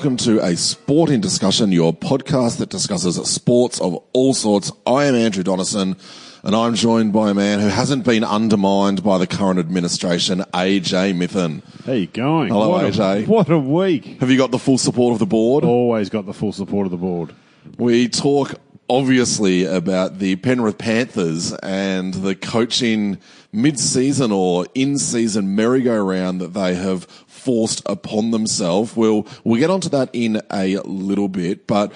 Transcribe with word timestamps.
Welcome 0.00 0.16
to 0.16 0.40
a 0.42 0.56
sporting 0.56 1.20
discussion, 1.20 1.72
your 1.72 1.92
podcast 1.92 2.56
that 2.56 2.70
discusses 2.70 3.16
sports 3.30 3.78
of 3.82 4.02
all 4.14 4.32
sorts. 4.32 4.72
I 4.86 5.04
am 5.04 5.14
Andrew 5.14 5.44
Donison 5.44 6.00
and 6.42 6.56
I'm 6.56 6.74
joined 6.74 7.12
by 7.12 7.32
a 7.32 7.34
man 7.34 7.60
who 7.60 7.66
hasn't 7.66 8.06
been 8.06 8.24
undermined 8.24 9.04
by 9.04 9.18
the 9.18 9.26
current 9.26 9.58
administration, 9.58 10.38
AJ 10.54 11.12
Mithen. 11.12 11.62
How 11.84 11.92
you 11.92 12.06
going? 12.06 12.48
Hello, 12.48 12.70
what 12.70 12.86
AJ. 12.86 13.24
A, 13.24 13.26
what 13.26 13.50
a 13.50 13.58
week. 13.58 14.18
Have 14.20 14.30
you 14.30 14.38
got 14.38 14.50
the 14.50 14.58
full 14.58 14.78
support 14.78 15.12
of 15.12 15.18
the 15.18 15.26
board? 15.26 15.64
Always 15.64 16.08
got 16.08 16.24
the 16.24 16.32
full 16.32 16.54
support 16.54 16.86
of 16.86 16.92
the 16.92 16.96
board. 16.96 17.34
We 17.76 18.08
talk 18.08 18.54
obviously 18.88 19.64
about 19.64 20.18
the 20.18 20.36
Penrith 20.36 20.78
Panthers 20.78 21.52
and 21.62 22.14
the 22.14 22.34
coaching 22.34 23.18
mid-season 23.52 24.32
or 24.32 24.66
in-season 24.74 25.54
merry-go-round 25.54 26.40
that 26.40 26.54
they 26.54 26.74
have 26.74 27.06
forced 27.40 27.82
upon 27.86 28.30
themselves. 28.30 28.96
We'll 28.96 29.26
we'll 29.44 29.58
get 29.58 29.70
onto 29.70 29.88
that 29.90 30.10
in 30.12 30.40
a 30.50 30.76
little 30.84 31.28
bit, 31.28 31.66
but 31.66 31.92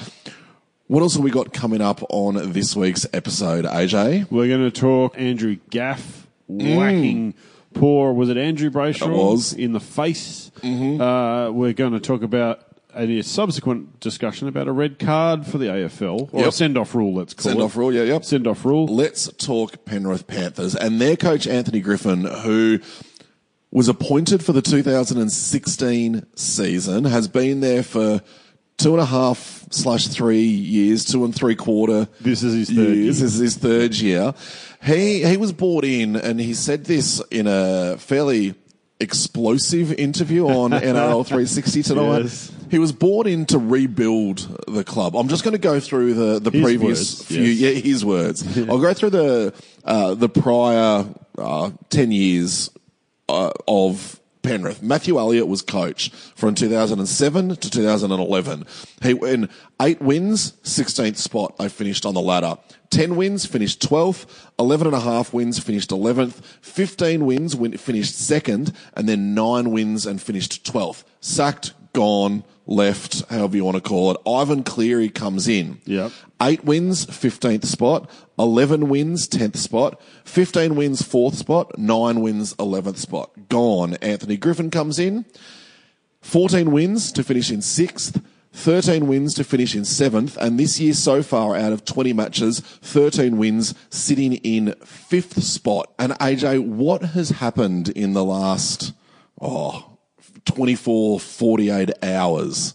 what 0.87 1.01
else 1.01 1.15
have 1.15 1.25
we 1.25 1.31
got 1.31 1.53
coming 1.53 1.81
up 1.81 2.03
on 2.11 2.53
this 2.53 2.77
week's 2.77 3.07
episode, 3.13 3.65
AJ? 3.65 4.31
We're 4.31 4.49
going 4.49 4.71
to 4.71 4.71
talk 4.71 5.15
Andrew 5.19 5.57
Gaff 5.71 6.27
whacking 6.47 7.35
poor, 7.73 8.13
was 8.13 8.29
it 8.29 8.37
Andrew 8.37 8.71
Brayshaw? 8.71 9.07
It 9.09 9.11
was. 9.11 9.53
In 9.53 9.73
the 9.73 9.81
face. 9.81 10.51
Uh, 10.63 11.51
we're 11.53 11.73
going 11.73 11.93
to 11.93 12.01
talk 12.01 12.23
about 12.23 12.61
a 12.95 13.23
subsequent 13.23 13.99
discussion 14.01 14.47
about 14.47 14.69
a 14.69 14.73
red 14.73 14.99
card 14.99 15.47
for 15.47 15.59
the 15.59 15.67
AFL, 15.67 16.29
or 16.33 16.49
a 16.49 16.53
send-off 16.53 16.95
rule, 16.95 17.13
let's 17.15 17.35
call 17.35 17.51
it. 17.51 17.55
Send-off 17.55 17.77
rule, 17.77 17.93
yeah, 17.93 18.03
yep. 18.03 18.25
Send-off 18.25 18.65
rule. 18.65 18.87
Let's 18.87 19.33
talk 19.33 19.85
Penrith 19.85 20.27
Panthers 20.27 20.77
and 20.77 21.01
their 21.01 21.17
coach 21.17 21.47
Anthony 21.47 21.81
Griffin, 21.81 22.25
who 22.25 22.79
was 23.75 23.89
appointed 23.89 24.43
for 24.43 24.53
the 24.53 24.63
2016 24.63 26.27
season, 26.37 27.05
has 27.05 27.27
been 27.27 27.59
there 27.59 27.83
for 27.83 28.23
two 28.79 28.93
and 28.93 29.03
a 29.03 29.05
half 29.05 29.67
slash 29.71 30.07
three 30.07 30.45
years, 30.45 31.05
two 31.05 31.25
and 31.25 31.35
three 31.35 31.57
quarter. 31.57 32.09
This 32.21 32.45
is 32.45 32.55
his 32.55 32.69
third 32.69 32.77
years. 32.77 32.97
year. 32.97 33.07
This 33.09 33.21
is 33.21 33.39
his 33.39 33.57
third 33.57 33.95
year. 33.97 34.33
He 34.81 35.25
he 35.25 35.37
was 35.37 35.53
brought 35.53 35.85
in, 35.85 36.15
and 36.15 36.41
he 36.41 36.55
said 36.55 36.85
this 36.85 37.21
in 37.33 37.49
a 37.49 37.97
fairly 37.99 38.55
explosive 39.01 39.93
interview 39.93 40.47
on 40.47 40.71
NRL 40.71 41.27
360 41.27 41.83
tonight. 41.83 42.23
Yes. 42.23 42.53
He 42.71 42.79
was 42.79 42.93
brought 42.93 43.27
in 43.27 43.45
to 43.47 43.59
rebuild 43.59 44.67
the 44.69 44.85
club. 44.85 45.17
I'm 45.17 45.27
just 45.29 45.43
going 45.43 45.53
to 45.53 45.59
go 45.59 45.81
through 45.81 46.15
the, 46.15 46.39
the 46.39 46.51
His 46.51 46.63
previous 46.63 47.19
words, 47.19 47.25
few, 47.25 47.43
yes. 47.43 47.75
yeah, 47.75 47.81
his 47.81 48.05
words. 48.05 48.59
I'll 48.69 48.79
go 48.79 48.95
through 48.95 49.11
the 49.11 49.55
uh, 49.85 50.15
the 50.15 50.29
prior 50.29 51.07
uh, 51.37 51.71
ten 51.91 52.13
years 52.13 52.71
uh, 53.29 53.51
of 53.67 54.21
Penrith. 54.45 54.83
Matthew 54.83 55.19
Elliott 55.19 55.49
was 55.49 55.63
coach 55.63 56.11
from 56.37 56.55
2007 56.55 57.57
to 57.57 57.71
2011. 57.71 58.67
He 59.03 59.11
in 59.11 59.49
eight 59.81 60.01
wins, 60.03 60.53
16th 60.63 61.17
spot. 61.17 61.55
I 61.59 61.69
finished 61.69 62.05
on 62.05 62.15
the 62.15 62.21
ladder. 62.21 62.59
10 62.91 63.17
wins, 63.17 63.47
finished 63.47 63.81
12th. 63.81 64.27
11 64.59 64.89
and 64.89 64.95
a 64.95 65.01
half 65.01 65.33
wins, 65.33 65.59
finished 65.59 65.91
11th. 65.91 66.45
15 66.61 67.25
wins, 67.25 67.57
win, 67.57 67.77
finished 67.79 68.15
second. 68.15 68.73
And 68.93 69.09
then 69.09 69.35
nine 69.35 69.71
wins 69.71 70.07
and 70.07 70.21
finished 70.21 70.65
12th. 70.71 71.05
Sacked, 71.21 71.73
gone, 71.95 72.45
left, 72.67 73.29
however 73.31 73.57
you 73.57 73.65
want 73.65 73.77
to 73.77 73.81
call 73.81 74.11
it. 74.13 74.17
Ivan 74.27 74.63
Cleary 74.63 75.09
comes 75.09 75.49
in. 75.49 75.81
Yep. 75.85 76.13
Eight 76.43 76.65
wins, 76.65 77.07
15th 77.07 77.67
spot. 77.67 78.11
11 78.39 78.89
wins, 78.89 79.29
10th 79.29 79.57
spot. 79.57 80.01
15 80.25 80.75
wins, 80.75 81.03
4th 81.03 81.35
spot. 81.35 81.79
9 81.79 82.21
wins, 82.21 82.55
11th 82.55 82.97
spot. 82.97 83.49
Gone. 83.49 83.95
Anthony 83.97 84.37
Griffin 84.37 84.71
comes 84.71 84.99
in. 84.99 85.25
14 86.23 86.71
wins 86.73 87.13
to 87.13 87.23
finish 87.23 87.51
in 87.51 87.61
6th. 87.61 88.23
13 88.55 89.09
wins 89.09 89.35
to 89.35 89.45
finish 89.45 89.75
in 89.75 89.83
7th. 89.83 90.37
And 90.37 90.59
this 90.59 90.79
year 90.79 90.95
so 90.95 91.23
far, 91.23 91.57
out 91.57 91.73
of 91.73 91.85
20 91.85 92.13
matches, 92.13 92.61
13 92.61 93.37
wins, 93.37 93.75
sitting 93.91 94.35
in 94.35 94.75
5th 94.81 95.43
spot. 95.43 95.93
And 95.99 96.13
AJ, 96.13 96.65
what 96.65 97.03
has 97.03 97.31
happened 97.31 97.89
in 97.91 98.13
the 98.13 98.25
last, 98.25 98.95
oh, 99.41 99.94
24, 100.45 101.21
48 101.21 101.91
hours? 102.03 102.75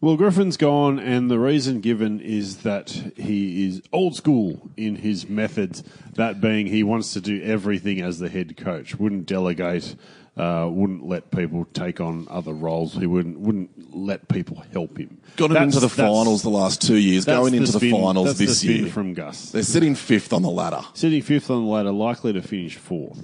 Well, 0.00 0.16
Griffin's 0.16 0.56
gone, 0.56 0.98
and 0.98 1.30
the 1.30 1.38
reason 1.38 1.80
given 1.80 2.18
is 2.20 2.58
that 2.64 2.90
he 3.16 3.68
is 3.68 3.82
old 3.92 4.16
school 4.16 4.68
in 4.76 4.96
his 4.96 5.28
methods. 5.28 5.84
That 6.14 6.40
being, 6.40 6.66
he 6.66 6.82
wants 6.82 7.12
to 7.12 7.20
do 7.20 7.40
everything 7.42 8.00
as 8.00 8.18
the 8.18 8.28
head 8.28 8.56
coach. 8.56 8.96
Wouldn't 8.96 9.26
delegate. 9.26 9.94
Uh, 10.36 10.66
wouldn't 10.68 11.06
let 11.06 11.30
people 11.30 11.66
take 11.74 12.00
on 12.00 12.26
other 12.30 12.52
roles. 12.54 12.94
He 12.94 13.06
wouldn't 13.06 13.38
wouldn't 13.38 13.94
let 13.94 14.28
people 14.28 14.64
help 14.72 14.96
him. 14.98 15.18
Got 15.36 15.50
That's- 15.50 15.74
into 15.74 15.80
the 15.80 15.90
finals 15.90 16.42
the 16.42 16.48
last 16.48 16.80
two 16.80 16.96
years, 16.96 17.26
that's 17.26 17.38
going 17.38 17.52
into 17.54 17.70
the, 17.70 17.78
spin- 17.78 17.90
finals 17.92 18.26
that's 18.28 18.38
this 18.38 18.48
the 18.48 18.54
spin 18.54 18.82
year. 18.84 18.90
from 18.90 19.12
Gus. 19.12 19.50
They're 19.50 19.62
sitting 19.62 19.94
fifth 19.94 20.32
on 20.32 20.40
the 20.40 20.48
ladder. 20.50 20.80
Sitting 20.94 21.20
fifth 21.20 21.50
on 21.50 21.66
the 21.66 21.70
ladder, 21.70 21.92
likely 21.92 22.32
to 22.32 22.40
finish 22.40 22.76
fourth. 22.76 23.22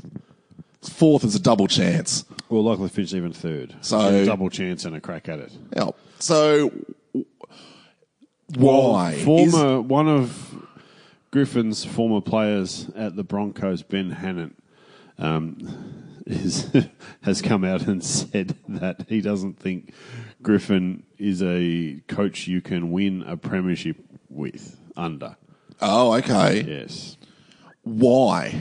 Fourth 0.82 1.24
is 1.24 1.34
a 1.34 1.40
double 1.40 1.66
chance. 1.66 2.24
Well, 2.48 2.62
likely 2.62 2.88
finish 2.88 3.12
even 3.14 3.32
third. 3.32 3.74
So- 3.80 3.98
a 4.22 4.24
double 4.24 4.48
chance 4.50 4.84
and 4.84 4.94
a 4.96 5.00
crack 5.00 5.28
at 5.28 5.40
it. 5.40 5.52
Yeah. 5.76 5.90
So 6.20 6.72
why? 8.56 9.12
Is- 9.12 9.24
Former 9.24 9.80
one 9.80 10.08
of 10.08 10.54
Griffin's 11.30 11.84
former 11.84 12.20
players 12.20 12.88
at 12.96 13.16
the 13.16 13.24
Broncos, 13.24 13.82
Ben 13.82 14.10
Hannant, 14.14 14.54
um, 15.18 16.14
is 16.26 16.70
has 17.22 17.42
come 17.42 17.64
out 17.64 17.86
and 17.86 18.02
said 18.04 18.56
that 18.68 19.06
he 19.08 19.20
doesn't 19.20 19.58
think 19.58 19.92
Griffin 20.42 21.02
is 21.18 21.42
a 21.42 22.00
coach 22.08 22.46
you 22.46 22.60
can 22.60 22.90
win 22.92 23.22
a 23.26 23.36
premiership 23.36 23.96
with 24.30 24.78
under. 24.96 25.36
oh, 25.80 26.14
okay. 26.14 26.62
Yes. 26.62 27.16
Why? 27.82 28.60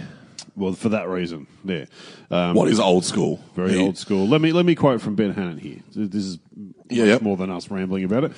Well, 0.57 0.73
for 0.73 0.89
that 0.89 1.07
reason, 1.07 1.45
there. 1.63 1.87
Um, 2.31 2.55
What 2.55 2.67
is 2.67 2.79
old 2.79 3.05
school? 3.05 3.39
Very 3.55 3.73
He- 3.73 3.77
old 3.79 3.97
school. 3.97 4.27
Let 4.27 4.41
me 4.41 4.51
let 4.51 4.65
me 4.65 4.73
quote 4.75 4.99
from 5.01 5.15
Ben 5.15 5.33
Hannant 5.33 5.59
here. 5.59 5.77
This 5.95 6.25
is 6.25 6.39
Yeah, 6.89 7.13
much 7.13 7.21
more 7.21 7.37
than 7.37 7.51
us 7.51 7.69
rambling 7.69 8.03
about 8.03 8.23
it. 8.25 8.31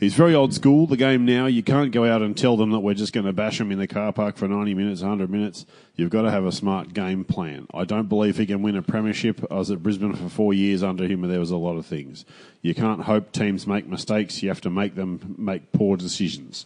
He's 0.00 0.14
very 0.14 0.34
old 0.34 0.54
school. 0.54 0.86
The 0.86 0.96
game 0.96 1.26
now, 1.26 1.44
you 1.44 1.62
can't 1.62 1.92
go 1.92 2.06
out 2.06 2.22
and 2.22 2.34
tell 2.34 2.56
them 2.56 2.70
that 2.70 2.80
we're 2.80 2.94
just 2.94 3.12
going 3.12 3.26
to 3.26 3.34
bash 3.34 3.58
them 3.58 3.70
in 3.70 3.78
the 3.78 3.86
car 3.86 4.14
park 4.14 4.38
for 4.38 4.48
90 4.48 4.72
minutes, 4.72 5.02
100 5.02 5.28
minutes. 5.28 5.66
You've 5.94 6.08
got 6.08 6.22
to 6.22 6.30
have 6.30 6.46
a 6.46 6.52
smart 6.52 6.94
game 6.94 7.22
plan. 7.22 7.66
I 7.74 7.84
don't 7.84 8.08
believe 8.08 8.38
he 8.38 8.46
can 8.46 8.62
win 8.62 8.76
a 8.76 8.82
premiership. 8.82 9.44
I 9.50 9.56
was 9.56 9.70
at 9.70 9.82
Brisbane 9.82 10.14
for 10.14 10.30
four 10.30 10.54
years 10.54 10.82
under 10.82 11.04
him, 11.06 11.22
and 11.22 11.30
there 11.30 11.38
was 11.38 11.50
a 11.50 11.58
lot 11.58 11.76
of 11.76 11.84
things. 11.84 12.24
You 12.62 12.74
can't 12.74 13.02
hope 13.02 13.30
teams 13.32 13.66
make 13.66 13.86
mistakes. 13.86 14.42
You 14.42 14.48
have 14.48 14.62
to 14.62 14.70
make 14.70 14.94
them 14.94 15.34
make 15.36 15.70
poor 15.72 15.98
decisions. 15.98 16.64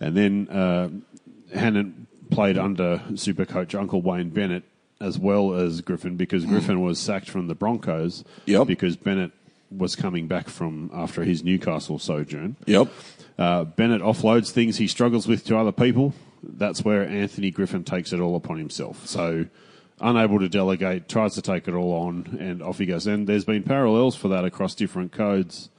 And 0.00 0.16
then 0.16 0.48
uh, 0.48 0.88
Hannant 1.54 1.92
played 2.30 2.56
under 2.58 3.02
super 3.16 3.44
coach 3.44 3.74
Uncle 3.74 4.00
Wayne 4.02 4.30
Bennett 4.30 4.64
as 5.00 5.18
well 5.18 5.54
as 5.54 5.80
Griffin 5.80 6.16
because 6.16 6.44
Griffin 6.44 6.80
was 6.82 6.98
sacked 6.98 7.30
from 7.30 7.46
the 7.46 7.54
Broncos 7.54 8.22
Yep. 8.46 8.66
because 8.66 8.96
Bennett 8.96 9.32
was 9.70 9.96
coming 9.96 10.26
back 10.26 10.48
from 10.48 10.90
after 10.92 11.24
his 11.24 11.42
Newcastle 11.42 11.98
sojourn. 11.98 12.56
Yep. 12.66 12.88
Uh, 13.38 13.64
Bennett 13.64 14.02
offloads 14.02 14.50
things 14.50 14.76
he 14.76 14.86
struggles 14.86 15.26
with 15.26 15.44
to 15.46 15.56
other 15.56 15.72
people. 15.72 16.12
That's 16.42 16.84
where 16.84 17.06
Anthony 17.06 17.50
Griffin 17.50 17.84
takes 17.84 18.12
it 18.12 18.20
all 18.20 18.36
upon 18.36 18.58
himself. 18.58 19.06
So, 19.06 19.46
unable 20.00 20.38
to 20.40 20.48
delegate, 20.48 21.08
tries 21.08 21.34
to 21.34 21.42
take 21.42 21.68
it 21.68 21.74
all 21.74 21.92
on, 21.92 22.36
and 22.40 22.62
off 22.62 22.78
he 22.78 22.86
goes. 22.86 23.06
And 23.06 23.26
there's 23.26 23.44
been 23.44 23.62
parallels 23.62 24.16
for 24.16 24.28
that 24.28 24.44
across 24.44 24.74
different 24.74 25.12
codes. 25.12 25.70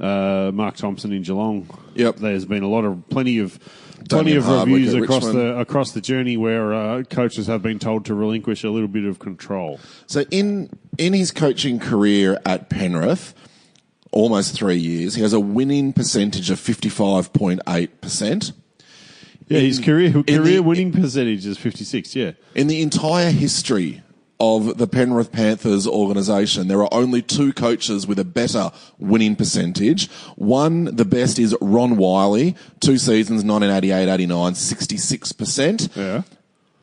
Uh, 0.00 0.50
Mark 0.52 0.76
Thompson 0.76 1.12
in 1.12 1.22
Geelong. 1.22 1.68
Yep. 1.94 2.16
There's 2.16 2.44
been 2.44 2.64
a 2.64 2.68
lot 2.68 2.84
of 2.84 3.08
plenty 3.10 3.38
of 3.38 3.58
plenty 4.08 4.34
of 4.34 4.46
reviews 4.48 4.92
across 4.92 5.24
Richmond. 5.24 5.38
the 5.38 5.60
across 5.60 5.92
the 5.92 6.00
journey 6.00 6.36
where 6.36 6.74
uh, 6.74 7.02
coaches 7.04 7.46
have 7.46 7.62
been 7.62 7.78
told 7.78 8.04
to 8.06 8.14
relinquish 8.14 8.64
a 8.64 8.70
little 8.70 8.88
bit 8.88 9.04
of 9.04 9.18
control. 9.20 9.78
So 10.06 10.22
in 10.30 10.68
in 10.98 11.12
his 11.12 11.30
coaching 11.30 11.78
career 11.78 12.40
at 12.44 12.70
Penrith, 12.70 13.34
almost 14.10 14.54
three 14.56 14.76
years, 14.76 15.14
he 15.14 15.22
has 15.22 15.32
a 15.32 15.40
winning 15.40 15.92
percentage 15.92 16.50
of 16.50 16.58
fifty 16.58 16.88
five 16.88 17.32
point 17.32 17.60
eight 17.68 18.00
percent. 18.00 18.52
Yeah, 19.46 19.60
his 19.60 19.78
career 19.78 20.10
career 20.10 20.40
the- 20.42 20.58
winning 20.60 20.90
percentage 20.90 21.44
is 21.44 21.58
56. 21.58 22.16
Yeah. 22.16 22.32
In 22.54 22.66
the 22.66 22.80
entire 22.80 23.30
history 23.30 24.02
of 24.40 24.78
the 24.78 24.86
Penrith 24.86 25.32
Panthers 25.32 25.86
organisation, 25.86 26.68
there 26.68 26.82
are 26.82 26.92
only 26.92 27.22
two 27.22 27.52
coaches 27.52 28.06
with 28.06 28.18
a 28.18 28.24
better 28.24 28.72
winning 28.98 29.36
percentage. 29.36 30.10
One, 30.36 30.84
the 30.84 31.04
best, 31.04 31.38
is 31.38 31.56
Ron 31.60 31.96
Willey, 31.96 32.56
two 32.80 32.98
seasons, 32.98 33.44
1988-89, 33.44 34.26
66%. 34.52 35.96
Yeah. 35.96 36.22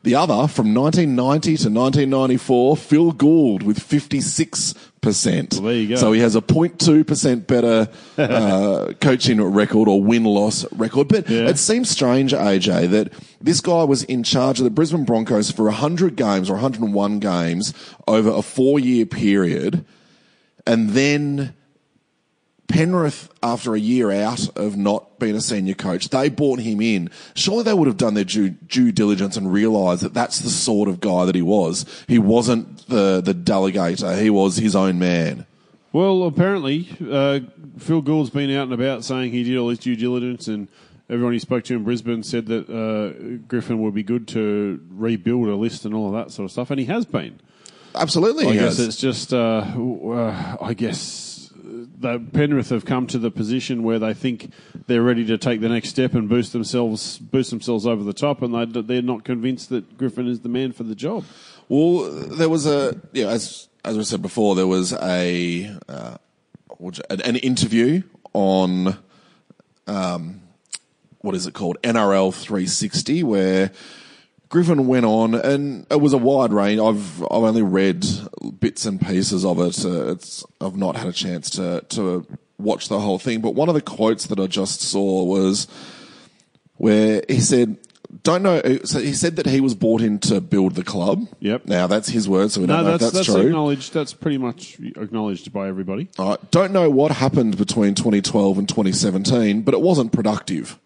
The 0.04 0.16
other, 0.16 0.48
from 0.48 0.74
1990 0.74 1.56
to 1.58 1.70
1994, 1.70 2.76
Phil 2.76 3.12
Gould 3.12 3.62
with 3.62 3.78
56%. 3.78 5.54
Well, 5.54 5.62
there 5.62 5.72
you 5.74 5.88
go. 5.90 5.94
So 5.94 6.10
he 6.10 6.20
has 6.20 6.34
a 6.34 6.40
0.2% 6.40 7.46
better 7.46 7.88
uh, 8.18 8.92
coaching 9.00 9.40
record 9.40 9.86
or 9.88 10.02
win-loss 10.02 10.66
record. 10.72 11.06
But 11.06 11.28
Yeah. 11.30 11.48
it 11.48 11.56
seems 11.58 11.88
strange, 11.88 12.32
AJ, 12.32 12.90
that 12.90 13.12
this 13.40 13.60
guy 13.60 13.84
was 13.84 14.02
in 14.02 14.24
charge 14.24 14.58
of 14.58 14.64
the 14.64 14.70
Brisbane 14.70 15.04
Broncos 15.04 15.52
for 15.52 15.66
100 15.66 16.16
games 16.16 16.50
or 16.50 16.54
101 16.54 17.20
games 17.20 17.72
over 18.08 18.30
a 18.30 18.42
four-year 18.42 19.06
period. 19.06 19.84
And 20.66 20.90
then 20.90 21.54
Penrith, 22.66 23.28
after 23.42 23.74
a 23.74 23.80
year 23.80 24.10
out 24.10 24.56
of 24.56 24.76
not 24.76 25.11
being 25.22 25.36
a 25.36 25.40
senior 25.40 25.74
coach, 25.74 26.08
they 26.08 26.28
brought 26.28 26.58
him 26.58 26.80
in. 26.80 27.08
Surely 27.34 27.62
they 27.62 27.74
would 27.74 27.86
have 27.86 27.96
done 27.96 28.14
their 28.14 28.24
due, 28.24 28.50
due 28.50 28.92
diligence 28.92 29.36
and 29.36 29.52
realised 29.52 30.02
that 30.02 30.14
that's 30.14 30.40
the 30.40 30.50
sort 30.50 30.88
of 30.88 31.00
guy 31.00 31.24
that 31.24 31.34
he 31.34 31.42
was. 31.42 31.86
He 32.08 32.18
wasn't 32.18 32.86
the, 32.88 33.20
the 33.20 33.34
delegator, 33.34 34.20
he 34.20 34.30
was 34.30 34.56
his 34.56 34.74
own 34.76 34.98
man. 34.98 35.46
Well, 35.92 36.22
apparently, 36.24 36.88
uh, 37.10 37.40
Phil 37.78 38.00
Gould's 38.00 38.30
been 38.30 38.50
out 38.50 38.64
and 38.64 38.72
about 38.72 39.04
saying 39.04 39.30
he 39.30 39.44
did 39.44 39.58
all 39.58 39.68
his 39.68 39.78
due 39.78 39.94
diligence, 39.94 40.48
and 40.48 40.68
everyone 41.10 41.34
he 41.34 41.38
spoke 41.38 41.64
to 41.64 41.74
in 41.74 41.84
Brisbane 41.84 42.22
said 42.22 42.46
that 42.46 42.68
uh, 42.68 43.38
Griffin 43.46 43.80
would 43.82 43.94
be 43.94 44.02
good 44.02 44.26
to 44.28 44.80
rebuild 44.90 45.48
a 45.48 45.54
list 45.54 45.84
and 45.84 45.94
all 45.94 46.06
of 46.06 46.14
that 46.14 46.32
sort 46.32 46.46
of 46.46 46.50
stuff, 46.50 46.70
and 46.70 46.80
he 46.80 46.86
has 46.86 47.04
been. 47.04 47.38
Absolutely, 47.94 48.46
I 48.46 48.54
guess 48.54 48.78
has. 48.78 48.88
it's 48.88 48.96
just, 48.96 49.34
uh, 49.34 49.66
uh, 49.66 50.56
I 50.62 50.72
guess, 50.72 51.31
the 52.02 52.22
Penrith 52.32 52.68
have 52.68 52.84
come 52.84 53.06
to 53.08 53.18
the 53.18 53.30
position 53.30 53.82
where 53.82 53.98
they 53.98 54.12
think 54.12 54.52
they're 54.86 55.02
ready 55.02 55.24
to 55.26 55.38
take 55.38 55.60
the 55.60 55.68
next 55.68 55.88
step 55.88 56.14
and 56.14 56.28
boost 56.28 56.52
themselves, 56.52 57.18
boost 57.18 57.50
themselves 57.50 57.86
over 57.86 58.04
the 58.04 58.12
top, 58.12 58.42
and 58.42 58.54
they, 58.54 58.82
they're 58.82 59.02
not 59.02 59.24
convinced 59.24 59.70
that 59.70 59.96
Griffin 59.96 60.28
is 60.28 60.40
the 60.40 60.48
man 60.48 60.72
for 60.72 60.82
the 60.82 60.94
job. 60.94 61.24
Well, 61.68 62.10
there 62.10 62.48
was 62.48 62.66
a 62.66 63.00
yeah, 63.12 63.28
as 63.28 63.68
as 63.84 63.96
we 63.96 64.04
said 64.04 64.20
before, 64.20 64.54
there 64.54 64.66
was 64.66 64.92
a 64.92 65.74
uh, 65.88 66.16
an, 67.08 67.20
an 67.22 67.36
interview 67.36 68.02
on 68.34 68.98
um, 69.86 70.42
what 71.20 71.34
is 71.34 71.46
it 71.46 71.54
called 71.54 71.78
NRL 71.82 72.34
360 72.34 73.22
where 73.22 73.70
Griffin 74.52 74.86
went 74.86 75.06
on, 75.06 75.34
and 75.34 75.86
it 75.90 75.98
was 75.98 76.12
a 76.12 76.18
wide 76.18 76.52
range. 76.52 76.78
I've 76.78 77.22
I've 77.22 77.42
only 77.42 77.62
read 77.62 78.04
bits 78.60 78.84
and 78.84 79.00
pieces 79.00 79.46
of 79.46 79.58
it. 79.58 79.82
Uh, 79.82 80.12
it's 80.12 80.44
I've 80.60 80.76
not 80.76 80.94
had 80.96 81.08
a 81.08 81.12
chance 81.12 81.48
to 81.50 81.80
to 81.88 82.26
watch 82.58 82.88
the 82.90 83.00
whole 83.00 83.18
thing. 83.18 83.40
But 83.40 83.54
one 83.54 83.70
of 83.70 83.74
the 83.74 83.80
quotes 83.80 84.26
that 84.26 84.38
I 84.38 84.46
just 84.46 84.82
saw 84.82 85.24
was 85.24 85.66
where 86.76 87.22
he 87.30 87.40
said, 87.40 87.78
"Don't 88.22 88.42
know." 88.42 88.60
So 88.84 88.98
he 89.00 89.14
said 89.14 89.36
that 89.36 89.46
he 89.46 89.62
was 89.62 89.74
brought 89.74 90.02
in 90.02 90.18
to 90.20 90.42
build 90.42 90.74
the 90.74 90.84
club. 90.84 91.26
Yep. 91.40 91.64
Now 91.64 91.86
that's 91.86 92.10
his 92.10 92.28
word, 92.28 92.50
so 92.50 92.60
we 92.60 92.66
don't 92.66 92.76
No, 92.76 92.82
know 92.82 92.90
that's, 92.98 93.04
if 93.06 93.12
that's, 93.14 93.26
that's 93.28 93.38
true. 93.38 93.46
acknowledged. 93.46 93.94
That's 93.94 94.12
pretty 94.12 94.36
much 94.36 94.78
acknowledged 94.96 95.50
by 95.50 95.66
everybody. 95.68 96.10
Right. 96.18 96.38
Don't 96.50 96.72
know 96.72 96.90
what 96.90 97.10
happened 97.12 97.56
between 97.56 97.94
2012 97.94 98.58
and 98.58 98.68
2017, 98.68 99.62
but 99.62 99.72
it 99.72 99.80
wasn't 99.80 100.12
productive. 100.12 100.78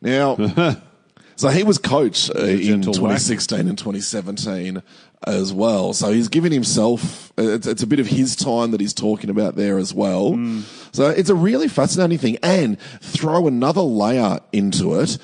Now, 0.00 0.36
so 1.36 1.48
he 1.48 1.62
was 1.62 1.78
coach 1.78 2.30
uh, 2.30 2.44
in 2.44 2.82
gentle 2.82 2.92
whack. 2.92 3.18
2016 3.18 3.68
and 3.68 3.78
2017 3.78 4.82
as 5.26 5.52
well. 5.52 5.92
So 5.92 6.12
he's 6.12 6.28
given 6.28 6.52
himself, 6.52 7.32
it's, 7.38 7.66
it's 7.66 7.82
a 7.82 7.86
bit 7.86 8.00
of 8.00 8.06
his 8.06 8.34
time 8.36 8.72
that 8.72 8.80
he's 8.80 8.94
talking 8.94 9.30
about 9.30 9.56
there 9.56 9.78
as 9.78 9.94
well. 9.94 10.32
Hmm. 10.32 10.60
So 10.92 11.08
it's 11.08 11.30
a 11.30 11.34
really 11.34 11.68
fascinating 11.68 12.18
thing. 12.18 12.38
And 12.42 12.78
throw 13.00 13.46
another 13.46 13.82
layer 13.82 14.40
into 14.52 14.98
it. 14.98 15.18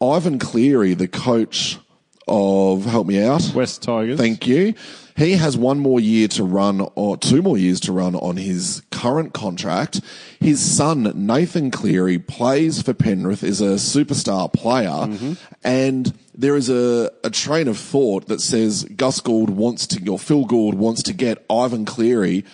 Ivan 0.00 0.38
Cleary, 0.38 0.94
the 0.94 1.08
coach 1.08 1.78
of, 2.28 2.84
help 2.84 3.06
me 3.06 3.22
out. 3.22 3.52
West 3.54 3.82
Tigers. 3.82 4.18
Thank 4.18 4.46
you. 4.46 4.74
He 5.16 5.32
has 5.32 5.58
one 5.58 5.78
more 5.78 6.00
year 6.00 6.26
to 6.28 6.44
run, 6.44 6.86
or 6.94 7.18
two 7.18 7.42
more 7.42 7.58
years 7.58 7.80
to 7.80 7.92
run 7.92 8.14
on 8.14 8.38
his 8.38 8.82
current 8.90 9.34
contract. 9.34 10.00
His 10.40 10.60
son, 10.60 11.12
Nathan 11.14 11.70
Cleary, 11.70 12.18
plays 12.18 12.80
for 12.80 12.94
Penrith, 12.94 13.44
is 13.44 13.60
a 13.60 13.74
superstar 13.74 14.50
player, 14.50 14.88
mm-hmm. 14.88 15.34
and 15.62 16.14
there 16.34 16.56
is 16.56 16.70
a, 16.70 17.10
a 17.22 17.28
train 17.28 17.68
of 17.68 17.76
thought 17.76 18.28
that 18.28 18.40
says 18.40 18.84
Gus 18.96 19.20
Gould 19.20 19.50
wants 19.50 19.86
to, 19.88 20.10
or 20.10 20.18
Phil 20.18 20.46
Gould 20.46 20.74
wants 20.74 21.02
to 21.02 21.12
get 21.12 21.44
Ivan 21.50 21.84
Cleary 21.84 22.44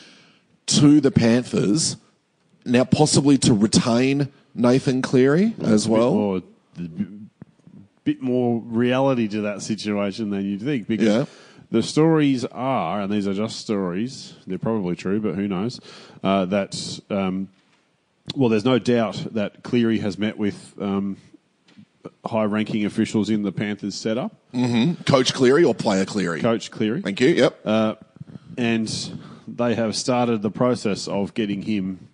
to 0.67 1.01
the 1.01 1.13
Panthers, 1.13 1.97
now 2.65 2.83
possibly 2.85 3.39
to 3.39 3.55
retain 3.55 4.33
Nathan 4.53 5.01
Cleary 5.01 5.55
as 5.63 5.87
well. 5.89 6.13
Or 6.13 6.43
bit 8.09 8.23
more 8.23 8.61
reality 8.65 9.29
to 9.29 9.43
that 9.43 9.61
situation 9.61 10.31
than 10.31 10.43
you'd 10.47 10.63
think 10.63 10.89
because 10.89 11.07
Yeah. 11.07 11.25
the 11.71 11.83
stories 11.83 12.45
are, 12.47 13.03
and 13.03 13.13
these 13.13 13.29
are 13.29 13.35
just 13.35 13.57
stories, 13.61 14.33
they're 14.47 14.57
probably 14.59 14.97
true, 14.97 15.21
but 15.21 15.35
who 15.35 15.47
knows, 15.47 15.79
uh, 16.25 16.47
that, 16.47 17.01
um, 17.11 17.49
well, 18.35 18.49
there's 18.49 18.65
no 18.65 18.79
doubt 18.79 19.27
that 19.33 19.63
Cleary 19.63 19.99
has 19.99 20.17
met 20.19 20.39
with 20.39 20.73
um, 20.81 21.19
high 22.25 22.45
ranking 22.45 22.87
officials 22.87 23.29
in 23.29 23.43
the 23.43 23.53
Panthers 23.53 23.95
setup, 23.95 24.33
Coach 25.05 25.35
Cleary 25.35 25.65
or 25.65 25.75
player 25.75 26.07
Cleary? 26.07 26.41
Coach 26.41 26.71
Cleary. 26.71 27.03
Thank 27.03 27.21
you. 27.21 27.29
Yep. 27.29 27.99
and 28.57 29.19
they 29.47 29.75
have 29.75 29.95
started 29.95 30.41
the 30.43 30.51
process 30.51 31.07
of 31.09 31.35
getting 31.35 31.63
him 31.63 32.09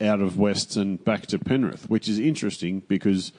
out 0.00 0.20
of 0.20 0.38
Wests 0.38 0.76
and 0.76 1.02
back 1.04 1.26
to 1.26 1.38
Penrith, 1.38 1.88
which 1.90 2.08
is 2.08 2.18
interesting 2.20 2.82
because, 2.88 3.32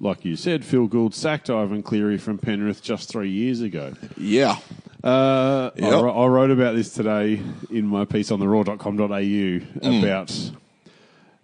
like 0.00 0.24
you 0.24 0.36
said, 0.36 0.64
Phil 0.64 0.86
Gould 0.86 1.14
sacked 1.14 1.50
Ivan 1.50 1.82
Cleary 1.82 2.18
from 2.18 2.38
Penrith 2.38 2.82
just 2.82 3.08
three 3.08 3.30
years 3.30 3.60
ago. 3.60 3.94
yeah. 4.16 4.56
Uh, 5.04 5.70
I, 5.76 5.78
Yep. 5.80 6.02
wr- 6.02 6.08
I 6.10 6.26
wrote 6.26 6.50
about 6.50 6.74
this 6.74 6.92
today 6.92 7.40
in 7.70 7.86
my 7.86 8.04
piece 8.04 8.32
on 8.32 8.40
the 8.40 8.48
roar.com.au 8.48 9.60
about 9.82 10.50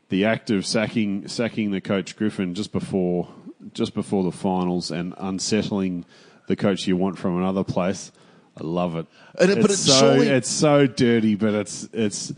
the 0.08 0.24
act 0.24 0.50
of 0.50 0.66
sacking 0.66 1.28
sacking 1.28 1.70
the 1.70 1.80
coach 1.80 2.16
Griffin 2.16 2.54
just 2.54 2.72
before 2.72 3.28
just 3.72 3.94
before 3.94 4.24
the 4.24 4.32
finals 4.32 4.90
and 4.90 5.14
unsettling 5.18 6.04
the 6.48 6.56
coach 6.56 6.86
you 6.88 6.96
want 6.96 7.16
from 7.18 7.38
another 7.38 7.62
place. 7.64 8.10
I 8.60 8.64
love 8.64 8.96
it. 8.96 9.06
And 9.38 9.50
it- 9.52 9.62
but 9.62 9.70
it's 9.70 9.86
it's 9.86 9.98
so 9.98 10.00
surely- 10.14 10.28
it's 10.28 10.50
so 10.50 10.86
dirty, 10.88 11.36
but 11.36 11.54
it's 11.54 11.88
it's 11.92 12.32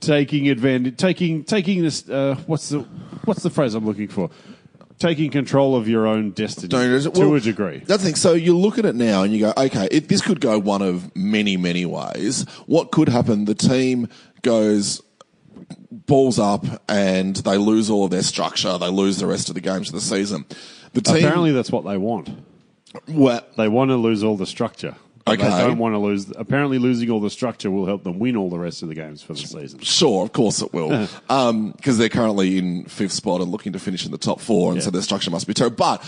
taking 0.00 0.48
advantage, 0.48 0.96
taking 0.96 1.44
taking 1.44 1.82
this. 1.82 2.08
Uh, 2.08 2.36
what's 2.46 2.70
the 2.70 2.80
what's 3.26 3.42
the 3.42 3.50
phrase 3.50 3.74
I'm 3.74 3.84
looking 3.86 4.08
for? 4.08 4.30
Taking 4.98 5.30
control 5.30 5.76
of 5.76 5.88
your 5.88 6.06
own 6.06 6.30
destiny 6.30 6.68
to 6.68 7.10
Well, 7.10 7.34
a 7.34 7.40
degree. 7.40 7.82
That's 7.84 8.02
the 8.02 8.08
thing. 8.08 8.16
So 8.16 8.32
you 8.32 8.56
look 8.56 8.78
at 8.78 8.86
it 8.86 8.94
now 8.94 9.24
and 9.24 9.32
you 9.32 9.40
go, 9.40 9.52
okay, 9.54 9.88
it, 9.90 10.08
this 10.08 10.22
could 10.22 10.40
go 10.40 10.58
one 10.58 10.80
of 10.80 11.14
many, 11.14 11.58
many 11.58 11.84
ways. 11.84 12.48
What 12.66 12.92
could 12.92 13.10
happen? 13.10 13.44
The 13.44 13.54
team 13.54 14.08
goes 14.40 15.02
balls 15.90 16.38
up 16.38 16.64
and 16.88 17.36
they 17.36 17.58
lose 17.58 17.90
all 17.90 18.04
of 18.04 18.10
their 18.10 18.22
structure. 18.22 18.78
They 18.78 18.88
lose 18.88 19.18
the 19.18 19.26
rest 19.26 19.48
of 19.48 19.54
the 19.54 19.60
games 19.60 19.88
of 19.88 19.94
the 19.94 20.00
season. 20.00 20.46
The 20.94 21.02
team, 21.02 21.16
Apparently, 21.16 21.52
that's 21.52 21.70
what 21.70 21.84
they 21.84 21.98
want. 21.98 22.30
well, 23.08 23.44
They 23.56 23.68
want 23.68 23.90
to 23.90 23.96
lose 23.96 24.24
all 24.24 24.36
the 24.36 24.46
structure. 24.46 24.96
Okay. 25.28 25.42
They 25.42 25.58
don't 25.58 25.78
want 25.78 25.94
to 25.94 25.98
lose. 25.98 26.32
Apparently, 26.36 26.78
losing 26.78 27.10
all 27.10 27.20
the 27.20 27.30
structure 27.30 27.68
will 27.70 27.86
help 27.86 28.04
them 28.04 28.18
win 28.20 28.36
all 28.36 28.48
the 28.48 28.58
rest 28.58 28.82
of 28.82 28.88
the 28.88 28.94
games 28.94 29.22
for 29.22 29.32
the 29.32 29.40
season. 29.40 29.80
Sure, 29.80 30.22
of 30.24 30.32
course 30.32 30.62
it 30.62 30.72
will, 30.72 31.08
um, 31.28 31.72
because 31.72 31.98
they're 31.98 32.08
currently 32.08 32.58
in 32.58 32.84
fifth 32.84 33.12
spot 33.12 33.40
and 33.40 33.50
looking 33.50 33.72
to 33.72 33.78
finish 33.80 34.04
in 34.06 34.12
the 34.12 34.18
top 34.18 34.40
four, 34.40 34.72
and 34.72 34.80
so 34.80 34.86
Yeah. 34.86 34.92
their 34.92 35.02
structure 35.02 35.30
must 35.30 35.46
be 35.48 35.54
terrible. 35.54 35.76
But 35.76 36.04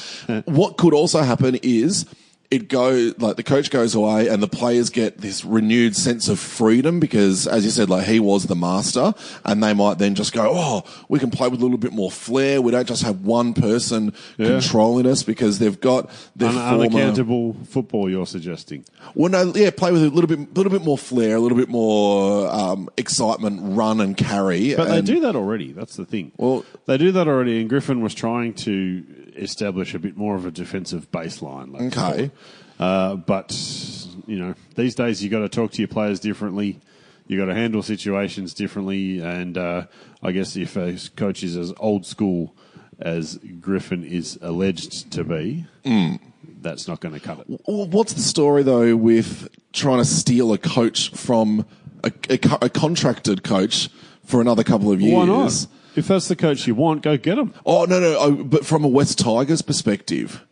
what 0.46 0.76
could 0.76 0.94
also 0.94 1.22
happen 1.22 1.56
is 1.62 2.06
it 2.50 2.68
go 2.68 3.12
like 3.18 3.36
the 3.36 3.42
coach 3.42 3.70
goes 3.70 3.94
away 3.94 4.28
and 4.28 4.42
the 4.42 4.48
players 4.48 4.88
get 4.88 5.18
this 5.18 5.44
renewed 5.44 5.94
sense 5.94 6.28
of 6.28 6.38
freedom 6.38 6.98
because, 6.98 7.46
as 7.46 7.62
you 7.64 7.70
said, 7.70 7.90
like 7.90 8.06
he 8.06 8.20
was 8.20 8.44
the 8.46 8.56
master, 8.56 9.12
and 9.44 9.62
they 9.62 9.74
might 9.74 9.98
then 9.98 10.14
just 10.14 10.32
go, 10.32 10.50
oh, 10.54 10.82
we 11.10 11.18
can 11.18 11.30
play 11.30 11.48
with 11.48 11.60
a 11.60 11.62
little 11.62 11.76
bit 11.78 11.92
more 11.92 12.10
flair. 12.10 12.62
We 12.62 12.72
don't 12.72 12.88
just 12.88 13.02
have 13.02 13.20
one 13.20 13.52
person 13.52 14.14
controlling 14.36 15.06
us 15.06 15.22
because 15.22 15.58
they've 15.58 15.78
got 15.78 16.10
their 16.36 16.48
Un- 16.48 16.54
former. 16.54 16.84
unaccountable 16.84 17.54
football. 17.64 18.08
You're 18.08 18.26
suggesting? 18.26 18.84
Well, 19.14 19.30
no, 19.30 19.52
yeah, 19.54 19.70
play 19.70 19.92
with 19.92 20.02
a 20.02 20.08
little 20.08 20.28
bit, 20.28 20.56
little 20.56 20.72
bit 20.72 20.82
more 20.82 20.96
flair, 20.96 21.36
a 21.36 21.40
little 21.40 21.58
bit 21.58 21.68
more 21.68 22.48
um, 22.50 22.88
excitement, 22.96 23.60
run 23.62 24.00
and 24.00 24.16
carry. 24.16 24.74
But 24.74 24.88
and, 24.88 25.06
they 25.06 25.14
do 25.14 25.20
that 25.20 25.36
already. 25.36 25.72
That's 25.72 25.96
the 25.96 26.06
thing. 26.06 26.32
Well- 26.38 26.64
they 26.86 26.96
do 26.96 27.12
that 27.12 27.28
already, 27.28 27.60
and 27.60 27.68
Griffin 27.68 28.00
was 28.00 28.14
trying 28.14 28.54
to 28.54 29.04
establish 29.38 29.94
a 29.94 29.98
bit 29.98 30.16
more 30.16 30.36
of 30.36 30.46
a 30.46 30.50
defensive 30.50 31.10
baseline. 31.10 31.72
let's 31.72 31.96
Okay. 31.96 32.30
Uh, 32.78 33.16
but 33.16 33.50
you 34.26 34.38
know, 34.38 34.54
these 34.76 34.94
days 34.94 35.22
you 35.22 35.30
got 35.30 35.40
to 35.40 35.48
talk 35.48 35.72
to 35.72 35.78
your 35.78 35.88
players 35.88 36.20
differently. 36.20 36.80
You 37.26 37.38
got 37.38 37.46
to 37.46 37.54
handle 37.54 37.82
situations 37.82 38.54
differently, 38.54 39.20
and 39.20 39.58
uh, 39.58 39.86
I 40.22 40.32
guess 40.32 40.56
if 40.56 40.76
a 40.76 40.96
coach 41.16 41.42
is 41.42 41.56
as 41.56 41.74
old 41.78 42.06
school 42.06 42.54
as 43.00 43.38
Griffin 43.60 44.02
is 44.02 44.38
alleged 44.40 45.10
to 45.12 45.24
be, 45.24 45.66
that's 46.62 46.88
not 46.88 47.00
going 47.00 47.14
to 47.14 47.20
cut 47.20 47.40
it. 47.40 47.60
What's 47.66 48.14
the 48.14 48.22
story 48.22 48.62
though 48.62 48.96
with 48.96 49.48
trying 49.72 49.98
to 49.98 50.04
steal 50.04 50.52
a 50.52 50.58
coach 50.58 51.10
from 51.10 51.66
a, 52.02 52.12
a, 52.30 52.38
a 52.62 52.68
contracted 52.70 53.42
coach 53.44 53.88
for 54.24 54.40
another 54.40 54.64
couple 54.64 54.90
of 54.90 55.00
years? 55.00 55.68
If 55.98 56.08
that's 56.08 56.28
the 56.28 56.36
coach 56.36 56.66
you 56.66 56.74
want, 56.74 57.02
go 57.02 57.16
get 57.16 57.38
him. 57.38 57.52
Oh 57.66 57.84
no, 57.84 58.00
no, 58.00 58.16
oh, 58.18 58.32
but 58.44 58.64
from 58.64 58.84
a 58.84 58.88
West 58.88 59.18
Tigers 59.18 59.62
perspective. 59.62 60.44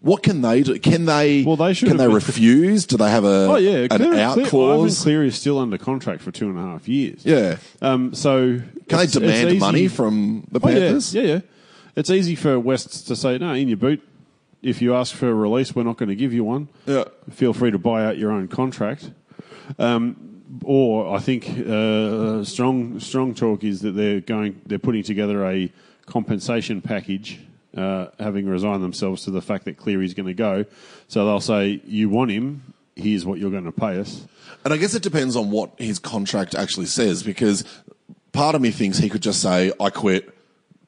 What 0.00 0.24
can 0.24 0.40
they 0.42 0.62
do? 0.62 0.78
Can 0.80 1.04
they? 1.04 1.44
Well, 1.44 1.54
they 1.54 1.74
should 1.74 1.86
Can 1.86 1.96
they 1.96 2.06
been- 2.06 2.14
refuse? 2.16 2.86
Do 2.86 2.96
they 2.96 3.08
have 3.08 3.24
a 3.24 3.46
Oh 3.50 3.54
yeah, 3.56 3.86
an 3.88 3.88
Cleary, 3.88 4.20
out 4.20 4.32
Cleary, 4.34 4.48
clause? 4.50 4.80
Ivan 4.98 5.02
Cleary 5.04 5.28
is 5.28 5.36
still 5.36 5.58
under 5.60 5.78
contract 5.78 6.22
for 6.22 6.32
two 6.32 6.48
and 6.48 6.58
a 6.58 6.62
half 6.62 6.88
years. 6.88 7.24
Yeah. 7.24 7.58
Um, 7.80 8.12
so 8.12 8.60
Can 8.88 8.98
they 8.98 9.06
demand 9.06 9.60
money 9.60 9.86
from 9.86 10.48
the 10.50 10.58
Oh, 10.60 10.68
yeah, 10.68 10.74
Panthers? 10.78 11.14
yeah, 11.14 11.22
yeah. 11.22 11.40
It's 11.94 12.10
easy 12.10 12.34
for 12.34 12.58
West 12.58 13.06
to 13.06 13.14
say 13.14 13.38
no 13.38 13.52
in 13.54 13.68
your 13.68 13.76
boot. 13.76 14.02
If 14.60 14.82
you 14.82 14.94
ask 14.94 15.14
for 15.14 15.28
a 15.28 15.34
release, 15.34 15.74
we're 15.76 15.82
not 15.84 15.98
going 15.98 16.08
to 16.08 16.16
give 16.16 16.32
you 16.32 16.42
one. 16.42 16.68
Yeah. 16.86 17.04
Feel 17.30 17.52
free 17.52 17.70
to 17.70 17.78
buy 17.78 18.04
out 18.04 18.18
your 18.18 18.32
own 18.32 18.48
contract. 18.48 19.10
Um, 19.78 20.31
or 20.64 21.14
I 21.14 21.18
think 21.18 21.48
uh, 21.48 22.44
strong 22.44 23.00
strong 23.00 23.34
talk 23.34 23.64
is 23.64 23.80
that 23.80 23.92
they're 23.92 24.20
going 24.20 24.60
they're 24.66 24.78
putting 24.78 25.02
together 25.02 25.46
a 25.46 25.72
compensation 26.06 26.82
package, 26.82 27.40
uh, 27.76 28.06
having 28.18 28.46
resigned 28.46 28.82
themselves 28.82 29.24
to 29.24 29.30
the 29.30 29.40
fact 29.40 29.64
that 29.64 29.76
Cleary's 29.76 30.14
going 30.14 30.26
to 30.26 30.34
go. 30.34 30.64
So 31.08 31.24
they'll 31.24 31.40
say, 31.40 31.80
"You 31.84 32.08
want 32.08 32.30
him? 32.30 32.74
Here's 32.94 33.24
what 33.24 33.38
you're 33.38 33.50
going 33.50 33.64
to 33.64 33.72
pay 33.72 33.98
us." 33.98 34.26
And 34.64 34.74
I 34.74 34.76
guess 34.76 34.94
it 34.94 35.02
depends 35.02 35.36
on 35.36 35.50
what 35.50 35.70
his 35.78 35.98
contract 35.98 36.54
actually 36.54 36.86
says, 36.86 37.22
because 37.22 37.64
part 38.32 38.54
of 38.54 38.60
me 38.60 38.70
thinks 38.70 38.98
he 38.98 39.08
could 39.08 39.22
just 39.22 39.40
say, 39.40 39.72
"I 39.80 39.90
quit, 39.90 40.34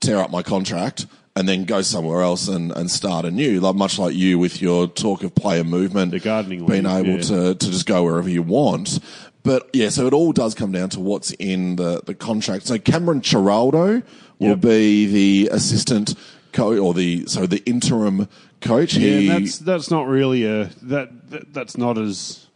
tear 0.00 0.18
up 0.18 0.30
my 0.30 0.42
contract." 0.42 1.06
And 1.36 1.48
then 1.48 1.64
go 1.64 1.82
somewhere 1.82 2.22
else 2.22 2.46
and, 2.46 2.70
and 2.70 2.88
start 2.88 3.24
anew, 3.24 3.58
like 3.58 3.74
much 3.74 3.98
like 3.98 4.14
you 4.14 4.38
with 4.38 4.62
your 4.62 4.86
talk 4.86 5.24
of 5.24 5.34
player 5.34 5.64
movement, 5.64 6.12
The 6.12 6.20
gardening 6.20 6.64
being 6.64 6.84
league, 6.84 7.06
able 7.06 7.16
yeah. 7.16 7.22
to, 7.22 7.54
to 7.56 7.70
just 7.72 7.86
go 7.86 8.04
wherever 8.04 8.28
you 8.28 8.42
want. 8.44 9.00
But 9.44 9.68
yeah, 9.72 9.90
so 9.90 10.06
it 10.06 10.12
all 10.12 10.32
does 10.32 10.54
come 10.54 10.72
down 10.72 10.88
to 10.90 11.00
what's 11.00 11.30
in 11.32 11.76
the, 11.76 12.00
the 12.04 12.14
contract. 12.14 12.66
So 12.66 12.78
Cameron 12.78 13.20
Ciraldo 13.20 14.02
will 14.40 14.48
Yep. 14.48 14.60
be 14.60 15.06
the 15.06 15.50
assistant 15.52 16.14
coach 16.52 16.78
or 16.78 16.92
the 16.94 17.26
so 17.26 17.46
the 17.46 17.62
interim 17.64 18.26
coach. 18.60 18.94
Yeah, 18.96 19.18
he, 19.18 19.26
that's 19.28 19.58
that's 19.58 19.90
not 19.90 20.08
really 20.08 20.44
a 20.44 20.70
that, 20.82 21.30
that 21.30 21.52
that's 21.52 21.76
not 21.76 21.98
as 21.98 22.46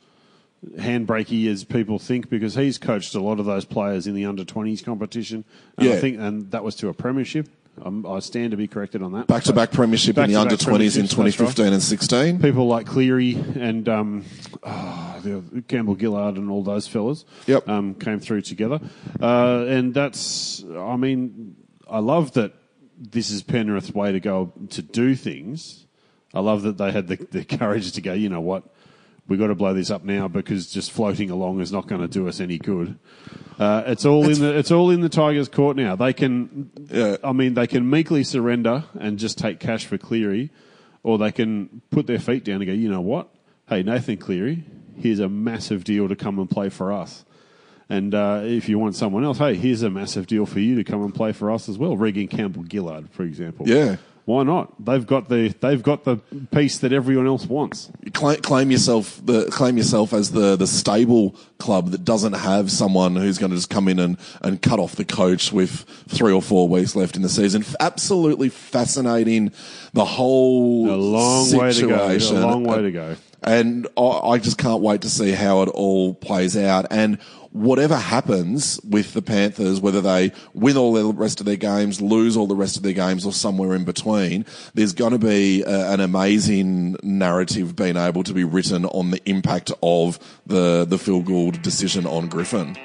handbrakey 0.76 1.46
as 1.48 1.62
people 1.64 1.98
think 1.98 2.28
because 2.28 2.54
he's 2.56 2.78
coached 2.78 3.14
a 3.14 3.20
lot 3.20 3.38
of 3.38 3.46
those 3.46 3.64
players 3.64 4.06
in 4.06 4.14
the 4.14 4.24
under 4.24 4.44
twenties 4.44 4.82
competition. 4.82 5.44
And 5.76 5.88
I 5.88 5.92
Yeah. 5.92 6.00
think 6.00 6.18
and 6.18 6.50
that 6.50 6.64
was 6.64 6.74
to 6.76 6.88
a 6.88 6.94
premiership. 6.94 7.48
Um, 7.84 8.06
I 8.06 8.18
stand 8.20 8.50
to 8.52 8.56
be 8.56 8.66
corrected 8.66 9.02
on 9.02 9.12
that. 9.12 9.26
back 9.26 9.44
to 9.44 9.52
back 9.52 9.70
premiership 9.72 10.18
in 10.18 10.30
the 10.30 10.36
under 10.36 10.56
20s 10.56 10.96
in 10.98 11.04
2015 11.08 11.64
right. 11.64 11.72
and 11.72 11.82
sixteen. 11.82 12.40
people 12.40 12.66
like 12.66 12.86
Cleary 12.86 13.34
and 13.34 13.88
um, 13.88 14.24
oh, 14.62 15.42
Campbell 15.68 15.96
Gillard 15.98 16.36
and 16.36 16.50
all 16.50 16.62
those 16.62 16.86
fellas 16.88 17.24
Yep. 17.46 17.68
um, 17.68 17.94
came 17.94 18.20
through 18.20 18.42
together. 18.42 18.80
Uh, 19.20 19.64
and 19.68 19.94
that's, 19.94 20.64
I 20.76 20.96
mean, 20.96 21.56
I 21.88 21.98
love 22.00 22.32
that 22.32 22.52
this 22.98 23.30
is 23.30 23.42
Penrith's 23.42 23.92
way 23.92 24.12
to 24.12 24.20
go 24.20 24.52
to 24.70 24.82
do 24.82 25.14
things. 25.14 25.86
I 26.34 26.40
love 26.40 26.62
that 26.62 26.78
they 26.78 26.92
had 26.92 27.08
the, 27.08 27.16
the 27.16 27.44
courage 27.44 27.92
to 27.92 28.00
go, 28.00 28.12
you 28.12 28.28
know 28.28 28.40
what, 28.40 28.64
we've 29.28 29.38
got 29.38 29.48
to 29.48 29.54
blow 29.54 29.74
this 29.74 29.90
up 29.90 30.04
now 30.04 30.26
because 30.26 30.72
just 30.72 30.90
floating 30.90 31.30
along 31.30 31.60
is 31.60 31.70
not 31.70 31.86
going 31.86 32.00
to 32.00 32.08
do 32.08 32.26
us 32.28 32.40
any 32.40 32.58
good. 32.58 32.98
Uh, 33.58 33.82
it's 33.86 34.04
all 34.04 34.28
in 34.28 34.40
the 34.40 34.56
it's 34.56 34.70
all 34.70 34.90
in 34.90 35.00
the 35.00 35.08
Tigers' 35.08 35.48
court 35.48 35.76
now. 35.76 35.96
They 35.96 36.12
can, 36.12 36.70
Yeah. 36.90 37.16
I 37.22 37.32
mean, 37.32 37.54
they 37.54 37.66
can 37.66 37.88
meekly 37.88 38.24
surrender 38.24 38.84
and 38.98 39.18
just 39.18 39.38
take 39.38 39.60
cash 39.60 39.84
for 39.86 39.98
Cleary, 39.98 40.50
or 41.02 41.18
they 41.18 41.32
can 41.32 41.82
put 41.90 42.06
their 42.06 42.18
feet 42.18 42.44
down 42.44 42.56
and 42.56 42.66
go, 42.66 42.72
you 42.72 42.88
know 42.90 43.00
what? 43.00 43.28
Hey, 43.68 43.82
Nathan 43.82 44.16
Cleary, 44.16 44.64
here's 44.96 45.18
a 45.20 45.28
massive 45.28 45.84
deal 45.84 46.08
to 46.08 46.16
come 46.16 46.38
and 46.38 46.48
play 46.48 46.68
for 46.68 46.92
us. 46.92 47.24
And 47.90 48.14
uh, 48.14 48.42
if 48.44 48.68
you 48.68 48.78
want 48.78 48.96
someone 48.96 49.24
else, 49.24 49.38
hey, 49.38 49.54
here's 49.54 49.82
a 49.82 49.88
massive 49.90 50.26
deal 50.26 50.44
for 50.46 50.60
you 50.60 50.76
to 50.76 50.84
come 50.84 51.02
and 51.02 51.14
play 51.14 51.32
for 51.32 51.50
us 51.50 51.68
as 51.68 51.78
well. 51.78 51.96
Reagan 51.96 52.28
Campbell 52.28 52.64
Gillard, 52.70 53.08
for 53.10 53.22
example. 53.22 53.66
Yeah. 53.66 53.96
Why 54.28 54.42
not? 54.42 54.84
They've 54.84 55.06
got 55.06 55.30
the 55.30 55.54
they've 55.60 55.82
got 55.82 56.04
the 56.04 56.18
piece 56.50 56.76
that 56.80 56.92
everyone 56.92 57.26
else 57.26 57.46
wants. 57.46 57.90
Claim, 58.12 58.42
claim 58.42 58.70
yourself 58.70 59.18
the 59.24 59.46
claim 59.46 59.78
yourself 59.78 60.12
as 60.12 60.32
the 60.32 60.54
the 60.54 60.66
stable 60.66 61.34
club 61.56 61.92
that 61.92 62.04
doesn't 62.04 62.34
have 62.34 62.70
someone 62.70 63.16
who's 63.16 63.38
going 63.38 63.52
to 63.52 63.56
just 63.56 63.70
come 63.70 63.88
in 63.88 63.98
and, 63.98 64.18
and 64.42 64.60
cut 64.60 64.78
off 64.80 64.96
the 64.96 65.04
coach 65.06 65.50
with 65.50 65.84
three 66.08 66.30
or 66.30 66.42
four 66.42 66.68
weeks 66.68 66.94
left 66.94 67.16
in 67.16 67.22
the 67.22 67.28
season. 67.30 67.64
Absolutely 67.80 68.50
fascinating. 68.50 69.50
The 69.94 70.04
whole 70.04 70.90
A 70.90 70.94
long 70.94 71.46
situation. 71.46 71.88
way 71.88 72.18
to 72.18 72.28
go. 72.30 72.38
A 72.38 72.44
long 72.44 72.64
way 72.64 72.82
to 72.82 72.90
go. 72.90 73.16
And 73.42 73.86
I, 73.96 74.02
I 74.02 74.38
just 74.38 74.58
can't 74.58 74.82
wait 74.82 75.00
to 75.02 75.08
see 75.08 75.30
how 75.30 75.62
it 75.62 75.70
all 75.70 76.12
plays 76.12 76.54
out. 76.54 76.84
And 76.90 77.18
whatever 77.52 77.96
happens 77.96 78.80
with 78.84 79.14
the 79.14 79.22
Panthers, 79.22 79.80
whether 79.80 80.00
they 80.00 80.32
win 80.54 80.76
all 80.76 80.92
the 80.92 81.12
rest 81.12 81.40
of 81.40 81.46
their 81.46 81.56
games, 81.56 82.00
lose 82.00 82.36
all 82.36 82.46
the 82.46 82.56
rest 82.56 82.76
of 82.76 82.82
their 82.82 82.92
games, 82.92 83.24
or 83.24 83.32
somewhere 83.32 83.74
in 83.74 83.84
between, 83.84 84.44
there's 84.74 84.92
going 84.92 85.12
to 85.12 85.18
be 85.18 85.62
a, 85.62 85.92
an 85.92 86.00
amazing 86.00 86.96
narrative 87.02 87.76
being 87.76 87.96
able 87.96 88.22
to 88.24 88.32
be 88.32 88.44
written 88.44 88.84
on 88.86 89.10
the 89.10 89.22
impact 89.28 89.72
of 89.82 90.18
the, 90.46 90.84
the 90.84 90.98
Phil 90.98 91.22
Gould 91.22 91.62
decision 91.62 92.06
on 92.06 92.28
Griffin. 92.28 92.76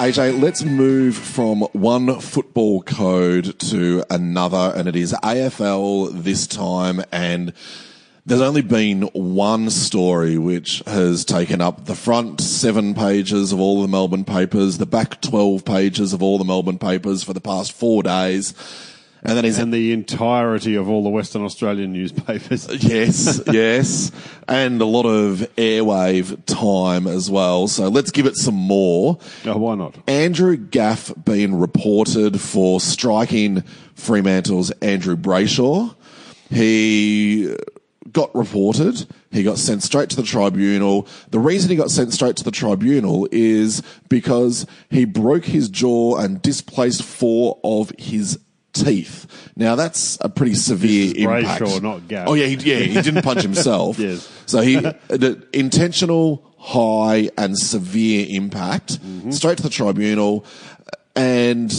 AJ, 0.00 0.40
let's 0.40 0.64
move 0.64 1.14
from 1.14 1.60
one 1.74 2.20
football 2.20 2.80
code 2.80 3.58
to 3.58 4.02
another, 4.08 4.72
and 4.74 4.88
it 4.88 4.96
is 4.96 5.12
AFL 5.12 6.22
this 6.22 6.46
time. 6.46 7.02
And 7.12 7.52
there's 8.24 8.40
only 8.40 8.62
been 8.62 9.02
one 9.12 9.68
story 9.68 10.38
which 10.38 10.82
has 10.86 11.26
taken 11.26 11.60
up 11.60 11.84
the 11.84 11.94
front 11.94 12.40
seven 12.40 12.94
pages 12.94 13.52
of 13.52 13.60
all 13.60 13.82
the 13.82 13.88
Melbourne 13.88 14.24
papers, 14.24 14.78
the 14.78 14.86
back 14.86 15.20
12 15.20 15.66
pages 15.66 16.14
of 16.14 16.22
all 16.22 16.38
the 16.38 16.44
Melbourne 16.44 16.78
papers 16.78 17.22
for 17.22 17.34
the 17.34 17.40
past 17.42 17.70
four 17.70 18.02
days. 18.02 18.54
And 19.22 19.36
that 19.36 19.44
is 19.44 19.58
And 19.58 19.72
the 19.72 19.92
entirety 19.92 20.76
of 20.76 20.88
all 20.88 21.02
the 21.02 21.10
Western 21.10 21.42
Australian 21.42 21.92
newspapers. 21.92 22.68
Yes, 22.80 23.40
yes. 23.46 24.10
And 24.48 24.80
a 24.80 24.84
lot 24.86 25.04
of 25.04 25.46
airwave 25.56 26.44
time 26.46 27.06
as 27.06 27.30
well. 27.30 27.68
So 27.68 27.88
let's 27.88 28.10
give 28.10 28.26
it 28.26 28.36
some 28.36 28.54
more. 28.54 29.18
Oh, 29.44 29.58
why 29.58 29.74
not? 29.74 29.96
Andrew 30.08 30.56
Gaff 30.56 31.12
being 31.24 31.54
reported 31.54 32.40
for 32.40 32.80
striking 32.80 33.62
Fremantle's 33.94 34.70
Andrew 34.82 35.16
Brayshaw. 35.16 35.94
He 36.48 37.54
got 38.12 38.34
reported. 38.34 39.06
He 39.30 39.42
got 39.42 39.58
sent 39.58 39.82
straight 39.82 40.10
to 40.10 40.16
the 40.16 40.22
tribunal. 40.22 41.06
The 41.30 41.38
reason 41.38 41.70
he 41.70 41.76
got 41.76 41.90
sent 41.90 42.12
straight 42.12 42.36
to 42.36 42.44
the 42.44 42.50
tribunal 42.50 43.28
is 43.30 43.82
because 44.08 44.66
he 44.88 45.04
broke 45.04 45.44
his 45.44 45.68
jaw 45.68 46.16
and 46.16 46.42
displaced 46.42 47.04
four 47.04 47.60
of 47.62 47.92
his 47.98 48.38
teeth. 48.72 49.50
Now 49.56 49.74
that's 49.74 50.18
a 50.20 50.28
pretty 50.28 50.54
severe 50.54 51.12
impact. 51.16 51.62
Brayshaw, 51.62 51.82
not 51.82 52.08
Gaff. 52.08 52.28
Oh 52.28 52.34
yeah, 52.34 52.46
he, 52.46 52.54
yeah, 52.56 52.78
he 52.78 53.00
didn't 53.02 53.22
punch 53.22 53.42
himself. 53.50 53.98
Yes. 53.98 54.28
So 54.46 54.60
he 54.60 54.76
the 54.76 55.46
intentional 55.52 56.46
high 56.58 57.30
and 57.38 57.58
severe 57.58 58.26
impact 58.28 59.00
Mm-hmm. 59.00 59.30
straight 59.30 59.56
to 59.58 59.62
the 59.62 59.70
tribunal, 59.70 60.44
and 61.16 61.72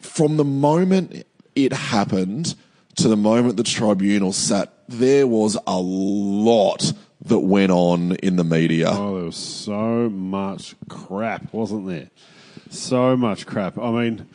from 0.00 0.36
the 0.36 0.44
moment 0.44 1.24
it 1.54 1.72
happened 1.72 2.54
to 2.96 3.08
the 3.08 3.16
moment 3.16 3.56
the 3.56 3.62
tribunal 3.62 4.32
sat, 4.32 4.72
there 4.88 5.26
was 5.26 5.56
a 5.66 5.78
lot 5.80 6.92
that 7.26 7.40
went 7.40 7.72
on 7.72 8.12
in 8.16 8.36
the 8.36 8.44
media. 8.44 8.88
Oh, 8.90 9.16
there 9.16 9.24
was 9.26 9.36
so 9.36 10.08
much 10.08 10.74
crap, 10.88 11.52
wasn't 11.52 11.86
there? 11.88 12.10
So 12.70 13.16
much 13.16 13.46
crap. 13.46 13.78
I 13.78 13.90
mean, 13.90 14.26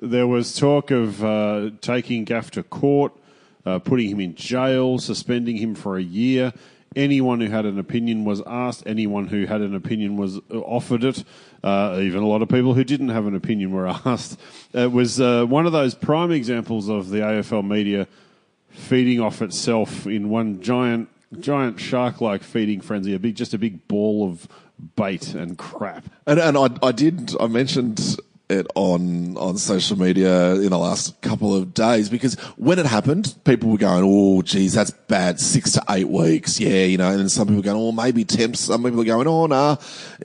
there 0.00 0.26
was 0.26 0.56
talk 0.56 0.90
of 0.90 1.24
uh, 1.24 1.70
taking 1.80 2.24
Gaff 2.24 2.50
to 2.52 2.62
court, 2.62 3.12
uh, 3.66 3.78
putting 3.78 4.08
him 4.08 4.20
in 4.20 4.34
jail, 4.34 4.98
suspending 4.98 5.56
him 5.56 5.74
for 5.74 5.96
a 5.96 6.02
year. 6.02 6.52
Anyone 6.96 7.40
who 7.40 7.48
had 7.48 7.66
an 7.66 7.78
opinion 7.78 8.24
was 8.24 8.42
asked. 8.46 8.82
Anyone 8.84 9.28
who 9.28 9.46
had 9.46 9.60
an 9.60 9.74
opinion 9.74 10.16
was 10.16 10.38
uh, 10.38 10.58
offered 10.58 11.04
it. 11.04 11.22
Uh, 11.62 11.98
even 12.00 12.22
a 12.22 12.26
lot 12.26 12.42
of 12.42 12.48
people 12.48 12.74
who 12.74 12.82
didn't 12.82 13.10
have 13.10 13.26
an 13.26 13.36
opinion 13.36 13.70
were 13.70 13.86
asked. 14.04 14.40
It 14.72 14.90
was 14.90 15.20
uh, 15.20 15.44
one 15.44 15.66
of 15.66 15.72
those 15.72 15.94
prime 15.94 16.32
examples 16.32 16.88
of 16.88 17.10
the 17.10 17.18
AFL 17.18 17.66
media 17.66 18.08
feeding 18.70 19.20
off 19.20 19.42
itself 19.42 20.06
in 20.06 20.30
one 20.30 20.60
giant, 20.62 21.08
giant 21.38 21.78
shark-like 21.78 22.42
feeding 22.42 22.80
frenzy. 22.80 23.14
A 23.14 23.18
big, 23.18 23.36
just 23.36 23.54
a 23.54 23.58
big 23.58 23.86
ball 23.86 24.28
of 24.28 24.48
bait 24.96 25.34
and 25.34 25.58
crap. 25.58 26.04
And, 26.26 26.40
and 26.40 26.56
I, 26.56 26.68
I 26.82 26.92
did, 26.92 27.34
I 27.38 27.46
mentioned 27.46 28.18
it 28.50 28.66
on, 28.74 29.36
on 29.36 29.56
social 29.56 29.98
media 29.98 30.54
in 30.54 30.70
the 30.70 30.78
last 30.78 31.20
couple 31.20 31.54
of 31.54 31.72
days 31.72 32.08
because 32.08 32.34
when 32.56 32.78
it 32.78 32.86
happened, 32.86 33.34
people 33.44 33.70
were 33.70 33.78
going, 33.78 34.02
oh, 34.04 34.42
geez, 34.42 34.74
that's 34.74 34.90
bad. 34.90 35.40
Six 35.40 35.72
to 35.72 35.84
eight 35.88 36.08
weeks. 36.08 36.60
Yeah, 36.60 36.84
you 36.84 36.98
know, 36.98 37.10
and 37.10 37.20
then 37.20 37.28
some 37.28 37.46
people 37.46 37.58
were 37.58 37.64
going, 37.64 37.80
oh, 37.80 37.92
maybe 37.92 38.24
temps. 38.24 38.60
Some 38.60 38.82
people 38.82 39.00
are 39.00 39.04
going, 39.04 39.26
oh, 39.26 39.46
nah. 39.46 39.76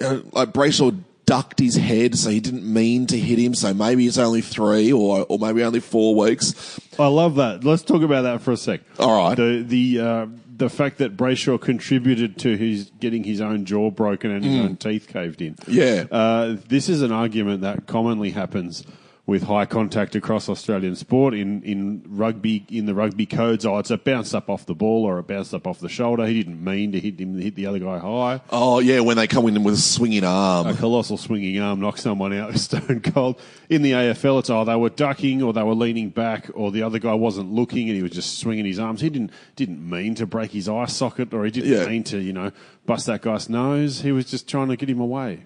You 0.02 0.08
know, 0.08 0.24
like 0.32 0.50
Brayshaw 0.50 0.98
ducked 1.26 1.60
his 1.60 1.76
head, 1.76 2.18
so 2.18 2.30
he 2.30 2.40
didn't 2.40 2.72
mean 2.72 3.08
to 3.08 3.18
hit 3.18 3.40
him. 3.40 3.54
So 3.56 3.74
maybe 3.74 4.06
it's 4.08 4.18
only 4.18 4.42
three 4.42 4.92
or, 4.92 5.26
or 5.28 5.40
maybe 5.40 5.64
only 5.64 5.80
four 5.80 6.16
weeks. 6.16 6.80
I 7.00 7.08
love 7.08 7.36
that. 7.36 7.64
Let's 7.64 7.84
talk 7.84 8.02
about 8.02 8.24
that 8.24 8.42
for 8.42 8.52
a 8.52 8.58
sec. 8.58 8.82
All 9.00 9.24
right. 9.24 9.36
The 9.36 9.64
the 9.64 10.00
uh, 10.00 10.28
the 10.58 10.70
fact 10.70 11.00
that 11.00 11.18
Brayshaw 11.18 11.60
contributed 11.60 12.38
to 12.40 12.56
his 12.56 12.92
getting 13.00 13.24
his 13.24 13.42
own 13.42 13.66
jaw 13.66 13.92
broken 13.92 14.32
and 14.32 14.44
his 14.44 14.56
own 14.60 14.78
teeth 14.78 15.08
caved 15.08 15.42
in. 15.42 15.56
Yeah. 15.68 16.06
Uh, 16.10 16.58
this 16.68 16.88
is 16.88 17.02
an 17.02 17.12
argument 17.12 17.62
that 17.62 17.88
commonly 17.88 18.32
happens 18.32 18.84
with 19.28 19.42
high 19.44 19.66
contact 19.66 20.16
across 20.16 20.48
Australian 20.48 20.96
sport 20.96 21.34
in, 21.34 21.64
in 21.64 22.04
rugby 22.08 22.64
in 22.70 22.86
the 22.86 22.94
rugby 22.94 23.26
codes. 23.26 23.66
Oh, 23.66 23.80
it's 23.80 23.90
a 23.90 23.98
bounce 23.98 24.36
up 24.36 24.52
off 24.52 24.68
the 24.68 24.76
ball 24.76 25.04
or 25.04 25.18
a 25.18 25.24
bounce 25.24 25.52
up 25.52 25.66
off 25.66 25.80
the 25.80 25.90
shoulder. 25.90 26.28
He 26.28 26.36
didn't 26.44 26.64
mean 26.64 26.92
to 26.92 27.00
hit 27.00 27.20
him, 27.20 27.36
hit 27.40 27.56
the 27.56 27.66
other 27.66 27.80
guy 27.80 27.98
high. 27.98 28.42
Oh 28.52 28.78
yeah, 28.80 29.00
when 29.00 29.18
they 29.18 29.26
come 29.26 29.48
in 29.48 29.64
with 29.64 29.74
a 29.74 29.78
swinging 29.78 30.24
arm. 30.24 30.68
A 30.68 30.76
colossal 30.76 31.18
swinging 31.18 31.60
arm 31.60 31.80
knocks 31.80 32.02
someone 32.04 32.34
out 32.34 32.56
stone 32.60 33.00
cold. 33.02 33.40
In 33.68 33.82
the 33.82 33.94
AFL, 33.94 34.40
it's 34.40 34.50
oh 34.52 34.64
they 34.64 34.76
were 34.76 34.90
ducking 34.92 35.42
or 35.42 35.54
they 35.54 35.64
were 35.64 35.74
leaning 35.74 36.10
back 36.12 36.52
or 36.54 36.72
the 36.72 36.84
other 36.84 37.00
guy 37.00 37.16
wasn't 37.16 37.52
looking 37.52 37.88
and 37.90 37.98
he 37.98 38.04
was 38.04 38.12
just 38.12 38.38
swinging 38.38 38.66
his 38.66 38.78
arms. 38.78 39.02
He 39.02 39.10
didn't 39.10 39.32
didn't 39.56 39.90
mean 39.90 40.14
to 40.16 40.28
break 40.28 40.52
his 40.52 40.70
eye 40.70 40.86
socket 40.86 41.34
or 41.34 41.46
he 41.46 41.50
didn't 41.52 41.72
Yeah. 41.72 41.88
mean 41.88 42.04
to 42.04 42.20
you 42.20 42.32
know 42.34 42.52
bust 42.86 43.08
that 43.08 43.24
guy's 43.24 43.50
nose. 43.50 44.02
He 44.02 44.12
was 44.12 44.26
just 44.30 44.48
trying 44.48 44.68
to 44.68 44.76
get 44.76 44.88
him 44.88 45.00
away. 45.00 45.46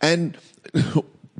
And 0.00 0.36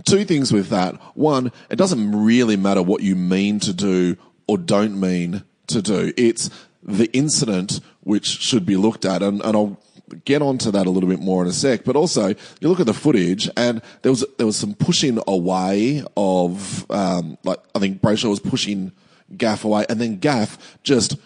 two 0.04 0.24
things 0.24 0.52
with 0.52 0.68
that. 0.68 0.94
One, 1.16 1.52
it 1.70 1.76
doesn't 1.76 2.12
really 2.24 2.56
matter 2.56 2.82
what 2.82 3.02
you 3.02 3.16
mean 3.16 3.60
to 3.60 3.72
do 3.72 4.16
or 4.46 4.58
don't 4.58 4.98
mean 4.98 5.44
to 5.68 5.82
do. 5.82 6.12
It's 6.16 6.50
the 6.82 7.10
incident 7.12 7.80
which 8.00 8.26
should 8.26 8.66
be 8.66 8.76
looked 8.76 9.04
at. 9.04 9.22
And, 9.22 9.40
and 9.42 9.56
I'll 9.56 9.80
get 10.24 10.42
onto 10.42 10.70
that 10.70 10.86
a 10.86 10.90
little 10.90 11.08
bit 11.08 11.20
more 11.20 11.42
in 11.42 11.48
a 11.48 11.52
sec. 11.52 11.84
But 11.84 11.96
also, 11.96 12.28
you 12.60 12.68
look 12.68 12.80
at 12.80 12.86
the 12.86 12.94
footage 12.94 13.48
and 13.56 13.80
there 14.02 14.12
was, 14.12 14.24
there 14.38 14.46
was 14.46 14.56
some 14.56 14.74
pushing 14.74 15.18
away 15.26 16.04
of, 16.16 16.90
um, 16.90 17.38
like, 17.44 17.60
I 17.74 17.78
think 17.78 18.00
Brayshaw 18.00 18.30
was 18.30 18.40
pushing 18.40 18.92
Gaff 19.36 19.64
away 19.64 19.86
and 19.88 20.00
then 20.00 20.18
Gaff 20.18 20.78
just 20.82 21.16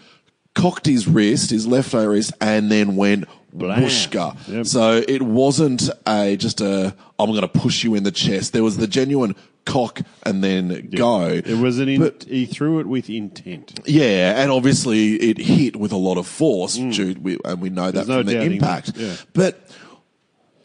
cocked 0.54 0.86
his 0.86 1.06
wrist, 1.06 1.50
his 1.50 1.66
left 1.66 1.92
wrist, 1.92 2.32
and 2.40 2.70
then 2.70 2.96
went 2.96 3.26
Whooshka. 3.58 4.36
Yep. 4.48 4.66
So 4.66 5.02
it 5.08 5.22
wasn't 5.22 5.88
a 6.06 6.36
just 6.36 6.60
a 6.60 6.94
I'm 7.18 7.30
going 7.30 7.40
to 7.42 7.48
push 7.48 7.82
you 7.84 7.94
in 7.94 8.02
the 8.02 8.10
chest. 8.12 8.52
There 8.52 8.62
was 8.62 8.76
the 8.76 8.86
genuine 8.86 9.34
cock 9.64 10.00
and 10.24 10.44
then 10.44 10.90
go. 10.94 11.26
It 11.28 11.58
was 11.58 11.78
an 11.80 11.88
in, 11.88 12.00
But- 12.00 12.24
he 12.24 12.46
threw 12.46 12.78
it 12.78 12.86
with 12.86 13.10
intent. 13.10 13.80
Yeah, 13.84 14.40
and 14.40 14.50
obviously 14.52 15.14
it 15.16 15.38
hit 15.38 15.76
with 15.76 15.90
a 15.92 15.96
lot 15.96 16.18
of 16.18 16.26
force, 16.26 16.76
due, 16.76 17.16
we, 17.20 17.38
and 17.44 17.60
we 17.60 17.70
know 17.70 17.90
that 17.90 18.04
Mm. 18.04 18.08
No 18.08 18.18
from 18.18 18.26
the 18.26 18.40
impact. 18.42 18.94
that, 18.94 19.00
yeah. 19.02 19.14
But 19.32 19.58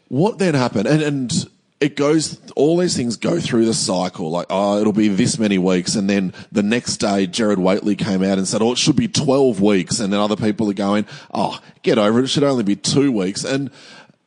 what 0.08 0.38
then 0.38 0.54
happened? 0.54 0.86
And, 0.86 1.02
and 1.02 1.48
it 1.82 1.96
goes, 1.96 2.40
all 2.54 2.76
these 2.76 2.96
things 2.96 3.16
go 3.16 3.40
through 3.40 3.64
the 3.64 3.74
cycle. 3.74 4.30
Like, 4.30 4.46
oh, 4.50 4.80
it'll 4.80 4.92
be 4.92 5.08
this 5.08 5.36
many 5.36 5.58
weeks. 5.58 5.96
And 5.96 6.08
then 6.08 6.32
the 6.52 6.62
next 6.62 6.98
day, 6.98 7.26
Gerard 7.26 7.58
Whateley 7.58 7.96
came 7.96 8.22
out 8.22 8.38
and 8.38 8.46
said, 8.46 8.62
oh, 8.62 8.72
it 8.72 8.78
should 8.78 8.94
be 8.94 9.08
12 9.08 9.60
weeks. 9.60 9.98
And 9.98 10.12
then 10.12 10.20
other 10.20 10.36
people 10.36 10.70
are 10.70 10.74
going, 10.74 11.06
oh, 11.34 11.58
get 11.82 11.98
over 11.98 12.20
it. 12.20 12.24
It 12.24 12.28
should 12.28 12.44
only 12.44 12.62
be 12.62 12.76
two 12.76 13.10
weeks. 13.10 13.42
And, 13.42 13.70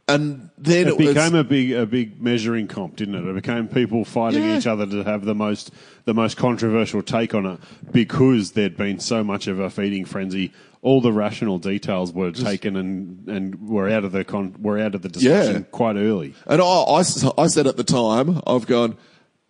and 0.07 0.49
then 0.57 0.87
It 0.87 0.89
it, 0.89 0.97
was, 0.97 1.07
became 1.15 1.35
a 1.35 1.43
big 1.43 1.71
a 1.71 1.85
big 1.85 2.21
measuring 2.21 2.67
comp, 2.67 2.95
didn't 2.97 3.15
it? 3.15 3.27
It 3.27 3.33
became 3.35 3.67
people 3.67 4.05
fighting 4.05 4.43
Yeah. 4.43 4.57
each 4.57 4.67
other 4.67 4.85
to 4.85 5.03
have 5.03 5.25
the 5.25 5.33
most 5.35 5.71
the 6.05 6.13
most 6.13 6.37
controversial 6.37 7.01
take 7.01 7.33
on 7.33 7.45
it 7.45 7.59
because 7.91 8.51
there'd 8.51 8.77
been 8.77 8.99
so 8.99 9.23
much 9.23 9.47
of 9.47 9.59
a 9.59 9.69
feeding 9.69 10.05
frenzy. 10.05 10.51
All 10.83 11.01
the 11.01 11.11
rational 11.11 11.57
details 11.57 12.13
were 12.13 12.31
taken 12.31 12.75
and, 12.75 13.27
and 13.27 13.67
were 13.67 13.89
out 13.89 14.03
of 14.03 14.11
the 14.11 14.23
con, 14.23 14.55
were 14.59 14.77
out 14.77 14.93
of 14.93 15.01
the 15.01 15.09
discussion 15.09 15.53
Yeah. 15.55 15.59
quite 15.71 15.95
early. 15.95 16.35
And 16.45 16.61
I, 16.61 16.65
I, 16.65 16.99
I 17.39 17.47
said 17.47 17.65
at 17.65 17.75
the 17.75 17.83
time, 17.83 18.39
I've 18.45 18.67
gone, 18.67 18.95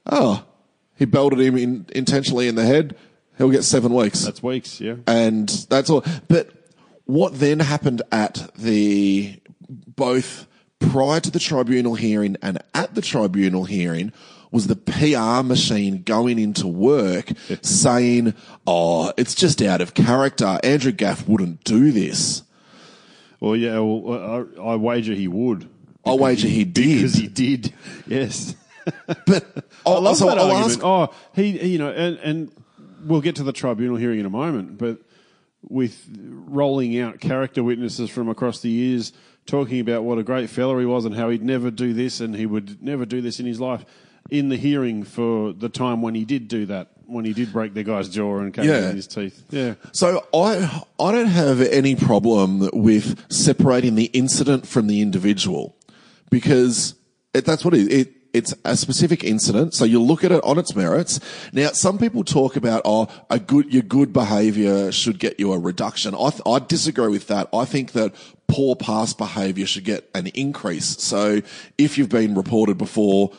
oh, 0.06 0.46
he 0.96 1.04
belted 1.04 1.42
him 1.42 1.58
in, 1.58 1.88
intentionally 1.94 2.48
in 2.48 2.56
the 2.56 2.64
head. 2.64 2.96
He'll 3.38 3.50
get 3.50 3.66
seven 3.66 3.94
weeks. 3.94 4.24
That's 4.24 4.42
weeks, 4.42 4.80
yeah. 4.80 4.96
and 5.08 5.50
that's 5.70 5.90
all. 5.90 6.06
But 6.30 6.52
what 7.04 7.38
then 7.38 7.60
happened 7.60 8.02
at 8.14 8.50
the 8.56 9.38
both 9.70 10.48
prior 10.80 11.20
to 11.20 11.32
the 11.32 11.40
tribunal 11.40 11.96
hearing 11.96 12.38
and 12.42 12.60
at 12.74 12.96
the 12.96 13.02
tribunal 13.02 13.66
hearing 13.66 14.12
was 14.52 14.68
the 14.68 14.76
PR 14.76 15.46
machine 15.46 16.04
going 16.04 16.40
into 16.40 16.68
work 16.68 17.32
saying, 17.62 18.34
"Oh, 18.66 19.12
it's 19.18 19.36
just 19.36 19.62
out 19.62 19.82
of 19.82 19.94
character. 19.94 20.60
Andrew 20.64 20.92
Gaff 20.92 21.28
wouldn't 21.28 21.64
do 21.64 21.92
this." 21.92 22.44
Well, 23.40 23.56
yeah. 23.56 23.80
Well, 23.80 24.48
I, 24.58 24.62
I 24.62 24.76
wager 24.76 25.14
he 25.14 25.28
would. 25.28 25.68
I 26.06 26.14
wager 26.14 26.48
he 26.48 26.64
did. 26.64 26.98
because 26.98 27.14
he 27.16 27.28
did. 27.28 27.74
Yes. 28.08 28.56
But 29.26 29.46
I 29.86 29.92
love 29.98 30.18
so 30.18 30.28
that 30.28 30.38
I'll 30.38 30.52
argument. 30.52 30.72
ask- 30.72 30.84
oh, 30.84 31.14
he, 31.34 31.58
he- 31.58 31.68
you 31.74 31.78
know, 31.80 31.90
and, 31.90 32.18
and 32.20 32.52
we'll 33.04 33.22
get 33.22 33.36
to 33.38 33.44
the 33.44 33.52
tribunal 33.54 33.98
hearing 33.98 34.20
in 34.20 34.26
a 34.26 34.30
moment, 34.30 34.78
but 34.78 35.00
with 35.68 36.08
rolling 36.48 36.98
out 37.00 37.20
character 37.20 37.64
witnesses 37.64 38.10
from 38.10 38.30
across 38.30 38.60
the 38.62 38.70
years 38.70 39.12
talking 39.46 39.80
about 39.80 40.04
what 40.04 40.18
a 40.18 40.24
great 40.24 40.50
fella 40.50 40.80
he 40.80 40.86
was 40.86 41.06
and 41.06 41.16
how 41.16 41.30
he'd 41.30 41.44
never 41.44 41.70
do 41.72 41.94
this 41.94 42.20
and 42.20 42.36
he 42.36 42.46
would 42.46 42.82
never 42.82 43.06
do 43.06 43.22
this 43.22 43.40
in 43.40 43.46
his 43.46 43.60
life 43.60 43.86
in 44.32 44.50
the 44.50 44.58
hearing 44.58 45.04
for 45.04 45.54
the 45.54 45.70
time 45.70 46.02
when 46.02 46.16
he 46.16 46.26
did 46.26 46.48
do 46.48 46.66
that, 46.66 46.88
when 47.06 47.26
he 47.26 47.34
did 47.34 47.54
break 47.54 47.76
the 47.76 47.84
guy's 47.84 48.10
jaw 48.10 48.40
and 48.40 48.54
came 48.54 48.66
Yeah. 48.66 48.92
his 48.92 49.06
teeth. 49.06 49.44
Yeah. 49.52 49.76
So 49.92 50.26
I 50.34 50.84
I 51.00 51.12
don't 51.12 51.28
have 51.28 51.62
any 51.62 51.96
problem 51.96 52.70
with 52.74 53.24
separating 53.32 53.94
the 53.96 54.06
incident 54.06 54.68
from 54.68 54.88
the 54.88 55.02
individual 55.02 55.76
because 56.32 56.96
it, 57.36 57.46
that's 57.46 57.64
what 57.64 57.74
it. 57.76 57.92
It, 57.92 58.14
it's 58.36 58.54
a 58.66 58.76
specific 58.76 59.24
incident, 59.24 59.74
so 59.74 59.86
you 59.86 60.02
look 60.02 60.24
at 60.26 60.32
it 60.32 60.44
on 60.44 60.58
its 60.58 60.76
merits. 60.76 61.22
Now, 61.54 61.70
some 61.70 61.98
people 61.98 62.26
talk 62.26 62.58
about 62.58 62.82
oh, 62.84 63.08
a 63.30 63.40
good 63.40 63.74
your 63.74 63.84
good 63.84 64.12
behaviour 64.12 64.92
should 64.92 65.20
get 65.20 65.40
you 65.40 65.54
a 65.54 65.58
reduction. 65.58 66.14
I 66.14 66.30
th- 66.32 66.42
I 66.46 66.60
disagree 66.60 67.08
with 67.08 67.28
that. 67.28 67.48
I 67.54 67.64
think 67.64 67.94
that 67.94 68.14
poor 68.48 68.76
past 68.76 69.18
behaviour 69.18 69.66
should 69.66 69.86
get 69.86 70.10
an 70.14 70.28
increase. 70.28 71.02
So 71.02 71.42
if 71.78 71.98
you've 71.98 72.10
been 72.10 72.36
reported 72.36 72.78
before. 72.78 73.32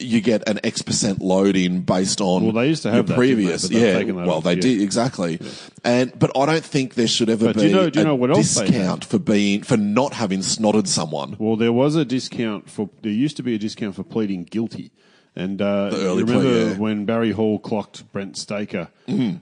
You 0.00 0.20
get 0.20 0.48
an 0.48 0.58
X 0.64 0.82
percent 0.82 1.20
load 1.20 1.56
in 1.56 1.82
based 1.82 2.20
on 2.20 2.42
Well, 2.44 2.52
they 2.52 2.68
used 2.68 2.82
to 2.82 2.88
have 2.90 2.96
your 2.96 3.02
that, 3.04 3.08
they? 3.12 3.16
previous, 3.16 3.62
they've 3.68 4.06
yeah. 4.08 4.12
Well, 4.12 4.30
off, 4.38 4.44
they 4.44 4.54
yeah. 4.54 4.60
did 4.60 4.80
exactly, 4.80 5.40
and 5.84 6.16
but 6.18 6.36
I 6.36 6.46
don't 6.46 6.64
think 6.64 6.94
there 6.94 7.06
should 7.06 7.28
ever 7.30 7.46
But 7.46 7.56
be 7.56 7.68
you 7.68 7.72
know- 7.74 7.82
you 7.92 8.00
a 8.00 8.04
know 8.04 8.14
what 8.14 8.30
else 8.30 8.54
they 8.54 8.66
discount 8.66 9.04
for 9.04 9.18
being 9.18 9.62
for 9.62 9.76
not 9.76 10.14
having 10.14 10.40
snotted 10.40 10.86
someone. 10.88 11.36
Well, 11.38 11.56
there 11.56 11.72
was 11.72 11.96
a 11.96 12.04
discount 12.04 12.68
for. 12.70 12.90
There 13.02 13.12
used 13.12 13.36
to 13.36 13.42
be 13.42 13.54
a 13.54 13.58
discount 13.58 13.94
for 13.94 14.02
pleading 14.02 14.44
guilty, 14.44 14.90
and 15.36 15.60
uh, 15.60 15.90
The 15.90 15.96
early 16.06 16.18
you 16.20 16.24
remember 16.26 16.42
plea, 16.48 16.58
yeah. 16.60 16.70
Mm-hmm. 16.72 16.80
when 16.82 17.04
Barry 17.04 17.30
Hall 17.32 17.58
clocked 17.58 18.10
Brent 18.12 18.36
Staker 18.36 18.88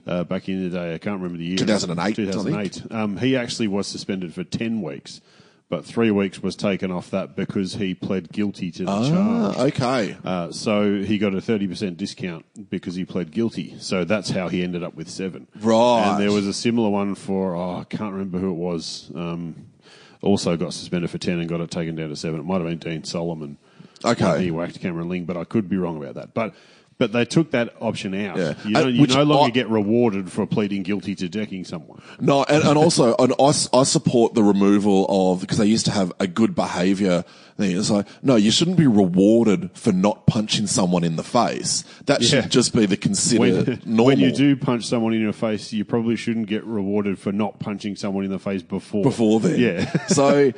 uh, 0.07 0.23
back 0.25 0.49
in 0.49 0.63
the 0.63 0.69
day. 0.69 0.93
I 0.93 0.97
can't 0.97 1.17
remember 1.21 1.37
the 1.37 1.45
year. 1.45 1.57
2008. 1.57 2.15
2008. 2.15 2.91
Um, 2.91 3.17
he 3.17 3.35
actually 3.35 3.67
was 3.67 3.87
suspended 3.87 4.33
for 4.33 4.43
ten 4.43 4.81
weeks, 4.81 5.21
but 5.69 5.85
three 5.85 6.09
weeks 6.09 6.41
was 6.41 6.55
taken 6.55 6.91
off 6.91 7.11
that 7.11 7.35
because 7.35 7.73
he 7.73 7.93
pled 7.93 8.31
guilty 8.31 8.71
to 8.71 8.85
the 8.85 9.09
charge. 9.09 9.55
Ah, 9.55 9.63
okay. 9.65 10.17
Uh, 10.25 10.51
so 10.51 11.01
he 11.01 11.19
got 11.19 11.35
a 11.35 11.37
30% 11.37 11.95
discount 11.95 12.43
because 12.69 12.95
he 12.95 13.05
pled 13.05 13.29
guilty. 13.29 13.75
So 13.79 14.03
that's 14.03 14.31
how 14.31 14.47
he 14.47 14.63
ended 14.63 14.83
up 14.83 14.95
with 14.95 15.07
seven. 15.09 15.47
Right. 15.61 16.07
And 16.07 16.19
there 16.19 16.31
was 16.31 16.47
a 16.47 16.53
similar 16.53 16.89
one 16.89 17.13
for, 17.13 17.55
oh, 17.55 17.77
I 17.77 17.83
can't 17.83 18.11
remember 18.13 18.39
who 18.39 18.49
it 18.49 18.55
was. 18.55 19.11
Um, 19.13 19.67
also 20.21 20.57
got 20.57 20.73
suspended 20.73 21.11
for 21.11 21.19
10 21.19 21.39
and 21.39 21.47
got 21.47 21.61
it 21.61 21.69
taken 21.69 21.95
down 21.95 22.09
to 22.09 22.15
seven. 22.15 22.39
It 22.39 22.45
might 22.45 22.61
have 22.61 22.67
been 22.67 22.79
Dean 22.79 23.03
Solomon. 23.03 23.57
Okay. 24.03 24.43
He 24.43 24.51
whacked 24.51 24.79
Cameron 24.79 25.07
Ling, 25.07 25.25
but 25.25 25.37
I 25.37 25.43
could 25.43 25.69
be 25.69 25.77
wrong 25.77 25.97
about 26.01 26.15
that. 26.15 26.33
But 26.33 26.55
but 26.99 27.11
they 27.13 27.25
took 27.25 27.51
that 27.51 27.73
option 27.79 28.13
out. 28.13 28.37
Yeah. 28.37 28.53
You, 28.65 28.75
Uh, 28.77 28.81
don't- 28.83 28.93
you 28.93 29.07
no 29.07 29.23
longer 29.23 29.47
I- 29.47 29.49
get 29.49 29.69
rewarded 29.69 30.31
for 30.31 30.45
pleading 30.45 30.83
guilty 30.83 31.15
to 31.15 31.29
decking 31.29 31.63
someone. 31.63 32.01
No, 32.19 32.43
and, 32.43 32.63
and 32.63 32.77
also, 32.77 33.15
and 33.19 33.33
I, 33.39 33.53
I 33.73 33.83
support 33.83 34.33
the 34.35 34.43
removal 34.43 35.05
of 35.09 35.39
because 35.41 35.57
they 35.57 35.65
used 35.65 35.85
to 35.85 35.91
have 35.91 36.11
a 36.19 36.27
good 36.27 36.53
behaviour 36.53 37.23
thing. 37.57 37.75
It's 37.77 37.89
like, 37.89 38.05
no, 38.21 38.35
you 38.35 38.51
shouldn't 38.51 38.77
be 38.77 38.85
rewarded 38.85 39.71
for 39.73 39.91
not 39.93 40.27
punching 40.27 40.67
someone 40.67 41.03
in 41.05 41.15
the 41.15 41.23
face. 41.23 41.85
That 42.05 42.21
Yeah. 42.21 42.41
should 42.41 42.51
just 42.51 42.73
be 42.75 42.85
the 42.85 42.97
considered 42.97 43.67
When, 43.67 43.81
normal. 43.85 44.05
when 44.05 44.19
you 44.19 44.31
do 44.31 44.55
punch 44.57 44.85
someone 44.85 45.13
in 45.13 45.21
your 45.21 45.33
face, 45.33 45.71
you 45.71 45.85
probably 45.85 46.17
shouldn't 46.17 46.47
get 46.47 46.65
rewarded 46.65 47.17
for 47.17 47.31
not 47.31 47.59
punching 47.59 47.95
someone 47.95 48.25
in 48.25 48.29
the 48.31 48.39
face 48.39 48.61
before. 48.61 49.03
before 49.03 49.39
then. 49.39 49.57
Yeah. 49.59 49.89
so 50.07 50.51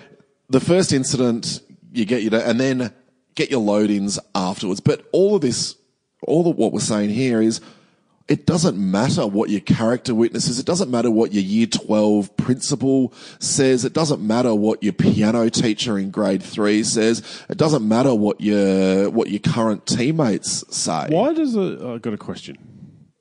the 0.49 0.59
first 0.59 0.91
incident, 0.91 1.61
you 1.93 2.05
get 2.05 2.23
your, 2.23 2.33
and 2.41 2.59
then 2.59 2.91
get 3.35 3.51
your 3.51 3.61
load-ins 3.61 4.19
afterwards. 4.33 4.79
But 4.79 5.05
all 5.13 5.35
of 5.35 5.41
this, 5.41 5.75
all 6.27 6.43
that 6.43 6.51
what 6.51 6.71
we're 6.71 6.79
saying 6.79 7.09
here 7.09 7.41
is, 7.41 7.61
it 8.27 8.45
doesn't 8.45 8.77
matter 8.77 9.27
what 9.27 9.49
your 9.49 9.59
character 9.59 10.15
witness 10.15 10.47
is. 10.47 10.57
It 10.57 10.65
doesn't 10.65 10.89
matter 10.89 11.11
what 11.11 11.33
your 11.33 11.43
year 11.43 11.67
12 11.67 12.37
principal 12.37 13.13
says. 13.39 13.83
It 13.83 13.91
doesn't 13.91 14.25
matter 14.25 14.55
what 14.55 14.81
your 14.83 14.93
piano 14.93 15.49
teacher 15.49 15.97
in 15.97 16.11
grade 16.11 16.41
three 16.41 16.83
says. 16.83 17.43
It 17.49 17.57
doesn't 17.57 17.85
matter 17.85 18.15
what 18.15 18.39
your, 18.39 19.09
what 19.09 19.29
your 19.29 19.39
current 19.39 19.85
teammates 19.85 20.63
say. 20.73 21.07
Why 21.09 21.33
does 21.33 21.57
a? 21.57 21.93
I've 21.93 22.01
got 22.01 22.13
a 22.13 22.17
question. 22.17 22.57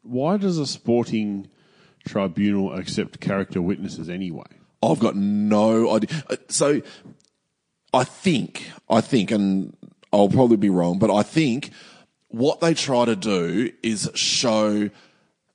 Why 0.02 0.36
does 0.36 0.58
a 0.58 0.66
sporting 0.66 1.48
tribunal 2.06 2.72
accept 2.74 3.20
character 3.20 3.60
witnesses 3.60 4.08
anyway? 4.08 4.46
I've 4.82 5.00
got 5.00 5.16
no 5.16 5.92
idea. 5.92 6.22
Uh, 6.28 6.36
So 6.48 6.82
I 7.92 8.04
think, 8.04 8.70
I 8.88 9.00
think, 9.00 9.30
and 9.30 9.76
I'll 10.12 10.28
probably 10.28 10.56
be 10.56 10.70
wrong, 10.70 10.98
but 10.98 11.10
I 11.10 11.22
think 11.22 11.70
what 12.30 12.60
they 12.60 12.74
try 12.74 13.04
to 13.04 13.16
do 13.16 13.72
is 13.82 14.10
show, 14.14 14.90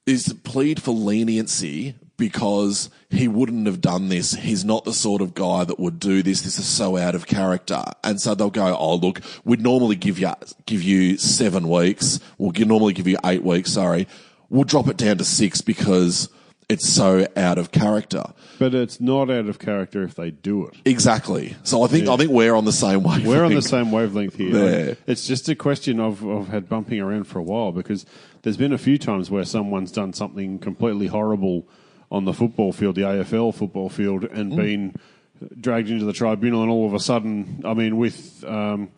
is 0.06 0.34
plead 0.44 0.82
for 0.82 0.92
leniency 0.92 1.96
because 2.18 2.90
he 3.10 3.28
wouldn't 3.28 3.66
have 3.66 3.82
done 3.82 4.10
this. 4.10 4.34
He's 4.34 4.64
not 4.64 4.86
the 4.86 4.94
sort 4.94 5.22
of 5.22 5.34
guy 5.34 5.64
that 5.66 5.80
would 5.80 6.00
do 6.00 6.24
this. 6.24 6.42
This 6.42 6.58
is 6.60 6.66
so 6.66 6.98
out 6.98 7.16
of 7.16 7.28
character. 7.28 7.84
And 8.04 8.22
so 8.22 8.36
they'll 8.36 8.50
go, 8.50 8.76
oh, 8.78 8.96
look, 8.96 9.22
we'd 9.44 9.62
normally 9.62 9.96
give 9.96 10.20
you, 10.20 10.32
give 10.66 10.82
you 10.82 11.18
seven 11.18 11.68
weeks. 11.68 12.20
We'll 12.38 12.54
normally 12.66 12.94
give 12.94 13.08
you 13.08 13.18
eight 13.26 13.44
weeks. 13.44 13.74
Sorry. 13.74 14.08
We'll 14.50 14.64
drop 14.64 14.88
it 14.88 14.98
down 14.98 15.18
to 15.18 15.26
six 15.26 15.62
because 15.62 16.30
it's 16.69 16.89
so 16.89 17.28
out 17.36 17.58
of 17.58 17.71
character. 17.71 18.23
But 18.58 18.73
it's 18.73 18.99
not 19.01 19.30
out 19.30 19.47
of 19.47 19.60
character 19.60 20.04
if 20.04 20.15
they 20.15 20.32
do 20.32 20.65
it. 20.67 20.73
Exactly. 20.86 21.56
So 21.63 21.84
I 21.84 21.88
think, 21.88 22.08
I 22.08 22.17
think 22.17 22.32
we're 22.32 22.56
on 22.56 22.65
the 22.65 22.71
same 22.71 23.04
wavelength. 23.04 23.28
We're 23.28 23.43
on 23.45 23.54
the 23.54 23.62
same 23.62 23.91
wavelength 23.91 24.36
here. 24.36 24.88
Like, 24.89 24.97
it's 25.08 25.28
just 25.28 25.47
a 25.49 25.56
question 25.56 25.99
of, 25.99 26.23
of 26.25 26.47
had 26.47 26.67
bumping 26.69 26.99
around 26.99 27.25
for 27.25 27.39
a 27.39 27.43
while 27.43 27.71
because 27.71 28.06
there's 28.43 28.58
been 28.58 28.73
a 28.73 28.78
few 28.78 28.97
times 28.97 29.30
where 29.30 29.43
someone's 29.45 29.91
done 29.91 30.13
something 30.13 30.60
completely 30.60 31.08
horrible 31.08 31.67
on 32.12 32.25
the 32.25 32.34
football 32.34 32.71
field, 32.71 32.95
the 32.95 33.01
AFL 33.01 33.54
football 33.54 33.89
field, 33.89 34.23
and 34.23 34.54
Mm. 34.54 34.56
been 34.56 34.95
dragged 35.60 35.89
into 35.89 36.06
the 36.06 36.13
tribunal, 36.13 36.62
and 36.62 36.71
all 36.71 36.86
of 36.86 36.93
a 36.93 36.99
sudden, 36.99 37.62
I 37.65 37.73
mean, 37.73 37.97
with 37.97 38.43
um, 38.47 38.89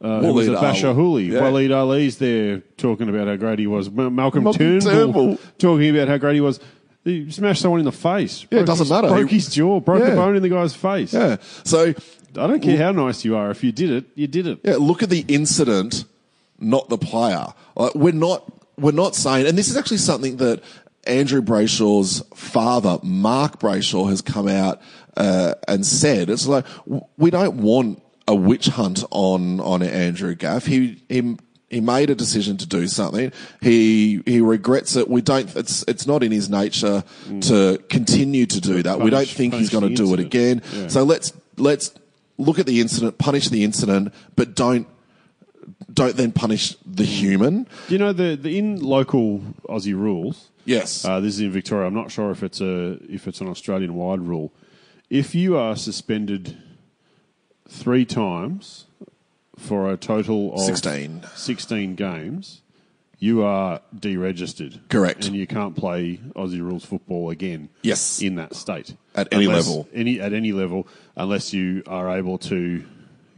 uh, 0.00 0.20
who 0.20 0.32
was 0.34 0.46
Waleed 0.46 0.52
it, 0.78 0.84
Aly. 0.84 0.94
Hooley, 0.94 1.24
Yeah. 1.24 1.40
Waleed 1.40 1.70
Aly's 1.74 2.18
there 2.18 2.58
talking 2.76 3.08
about 3.08 3.26
how 3.26 3.36
great 3.36 3.58
he 3.58 3.66
was. 3.66 3.90
Ma- 3.90 4.10
Malcolm, 4.10 4.44
Malcolm 4.44 4.78
Turnbull, 4.80 4.92
Turnbull. 4.92 5.38
talking 5.58 5.90
about 5.90 6.08
how 6.08 6.18
great 6.18 6.34
he 6.34 6.40
was. 6.42 6.60
He 7.06 7.30
smashed 7.30 7.62
someone 7.62 7.78
in 7.80 7.86
the 7.86 7.92
face. 7.92 8.46
Yeah, 8.50 8.60
it 8.60 8.66
doesn't 8.66 8.84
his- 8.84 8.90
matter. 8.90 9.08
Broke 9.08 9.30
his 9.30 9.48
jaw, 9.54 9.80
broke 9.80 10.00
Yeah. 10.00 10.08
a 10.12 10.16
bone 10.16 10.34
in 10.36 10.42
the 10.42 10.48
guy's 10.48 10.74
face. 10.74 11.14
Yeah. 11.14 11.36
So 11.64 11.94
I 12.38 12.46
don't 12.46 12.60
care 12.60 12.76
how 12.76 12.90
nice 12.90 13.24
you 13.24 13.36
are. 13.36 13.50
If 13.50 13.62
you 13.64 13.70
did 13.72 13.90
it, 13.90 14.04
you 14.16 14.26
did 14.26 14.46
it. 14.46 14.58
Yeah, 14.64 14.76
look 14.78 15.02
at 15.02 15.08
the 15.08 15.24
incident, 15.28 16.04
not 16.58 16.88
the 16.88 16.98
player. 16.98 17.46
Like, 17.76 17.94
we're 17.94 18.12
not 18.12 18.42
we're 18.78 18.90
not 18.92 19.14
saying, 19.14 19.46
and 19.46 19.56
this 19.56 19.68
is 19.70 19.76
actually 19.76 19.96
something 19.98 20.36
that 20.38 20.60
Andrew 21.06 21.40
Brayshaw's 21.40 22.22
father, 22.34 22.98
Mark 23.02 23.60
Brayshaw, 23.60 24.08
has 24.10 24.20
come 24.20 24.48
out 24.48 24.82
uh, 25.16 25.54
and 25.68 25.86
said. 25.86 26.28
It's 26.28 26.46
like 26.46 26.66
w- 26.84 27.04
we 27.16 27.30
don't 27.30 27.58
want 27.58 28.02
a 28.28 28.34
witch 28.34 28.66
hunt 28.66 29.04
on 29.12 29.60
on 29.60 29.82
Andrew 29.84 30.34
Gaff. 30.34 30.66
He 30.66 31.00
he. 31.08 31.36
He 31.68 31.80
made 31.80 32.10
a 32.10 32.14
decision 32.14 32.56
to 32.58 32.66
do 32.66 32.86
something. 32.86 33.32
He 33.60 34.22
he 34.24 34.40
regrets 34.40 34.94
it. 34.94 35.08
We 35.08 35.20
don't. 35.20 35.54
It's 35.56 35.84
it's 35.88 36.06
not 36.06 36.22
in 36.22 36.30
his 36.30 36.48
nature 36.48 37.02
to 37.42 37.82
continue 37.88 38.46
to 38.46 38.60
do 38.60 38.82
that. 38.84 39.00
we 39.00 39.10
don't 39.10 39.26
think 39.26 39.54
he's 39.54 39.70
going 39.70 39.88
to 39.88 39.94
do 39.94 40.14
it 40.14 40.20
again. 40.20 40.62
Yeah. 40.72 40.88
So 40.88 41.02
let's 41.02 41.32
let's 41.56 41.92
look 42.38 42.58
at 42.58 42.66
the 42.66 42.80
incident, 42.80 43.18
punish 43.18 43.48
the 43.48 43.64
incident, 43.64 44.14
but 44.36 44.54
don't 44.54 44.86
don't 45.92 46.16
then 46.16 46.32
punish 46.32 46.76
the 46.84 47.04
human. 47.04 47.66
You 47.88 47.98
know 47.98 48.12
the, 48.12 48.36
the 48.36 48.58
in 48.58 48.80
local 48.80 49.40
Aussie 49.68 49.94
rules? 49.94 50.50
Yes. 50.64 51.04
Uh, 51.04 51.20
this 51.20 51.34
is 51.34 51.40
in 51.40 51.50
Victoria. 51.50 51.86
I'm 51.86 51.94
not 51.94 52.10
sure 52.10 52.30
if 52.30 52.42
it's 52.42 52.60
a 52.60 52.98
if 53.08 53.26
it's 53.26 53.40
an 53.40 53.48
Australian 53.48 53.94
wide 53.94 54.20
rule. 54.20 54.52
If 55.08 55.34
you 55.34 55.56
are 55.56 55.76
suspended 55.76 56.58
three 57.68 58.04
times 58.04 58.85
for 59.58 59.90
a 59.90 59.96
total 59.96 60.54
of 60.54 60.60
16. 60.60 61.22
16 61.34 61.94
games, 61.94 62.62
you 63.18 63.42
are 63.42 63.80
deregistered. 63.94 64.80
Correct. 64.88 65.26
And 65.26 65.34
you 65.34 65.46
can't 65.46 65.74
play 65.74 66.20
Aussie 66.34 66.60
rules 66.60 66.84
football 66.84 67.30
again. 67.30 67.70
Yes. 67.82 68.20
In 68.20 68.34
that 68.36 68.54
state. 68.54 68.94
At 69.14 69.28
any 69.32 69.46
Unless- 69.46 69.66
level. 69.68 69.88
Any 69.94 70.20
at 70.20 70.32
any 70.32 70.52
level, 70.52 70.86
unless 71.16 71.52
you 71.54 71.82
are 71.86 72.16
able 72.16 72.36
to 72.38 72.84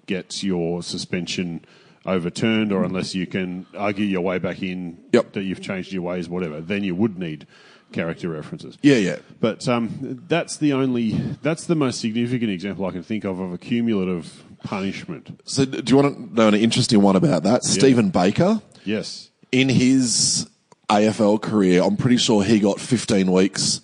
get 0.06 0.42
your 0.42 0.82
suspension 0.82 1.64
overturned, 2.06 2.72
or 2.72 2.82
unless 2.84 3.14
you 3.14 3.26
can 3.26 3.66
argue 3.76 4.04
your 4.04 4.22
way 4.22 4.38
back 4.38 4.62
in 4.62 4.98
Yep. 5.12 5.32
that 5.32 5.42
you've 5.42 5.60
changed 5.60 5.92
your 5.92 6.02
ways, 6.02 6.28
whatever. 6.28 6.60
Then 6.60 6.82
you 6.82 6.94
would 6.94 7.18
need 7.18 7.46
character 7.92 8.28
references. 8.30 8.78
Yeah, 8.82 8.96
yeah. 8.96 9.16
But 9.40 9.68
um, 9.68 10.22
that's 10.26 10.56
the 10.56 10.72
only 10.72 11.12
that's 11.42 11.66
the 11.66 11.74
most 11.76 12.00
significant 12.00 12.50
example 12.50 12.86
I 12.86 12.90
can 12.92 13.02
think 13.02 13.24
of 13.24 13.38
of 13.38 13.52
a 13.52 13.58
cumulative 13.58 14.42
punishment. 14.64 15.40
So, 15.44 15.64
do 15.64 15.82
you 15.86 15.96
want 15.96 16.16
to 16.16 16.34
know 16.34 16.48
an 16.48 16.54
interesting 16.54 17.02
one 17.02 17.16
about 17.16 17.42
that? 17.44 17.64
Steven 17.64 18.10
Baker, 18.10 18.60
Yes. 18.84 19.30
in 19.52 19.68
his 19.68 20.48
AFL 20.88 21.40
career, 21.40 21.82
I'm 21.82 21.96
pretty 21.96 22.16
sure 22.16 22.42
he 22.42 22.60
got 22.60 22.80
15 22.80 23.30
weeks 23.30 23.80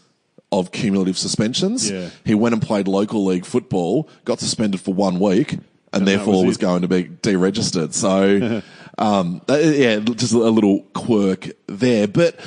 of 0.53 0.73
cumulative 0.73 1.19
suspensions. 1.19 1.91
Yeah. 1.91 2.11
He 2.25 2.35
went 2.35 2.53
and 2.55 2.63
played 2.63 2.89
local 2.89 3.25
league 3.25 3.45
football, 3.45 4.09
got 4.25 4.41
suspended 4.41 4.81
for 4.81 4.95
one 4.95 5.19
week, 5.19 5.53
and, 5.53 5.63
that 5.93 6.05
therefore 6.05 6.35
was 6.35 6.45
was, 6.45 6.57
going 6.57 6.83
to 6.83 6.89
be 6.89 7.05
deregistered. 7.05 7.93
So, 7.93 8.63
um, 8.99 9.41
yeah, 9.49 9.99
just 9.99 10.33
a 10.33 10.39
little 10.39 10.83
quirk 10.95 11.51
there. 11.67 12.07
But 12.07 12.39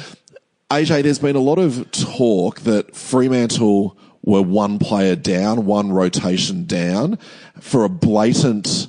AJ, 0.71 1.03
there's 1.03 1.19
been 1.19 1.35
a 1.35 1.41
lot 1.41 1.59
of 1.59 1.89
talk 1.91 2.61
that 2.61 2.95
Fremantle 2.95 3.97
were 4.27 4.41
one 4.41 4.77
player 4.77 5.15
down, 5.15 5.65
one 5.65 5.89
rotation 5.91 6.65
down 6.65 7.17
for 7.61 7.85
a 7.85 7.89
blatant 7.89 8.87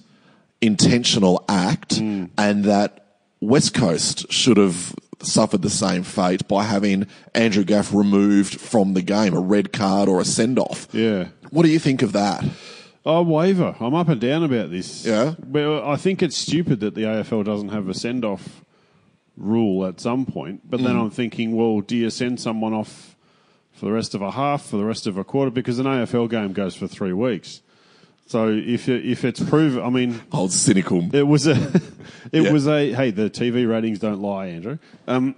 intentional 0.61 1.45
act 1.49 1.99
and 1.99 2.65
that 2.65 3.07
West 3.41 3.73
Coast 3.73 4.33
should 4.33 4.57
have 4.57 4.93
suffered 5.21 5.63
the 5.63 5.71
same 5.71 6.03
fate 6.03 6.49
by 6.49 6.65
having 6.65 7.07
Andrew 7.35 7.63
Gaff 7.63 7.95
removed 7.95 8.61
from 8.61 8.95
the 8.95 9.03
game, 9.03 9.33
a 9.33 9.41
red 9.41 9.73
card 9.73 10.09
or 10.09 10.21
a 10.21 10.25
send 10.25 10.59
off. 10.59 10.89
Yeah. 10.93 11.29
What 11.51 11.63
do 11.63 11.69
you 11.71 11.79
think 11.79 12.03
of 12.03 12.13
that? 12.13 12.45
I 13.07 13.21
waver. 13.21 13.77
I'm 13.79 13.95
up 13.95 14.09
and 14.09 14.21
down 14.21 14.43
about 14.43 14.71
this. 14.71 15.07
Yeah? 15.07 15.35
Well, 15.47 15.89
I 15.89 15.95
think 15.97 16.21
it's 16.21 16.37
stupid 16.37 16.81
that 16.81 16.97
the 16.97 17.03
AFL 17.03 17.45
doesn't 17.45 17.69
have 17.71 17.89
a 17.89 17.95
send 17.95 18.25
off 18.25 18.65
rule 19.37 19.87
at 19.87 20.01
some 20.01 20.27
point. 20.27 20.69
But 20.69 20.83
then 20.83 20.97
Mm. 20.97 21.03
I'm 21.03 21.11
thinking, 21.11 21.55
well, 21.57 21.81
do 21.81 21.97
you 21.97 22.11
send 22.11 22.41
someone 22.41 22.75
off 22.75 23.15
for 23.79 23.87
the 23.87 23.93
rest 23.93 24.15
of 24.15 24.23
a 24.23 24.31
half, 24.33 24.63
for 24.67 24.77
the 24.77 24.85
rest 24.85 25.07
of 25.07 25.17
a 25.17 25.25
quarter? 25.25 25.51
Because 25.51 25.79
an 25.79 25.87
AFL 25.87 26.29
game 26.31 26.53
goes 26.53 26.75
for 26.75 26.87
three 26.89 27.13
weeks. 27.13 27.63
So 28.27 28.49
if 28.51 28.89
it, 28.89 29.07
if 29.07 29.25
it's 29.25 29.41
proven, 29.41 29.83
I 29.83 29.89
mean, 29.89 30.21
Old 30.33 30.53
cynical. 30.53 31.15
it 31.15 31.23
was 31.27 31.47
a, 31.47 31.53
it 32.33 32.43
Yeah. 32.43 32.53
was 32.53 32.67
a. 32.69 32.93
Hey, 32.93 33.11
the 33.11 33.31
TV 33.31 33.67
ratings 33.69 33.99
don't 34.01 34.21
lie, 34.21 34.47
Andrew. 34.49 34.79
Um, 35.07 35.35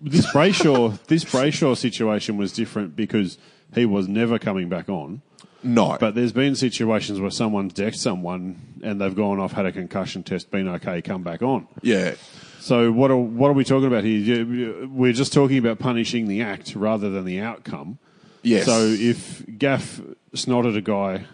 this 0.00 0.26
Brayshaw, 0.32 1.02
this 1.06 1.24
Brayshaw 1.24 1.76
situation 1.76 2.36
was 2.36 2.52
different 2.52 2.94
because 2.94 3.38
he 3.74 3.84
was 3.86 4.06
never 4.08 4.38
coming 4.38 4.68
back 4.68 4.88
on. 4.88 5.22
No. 5.62 5.96
But 5.98 6.14
there's 6.14 6.32
been 6.32 6.54
situations 6.54 7.20
where 7.20 7.30
someone's 7.30 7.72
decked 7.74 7.96
someone 7.98 8.78
and 8.82 9.00
they've 9.00 9.14
gone 9.14 9.40
off, 9.40 9.52
had 9.52 9.66
a 9.66 9.72
concussion 9.72 10.22
test, 10.22 10.50
been 10.50 10.68
okay, 10.68 11.02
come 11.02 11.22
back 11.22 11.42
on. 11.42 11.66
yeah. 11.82 12.14
So 12.60 12.92
what 12.92 13.10
are 13.10 13.16
what 13.16 13.48
are 13.48 13.54
we 13.54 13.64
talking 13.64 13.86
about 13.86 14.04
here? 14.04 14.86
We're 14.86 15.12
just 15.12 15.32
talking 15.32 15.58
about 15.58 15.78
punishing 15.78 16.28
the 16.28 16.42
act 16.42 16.76
rather 16.76 17.10
than 17.10 17.24
the 17.24 17.40
outcome. 17.40 17.98
Yes. 18.42 18.66
So 18.66 18.80
if 18.86 19.44
Gaff 19.58 20.00
snotted 20.34 20.76
a 20.76 20.80
guy, 20.80 21.26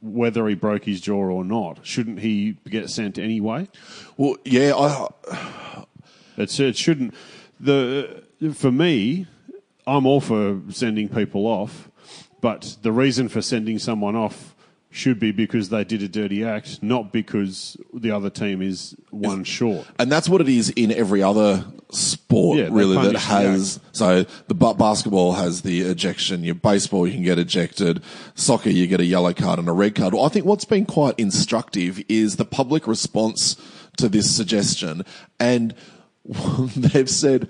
whether 0.00 0.46
he 0.48 0.54
broke 0.54 0.84
his 0.84 1.00
jaw 1.00 1.30
or 1.30 1.44
not, 1.44 1.86
shouldn't 1.86 2.20
he 2.20 2.56
get 2.68 2.90
sent 2.90 3.18
anyway? 3.18 3.68
Well, 4.16 4.36
yeah, 4.44 4.74
I, 4.74 5.84
It's, 6.36 6.58
it 6.58 6.76
shouldn't. 6.76 7.14
The 7.58 8.22
for 8.54 8.72
me, 8.72 9.26
I'm 9.86 10.06
all 10.06 10.20
for 10.20 10.60
sending 10.70 11.08
people 11.08 11.46
off, 11.46 11.90
but 12.40 12.76
the 12.82 12.92
reason 12.92 13.28
for 13.28 13.42
sending 13.42 13.78
someone 13.78 14.16
off 14.16 14.49
should 14.90 15.20
be 15.20 15.30
because 15.30 15.68
they 15.68 15.84
did 15.84 16.02
a 16.02 16.08
dirty 16.08 16.44
act, 16.44 16.82
not 16.82 17.12
because 17.12 17.76
the 17.94 18.10
other 18.10 18.28
team 18.28 18.60
is 18.60 18.96
one 19.10 19.44
short. 19.44 19.86
and 20.00 20.10
that's 20.10 20.28
what 20.28 20.40
it 20.40 20.48
is 20.48 20.68
in 20.70 20.90
every 20.90 21.22
other 21.22 21.64
sport, 21.90 22.58
Yeah, 22.58 22.68
really, 22.72 22.94
that 22.96 23.02
punish 23.02 23.22
the 23.22 23.28
has. 23.28 23.80
So 23.92 24.24
the 24.48 24.54
ba- 24.54 24.74
basketball 24.74 25.32
has 25.34 25.62
the 25.62 25.82
ejection. 25.82 26.42
Your 26.42 26.56
baseball, 26.56 27.06
you 27.06 27.14
can 27.14 27.22
get 27.22 27.38
ejected. 27.38 28.02
Soccer, 28.34 28.70
you 28.70 28.86
get 28.88 29.00
a 29.00 29.04
yellow 29.04 29.32
card 29.32 29.58
and 29.60 29.68
a 29.68 29.72
red 29.72 29.94
card. 29.94 30.12
Well, 30.14 30.24
I 30.24 30.28
think 30.28 30.44
what's 30.44 30.64
been 30.64 30.86
quite 30.86 31.14
instructive 31.18 32.02
is 32.08 32.36
the 32.36 32.44
public 32.44 32.86
response 32.88 33.56
to 33.98 34.08
this 34.08 34.34
suggestion. 34.34 35.04
And 35.38 35.74
they've 36.76 37.10
said, 37.10 37.48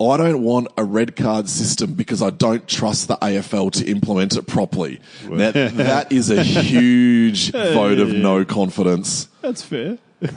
I 0.00 0.16
don't 0.16 0.42
want 0.44 0.68
a 0.76 0.84
red 0.84 1.16
card 1.16 1.48
system 1.48 1.94
because 1.94 2.22
I 2.22 2.30
don't 2.30 2.66
trust 2.68 3.08
the 3.08 3.16
AFL 3.16 3.72
to 3.72 3.84
implement 3.90 4.36
it 4.36 4.46
properly. 4.46 5.00
That, 5.28 5.54
that 5.74 6.12
is 6.12 6.30
a 6.30 6.42
huge 6.44 7.50
vote 7.50 7.98
of 7.98 8.12
no 8.12 8.44
confidence. 8.44 9.28
That's 9.42 9.62
fair. 9.62 9.98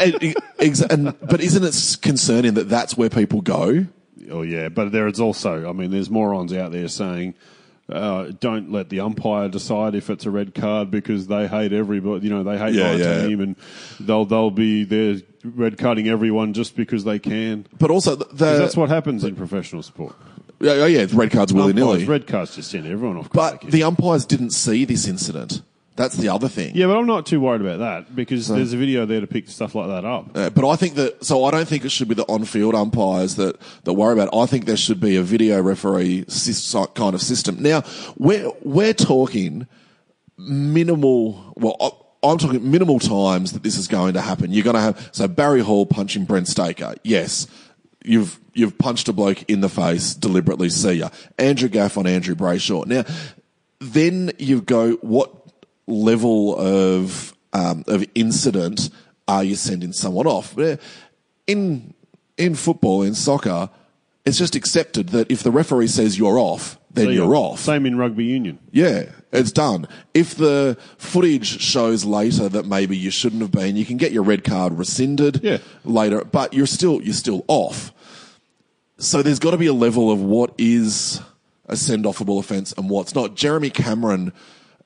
And- 0.00 0.34
and- 0.90 1.14
but 1.20 1.40
isn't 1.40 1.64
it 1.64 1.96
concerning 2.02 2.54
that 2.54 2.68
that's 2.68 2.96
where 2.96 3.08
people 3.10 3.40
go? 3.40 3.86
Oh 4.30 4.42
yeah, 4.42 4.68
but 4.68 4.92
there 4.92 5.06
is 5.06 5.20
also, 5.20 5.68
I 5.68 5.72
mean, 5.72 5.90
there's 5.90 6.10
morons 6.10 6.52
out 6.52 6.72
there 6.72 6.88
saying, 6.88 7.34
uh, 7.90 8.32
don't 8.40 8.70
let 8.70 8.90
the 8.90 9.00
umpire 9.00 9.48
decide 9.48 9.94
if 9.94 10.10
it's 10.10 10.26
a 10.26 10.30
red 10.30 10.54
card 10.54 10.90
because 10.90 11.26
they 11.28 11.46
hate 11.46 11.72
everybody. 11.72 12.24
You 12.26 12.30
know, 12.34 12.42
they 12.42 12.58
hate 12.58 12.74
Yeah, 12.74 12.92
my 12.92 12.98
yeah. 12.98 13.26
team, 13.26 13.40
and 13.40 13.56
they'll 14.00 14.26
they'll 14.26 14.50
be 14.50 14.84
there 14.84 15.16
red 15.56 15.78
carding 15.78 16.08
everyone 16.08 16.52
just 16.52 16.76
because 16.76 17.04
they 17.04 17.18
can. 17.18 17.66
But 17.78 17.90
also, 17.90 18.16
the, 18.16 18.24
that's 18.58 18.76
what 18.76 18.88
happens 18.88 19.24
in 19.24 19.36
professional 19.36 19.82
sport. 19.82 20.14
yeah, 20.60 20.74
yeah, 20.74 20.86
yeah, 20.86 21.06
red 21.12 21.30
cards 21.30 21.52
willy 21.52 21.72
nilly. 21.72 22.04
red 22.04 22.26
cards 22.26 22.56
just 22.56 22.70
send 22.70 22.86
everyone 22.86 23.16
off. 23.16 23.30
But 23.32 23.62
the 23.62 23.82
umpires 23.82 24.24
didn't 24.24 24.50
see 24.50 24.84
this 24.84 25.06
incident. 25.06 25.62
That's 25.98 26.16
the 26.16 26.28
other 26.28 26.48
thing. 26.48 26.76
Yeah, 26.76 26.86
but 26.86 26.96
I'm 26.96 27.06
not 27.06 27.26
too 27.26 27.40
worried 27.40 27.60
about 27.60 27.80
that 27.80 28.14
because 28.14 28.46
there's 28.46 28.72
a 28.72 28.76
video 28.76 29.04
there 29.04 29.20
to 29.20 29.26
pick 29.26 29.48
stuff 29.48 29.74
like 29.74 29.88
that 29.88 30.04
up. 30.04 30.30
Uh, 30.32 30.48
but 30.48 30.68
I 30.68 30.76
think 30.76 30.94
that 30.94 31.24
so 31.24 31.44
I 31.44 31.50
don't 31.50 31.66
think 31.66 31.84
it 31.84 31.90
should 31.90 32.06
be 32.06 32.14
the 32.14 32.24
on-field 32.26 32.76
umpires 32.76 33.34
that 33.34 33.60
that 33.82 33.94
worry 33.94 34.12
about. 34.12 34.28
It. 34.28 34.36
I 34.36 34.46
think 34.46 34.66
there 34.66 34.76
should 34.76 35.00
be 35.00 35.16
a 35.16 35.22
video 35.22 35.60
referee 35.60 36.24
kind 36.94 37.14
of 37.16 37.20
system. 37.20 37.60
Now 37.60 37.82
we're 38.16 38.48
we're 38.62 38.94
talking 38.94 39.66
minimal. 40.36 41.52
Well, 41.56 41.76
I, 41.80 41.90
I'm 42.22 42.38
talking 42.38 42.70
minimal 42.70 42.98
times 42.98 43.52
that 43.52 43.62
this 43.62 43.76
is 43.76 43.86
going 43.86 44.14
to 44.14 44.20
happen. 44.20 44.52
You're 44.52 44.64
going 44.64 44.74
to 44.74 44.80
have 44.80 45.10
so 45.12 45.28
Barry 45.28 45.60
Hall 45.60 45.86
punching 45.86 46.24
Brent 46.24 46.48
Staker. 46.48 46.94
Yes, 47.04 47.46
you've 48.04 48.40
you've 48.54 48.76
punched 48.78 49.08
a 49.08 49.12
bloke 49.12 49.44
in 49.48 49.60
the 49.60 49.68
face 49.68 50.14
deliberately. 50.14 50.68
See 50.68 50.94
ya. 50.94 51.10
Andrew 51.38 51.68
Gaff 51.68 51.96
on 51.96 52.06
Andrew 52.06 52.34
Brayshaw. 52.34 52.86
Now 52.86 53.04
then 53.80 54.32
you 54.38 54.60
go 54.60 54.94
what 54.96 55.32
level 55.86 56.58
of 56.58 57.34
um, 57.52 57.84
of 57.86 58.04
incident 58.14 58.90
are 59.26 59.44
you 59.44 59.54
sending 59.54 59.92
someone 59.92 60.26
off? 60.26 60.56
In 61.46 61.94
in 62.36 62.54
football, 62.54 63.02
in 63.02 63.14
soccer, 63.14 63.70
it's 64.24 64.38
just 64.38 64.54
accepted 64.54 65.10
that 65.10 65.30
if 65.30 65.42
the 65.42 65.50
referee 65.50 65.88
says 65.88 66.18
you're 66.18 66.38
off, 66.38 66.77
then 66.90 67.06
So, 67.06 67.10
you're 67.10 67.32
yeah, 67.34 67.40
off. 67.40 67.60
Same 67.60 67.86
in 67.86 67.96
rugby 67.98 68.24
union. 68.24 68.58
Yeah, 68.72 69.10
it's 69.32 69.52
done. 69.52 69.86
If 70.14 70.34
the 70.36 70.76
footage 70.96 71.60
shows 71.60 72.04
later 72.04 72.48
that 72.48 72.66
maybe 72.66 72.96
you 72.96 73.10
shouldn't 73.10 73.42
have 73.42 73.52
been, 73.52 73.76
you 73.76 73.84
can 73.84 73.96
get 73.98 74.12
your 74.12 74.22
red 74.22 74.42
card 74.44 74.72
rescinded 74.74 75.40
Yeah. 75.42 75.58
later, 75.84 76.24
but 76.24 76.54
you're 76.54 76.66
still 76.66 77.02
you're 77.02 77.14
still 77.14 77.44
off. 77.48 77.92
So 78.98 79.22
there's 79.22 79.38
got 79.38 79.52
to 79.52 79.58
be 79.58 79.66
a 79.66 79.72
level 79.72 80.10
of 80.10 80.20
what 80.20 80.54
is 80.58 81.20
a 81.66 81.76
send 81.76 82.04
offable 82.04 82.38
offence 82.40 82.72
and 82.76 82.88
what's 82.90 83.14
not. 83.14 83.34
Jeremy 83.36 83.70
Cameron, 83.70 84.32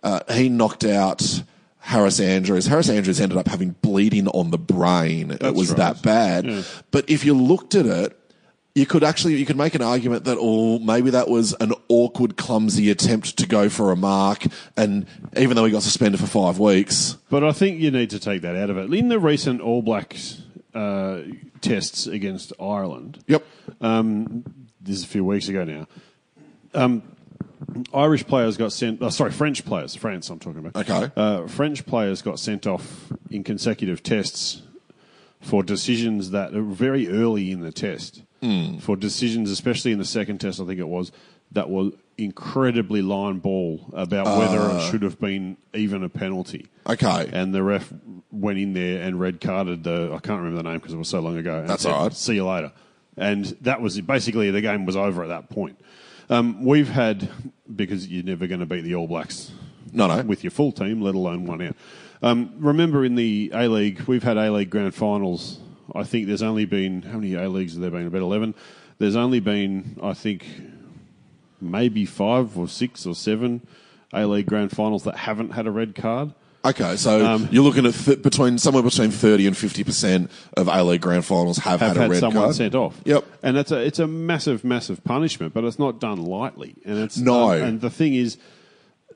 uh, 0.02 0.20
he 0.32 0.48
knocked 0.48 0.84
out 0.84 1.42
Harris 1.78 2.20
Andrews. 2.20 2.66
Harris 2.66 2.90
Andrews 2.90 3.20
ended 3.20 3.38
up 3.38 3.48
having 3.48 3.70
bleeding 3.80 4.28
on 4.28 4.50
the 4.50 4.58
brain. 4.58 5.30
it 5.40 5.54
was 5.54 5.70
right. 5.70 5.78
that 5.78 6.02
bad. 6.02 6.64
But 6.90 7.08
if 7.08 7.24
you 7.24 7.34
looked 7.34 7.74
at 7.74 7.86
it, 7.86 8.18
you 8.74 8.86
could 8.86 9.04
actually 9.04 9.36
you 9.36 9.46
could 9.46 9.56
make 9.56 9.74
an 9.74 9.82
argument 9.82 10.24
that 10.24 10.38
oh 10.40 10.78
maybe 10.78 11.10
that 11.10 11.28
was 11.28 11.54
an 11.60 11.72
awkward 11.88 12.36
clumsy 12.36 12.90
attempt 12.90 13.36
to 13.36 13.46
go 13.46 13.68
for 13.68 13.92
a 13.92 13.96
mark 13.96 14.44
and 14.76 15.06
even 15.36 15.56
though 15.56 15.64
he 15.64 15.72
got 15.72 15.82
suspended 15.82 16.20
for 16.20 16.26
5 16.26 16.58
weeks 16.58 17.16
But 17.30 17.44
I 17.44 17.52
think 17.52 17.80
you 17.80 17.90
need 17.90 18.10
to 18.10 18.18
take 18.18 18.42
that 18.42 18.56
out 18.56 18.70
of 18.70 18.78
it. 18.78 18.92
In 18.92 19.08
the 19.08 19.18
recent 19.18 19.60
All 19.60 19.82
Blacks 19.82 20.42
uh, 20.74 21.22
tests 21.60 22.06
against 22.06 22.52
Ireland, 22.60 23.22
yep 23.26 23.44
um, 23.80 24.44
this 24.80 24.96
is 24.96 25.04
a 25.04 25.08
few 25.08 25.24
weeks 25.24 25.48
ago 25.48 25.64
now. 25.64 25.86
Um, 26.74 27.02
Irish 27.94 28.26
players 28.26 28.56
got 28.56 28.72
sent. 28.72 29.00
Oh, 29.02 29.08
sorry, 29.08 29.30
French 29.30 29.64
players. 29.64 29.94
France, 29.94 30.28
I'm 30.30 30.38
talking 30.38 30.64
about. 30.64 30.88
Okay. 30.88 31.12
Uh, 31.16 31.46
French 31.46 31.86
players 31.86 32.22
got 32.22 32.38
sent 32.38 32.66
off 32.66 33.12
in 33.30 33.44
consecutive 33.44 34.02
tests 34.02 34.62
for 35.40 35.62
decisions 35.62 36.30
that 36.30 36.54
are 36.54 36.62
very 36.62 37.08
early 37.08 37.50
in 37.50 37.60
the 37.60 37.72
test. 37.72 38.22
For 38.80 38.96
decisions, 38.96 39.50
especially 39.50 39.92
in 39.92 39.98
the 39.98 40.04
second 40.04 40.38
test, 40.38 40.60
I 40.60 40.64
think 40.64 40.80
it 40.80 40.88
was 40.88 41.12
that 41.52 41.70
were 41.70 41.90
incredibly 42.18 43.02
line 43.02 43.38
ball 43.38 43.80
about 43.92 44.38
whether 44.38 44.76
it 44.76 44.90
should 44.90 45.02
have 45.02 45.20
been 45.20 45.56
even 45.74 46.02
a 46.02 46.08
penalty. 46.08 46.66
okay 46.88 47.28
And 47.32 47.54
the 47.54 47.62
ref 47.62 47.92
went 48.30 48.58
in 48.58 48.72
there 48.72 49.02
and 49.02 49.20
red 49.20 49.40
carded 49.40 49.84
the. 49.84 50.10
I 50.12 50.18
can't 50.18 50.40
remember 50.40 50.56
the 50.62 50.68
name 50.68 50.78
because 50.78 50.92
it 50.92 50.96
was 50.98 51.08
so 51.08 51.20
long 51.20 51.36
ago. 51.36 51.58
and 51.58 51.68
That's 51.68 51.84
said, 51.84 51.92
all 51.92 52.04
right. 52.04 52.12
See 52.12 52.34
you 52.34 52.46
later. 52.46 52.72
And 53.16 53.44
that 53.60 53.80
was 53.80 54.00
basically 54.00 54.50
the 54.50 54.60
game 54.60 54.86
was 54.86 54.96
over 54.96 55.22
at 55.22 55.28
that 55.28 55.50
point. 55.50 55.78
Um, 56.30 56.64
we've 56.64 56.88
had 56.88 57.28
because 57.74 58.08
you're 58.08 58.24
never 58.24 58.46
going 58.46 58.60
to 58.60 58.66
beat 58.66 58.82
the 58.82 58.94
All 58.94 59.06
Blacks 59.06 59.52
no 59.92 60.06
no 60.06 60.22
with 60.22 60.42
your 60.42 60.50
full 60.50 60.72
team, 60.72 61.00
let 61.00 61.14
alone 61.14 61.46
one 61.46 61.60
out. 61.62 61.76
Um, 62.22 62.54
remember 62.58 63.04
in 63.04 63.14
the 63.14 63.50
A 63.54 63.68
League, 63.68 64.00
we've 64.02 64.22
had 64.22 64.36
A 64.36 64.50
League 64.50 64.70
grand 64.70 64.94
finals. 64.94 65.58
I 65.94 66.04
think 66.04 66.26
there's 66.26 66.42
only 66.42 66.64
been 66.64 67.02
how 67.02 67.18
many 67.18 67.34
A 67.34 67.48
Leagues 67.48 67.72
have 67.74 67.82
there 67.82 67.90
been? 67.90 68.06
About 68.06 68.22
eleven. 68.22 68.54
There's 68.98 69.16
only 69.16 69.40
been 69.40 69.98
I 70.02 70.14
think 70.14 70.46
maybe 71.60 72.04
five 72.06 72.56
or 72.58 72.68
six 72.68 73.06
or 73.06 73.14
seven 73.14 73.66
A 74.12 74.26
League 74.26 74.46
grand 74.46 74.70
finals 74.74 75.04
that 75.04 75.16
haven't 75.16 75.50
had 75.50 75.66
a 75.66 75.70
red 75.70 75.94
card. 75.94 76.32
okay 76.64 76.96
so 76.96 77.24
Um, 77.26 77.48
you're 77.50 77.64
looking 77.64 77.86
at 77.86 77.94
th- 77.94 78.22
between 78.22 78.58
somewhere 78.58 78.82
between 78.82 79.10
30 79.10 79.46
and 79.48 79.56
50% 79.56 80.28
of 80.56 80.68
A-League 80.68 81.00
grand 81.00 81.24
finals 81.24 81.58
have, 81.58 81.80
have 81.80 81.96
had 81.96 82.06
a 82.06 82.10
red 82.10 82.20
someone 82.20 82.44
card 82.44 82.54
sent 82.56 82.74
off. 82.74 83.00
Yep. 83.04 83.24
and 83.42 83.56
it's 83.56 83.72
a 83.72 83.78
it's 83.80 83.98
a 83.98 84.06
massive 84.06 84.62
massive 84.64 85.02
punishment, 85.04 85.54
but 85.54 85.64
it's 85.64 85.78
not 85.78 85.98
done 86.00 86.22
lightly. 86.24 86.74
And 86.84 86.98
it's 86.98 87.18
No. 87.18 87.50
um, 87.52 87.62
and 87.62 87.80
the 87.80 87.90
thing 87.90 88.14
is, 88.14 88.36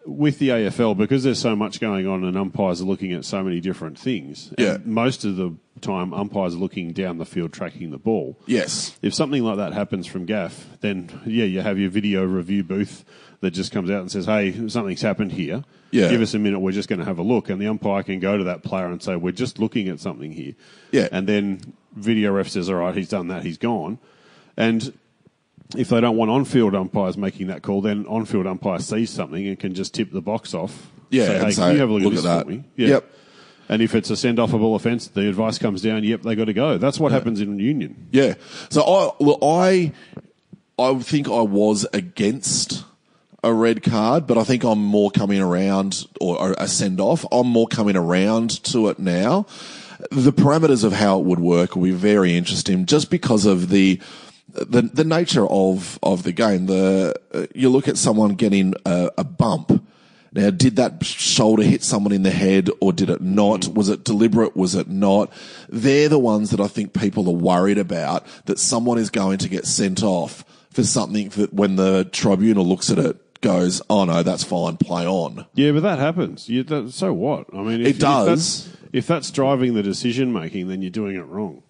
with 0.07 0.38
the 0.38 0.51
AFL 0.51 0.97
because 0.97 1.25
there's 1.25 1.38
so 1.40 1.57
much 1.57 1.81
going 1.81 2.07
on 2.07 2.23
and 2.25 2.37
umpires 2.37 2.81
are 2.81 2.85
looking 2.85 3.12
at 3.12 3.25
so 3.25 3.42
many 3.42 3.61
different 3.61 3.99
things. 3.99 4.53
and 4.57 4.66
Yeah. 4.66 4.79
most 4.85 5.25
of 5.25 5.37
the 5.37 5.55
time 5.81 6.14
umpires 6.14 6.55
are 6.55 6.59
looking 6.59 6.92
down 6.92 7.19
the 7.19 7.25
field 7.27 7.53
tracking 7.53 7.90
the 7.90 7.99
ball. 7.99 8.38
yes 8.47 8.97
If 9.03 9.12
something 9.14 9.42
like 9.42 9.57
that 9.57 9.73
happens 9.75 10.07
from 10.07 10.25
Gaff, 10.25 10.66
then 10.81 11.11
yeah, 11.27 11.45
you 11.45 11.61
have 11.61 11.79
your 11.79 11.90
video 11.90 12.25
review 12.25 12.62
booth 12.62 13.05
that 13.40 13.51
just 13.51 13.73
comes 13.73 13.90
out 13.90 14.01
and 14.01 14.11
says, 14.11 14.25
"Hey, 14.27 14.53
something's 14.69 15.03
happened 15.03 15.33
here. 15.33 15.64
Yeah. 15.90 16.09
Give 16.11 16.23
us 16.23 16.33
a 16.35 16.38
minute. 16.38 16.61
We're 16.61 16.73
just 16.73 16.88
going 16.88 17.01
to 17.01 17.05
have 17.05 17.19
a 17.19 17.23
look." 17.23 17.51
And 17.51 17.61
the 17.61 17.66
umpire 17.66 18.03
can 18.03 18.19
go 18.19 18.38
to 18.38 18.45
that 18.45 18.62
player 18.62 18.87
and 18.87 19.03
say, 19.03 19.14
"We're 19.16 19.33
just 19.33 19.59
looking 19.59 19.88
at 19.88 20.01
something 20.01 20.33
here." 20.33 20.55
Yeah. 20.92 21.09
And 21.12 21.27
then 21.27 21.61
video 21.95 22.33
ref 22.33 22.49
says, 22.49 22.71
"All 22.71 22.77
right, 22.77 22.97
he's 22.97 23.11
done 23.11 23.29
that. 23.29 23.42
He's 23.45 23.59
gone." 23.59 23.99
And 24.57 24.95
if 25.76 25.88
they 25.88 26.00
don't 26.00 26.16
want 26.16 26.31
on-field 26.31 26.74
umpires 26.74 27.16
making 27.16 27.48
that 27.48 27.62
call, 27.62 27.81
then 27.81 28.07
on-field 28.07 28.46
umpire 28.46 28.79
sees 28.79 29.11
something 29.11 29.46
and 29.46 29.59
can 29.59 29.74
just 29.74 29.94
tip 29.94 30.12
the 30.12 30.20
box 30.20 30.55
off. 30.55 30.90
Yeah, 31.11 31.48
Say, 31.50 31.62
hey, 31.62 31.72
you 31.74 31.81
have 31.81 31.88
a 31.88 31.92
look, 31.92 32.02
"Look 32.02 32.12
at 32.14 32.18
at 32.18 32.22
that." 32.24 32.44
for 32.44 32.50
me? 32.50 32.64
Yeah. 32.76 32.88
Yep. 32.88 33.12
And 33.68 33.83
if 33.83 33.94
it's 33.94 34.11
a 34.11 34.16
send-offable 34.16 34.76
offence, 34.76 35.09
the 35.09 35.29
advice 35.29 35.59
comes 35.59 35.83
down. 35.83 36.05
Yep, 36.05 36.22
they 36.22 36.35
got 36.37 36.44
to 36.44 36.52
go. 36.52 36.79
That's 36.79 37.00
what 37.00 37.11
happens 37.12 37.40
in 37.40 37.59
union. 37.59 38.09
Yeah. 38.12 38.35
So 38.70 38.83
I 38.83 39.11
look, 39.22 39.38
I 39.42 39.92
I 40.79 40.94
think 40.98 41.29
I 41.29 41.40
was 41.40 41.87
against 41.92 42.85
a 43.42 43.52
red 43.52 43.83
card, 43.83 44.26
but 44.26 44.38
I 44.38 44.44
think 44.44 44.64
I'm 44.64 44.79
more 44.83 45.11
coming 45.11 45.40
around 45.40 46.07
or, 46.20 46.38
or 46.38 46.55
a 46.59 46.68
send 46.68 47.00
off. 47.00 47.24
I'm 47.33 47.46
more 47.48 47.66
coming 47.66 47.96
around 47.96 48.62
to 48.64 48.88
it 48.88 48.98
now. 48.98 49.46
The 50.11 50.33
parameters 50.33 50.85
of 50.85 50.92
how 50.92 51.18
it 51.18 51.24
would 51.24 51.40
work 51.40 51.74
will 51.74 51.85
be 51.85 51.90
very 51.92 52.37
interesting, 52.37 52.87
just 52.87 53.11
because 53.11 53.46
of 53.46 53.68
the. 53.70 54.00
The, 54.48 54.82
the 54.82 55.04
nature 55.04 55.46
of, 55.46 55.98
of 56.02 56.22
the 56.22 56.32
game, 56.32 56.66
the 56.66 57.14
uh, 57.35 57.46
you 57.54 57.68
look 57.68 57.88
at 57.88 57.98
someone 57.98 58.37
getting 58.37 58.74
a, 58.85 59.11
a 59.18 59.24
bump. 59.24 59.87
Now, 60.32 60.50
did 60.50 60.76
that 60.76 61.04
shoulder 61.04 61.62
hit 61.62 61.82
someone 61.82 62.12
in 62.12 62.22
the 62.22 62.30
head 62.30 62.68
or 62.80 62.92
did 62.92 63.09
it 63.09 63.22
not? 63.22 63.68
Was 63.68 63.88
it 63.88 64.04
deliberate? 64.04 64.54
Was 64.54 64.74
it 64.74 64.88
not? 64.88 65.32
They're 65.68 66.11
the 66.11 66.18
ones 66.18 66.50
that 66.50 66.61
I 66.61 66.68
think 66.68 66.92
people 66.92 67.28
are 67.28 67.35
worried 67.35 67.78
about 67.78 68.26
that 68.44 68.59
someone 68.59 68.98
is 68.98 69.09
going 69.09 69.38
to 69.38 69.48
get 69.48 69.66
sent 69.66 70.02
off 70.02 70.44
for 70.70 70.85
something 70.85 71.30
that 71.30 71.54
when 71.54 71.76
the 71.76 72.04
tribunal 72.12 72.66
looks 72.66 72.90
at 72.90 72.98
it 72.98 73.40
goes, 73.40 73.80
oh 73.88 74.04
no, 74.04 74.22
that's 74.22 74.44
fine, 74.44 74.76
play 74.76 75.06
on. 75.06 75.46
Yeah, 75.54 75.72
but 75.72 75.82
that 75.85 75.98
happens. 75.98 76.48
You, 76.48 76.62
that, 76.64 76.92
so 76.92 77.12
what? 77.12 77.46
I 77.54 77.62
mean, 77.62 77.80
if, 77.80 77.96
It 77.96 77.98
does. 77.98 78.28
If 78.28 78.72
that's, 78.72 78.76
if 78.92 79.06
that's 79.06 79.30
driving 79.30 79.74
the 79.74 79.82
decision 79.82 80.32
making, 80.32 80.68
then 80.68 80.82
you're 80.82 80.90
doing 80.90 81.16
it 81.16 81.24
wrong. 81.24 81.62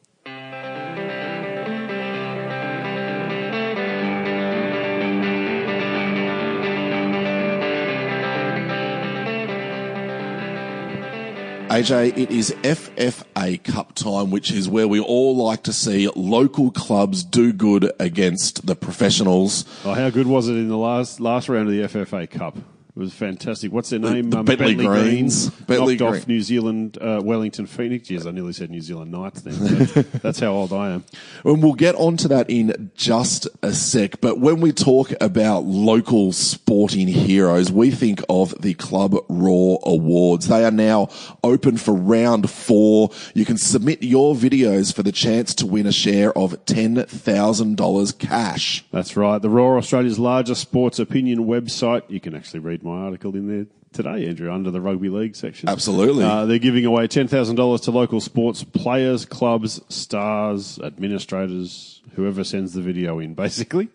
AJ, 11.77 12.17
it 12.17 12.31
is 12.31 12.53
FFA 12.63 13.63
Cup 13.63 13.95
time, 13.95 14.31
which 14.31 14.51
is 14.51 14.67
where 14.67 14.89
we 14.89 14.99
all 14.99 15.37
like 15.37 15.63
to 15.65 15.75
see 15.75 16.09
local 16.17 16.71
clubs 16.71 17.23
do 17.23 17.53
good 17.53 17.93
against 18.01 18.67
the 18.67 18.75
professionals. 18.75 19.67
Oh, 19.85 19.93
how 19.93 20.09
good 20.09 20.27
was 20.27 20.49
it 20.49 20.55
in 20.55 20.69
the 20.69 20.79
last 20.79 21.21
last 21.21 21.51
round 21.51 21.69
of 21.69 21.75
the 21.75 21.83
FFA 21.83 22.31
Cup? 22.31 22.57
It 22.97 23.01
was 23.01 23.13
fantastic. 23.13 23.73
What's 23.73 23.91
their 23.91 23.99
name? 23.99 24.31
the 24.31 24.43
Bentleigh 24.43 24.73
Greens. 24.75 25.51
Bentleigh 25.51 25.97
knocked 25.97 25.99
Green. 25.99 26.23
off 26.23 26.27
New 26.27 26.41
Zealand, 26.41 26.97
uh, 26.99 27.21
Wellington 27.23 27.67
Phoenix. 27.67 28.11
Yes, 28.11 28.25
I 28.25 28.31
nearly 28.31 28.55
said 28.55 28.71
New 28.71 28.81
Zealand 28.81 29.11
Knights 29.11 29.43
then. 29.43 30.07
That's 30.23 30.41
how 30.41 30.53
old 30.53 30.73
I 30.73 30.93
am. 30.93 31.05
And 31.45 31.63
we'll 31.63 31.75
get 31.75 31.95
onto 31.97 32.27
that 32.29 32.49
in 32.49 32.91
just 32.95 33.49
a 33.63 33.75
sec. 33.75 34.23
But 34.23 34.41
when 34.41 34.63
we 34.63 34.73
talk 34.73 35.13
about 35.21 35.65
local 35.65 36.33
sporting 36.33 37.07
heroes, 37.09 37.71
we 37.71 37.91
think 37.91 38.23
of 38.31 38.55
the 38.63 38.73
Club 38.73 39.15
Roar 39.29 39.79
Awards. 39.85 40.49
They 40.49 40.65
are 40.65 40.71
now 40.71 41.11
open 41.45 41.77
for 41.77 41.93
round 41.93 42.49
four. 42.49 43.11
You 43.35 43.45
can 43.45 43.59
submit 43.59 44.03
your 44.03 44.35
videos 44.35 44.95
for 44.95 45.03
the 45.03 45.13
chance 45.13 45.55
to 45.57 45.67
win 45.67 45.87
a 45.87 45.93
share 45.93 46.33
of 46.33 46.65
$10,000 46.65 48.19
cash. 48.19 48.87
That's 48.91 49.19
right. 49.19 49.43
The 49.43 49.51
Roar, 49.51 49.77
Australia's 49.77 50.19
largest 50.19 50.63
sports 50.63 50.99
opinion 50.99 51.41
website. 51.41 52.03
You 52.09 52.21
can 52.21 52.35
actually 52.35 52.61
read 52.61 52.86
my 52.87 53.05
article 53.05 53.35
in 53.35 53.49
there 53.49 53.67
today, 53.93 54.29
Andrew, 54.29 54.53
under 54.53 54.71
the 54.71 54.81
rugby 54.81 55.09
league 55.09 55.35
section. 55.35 55.69
Absolutely. 55.69 56.25
Uh, 56.25 56.45
they're 56.45 56.59
giving 56.59 56.85
away 56.85 57.09
$10,000 57.09 57.83
to 57.83 57.91
local 57.91 58.21
sports 58.21 58.63
players, 58.63 59.25
clubs, 59.25 59.81
stars, 59.89 60.79
administrators, 60.79 62.03
whoever 62.15 62.45
sends 62.45 62.75
the 62.75 62.83
video 62.83 63.19
in, 63.19 63.35
basically. 63.45 63.89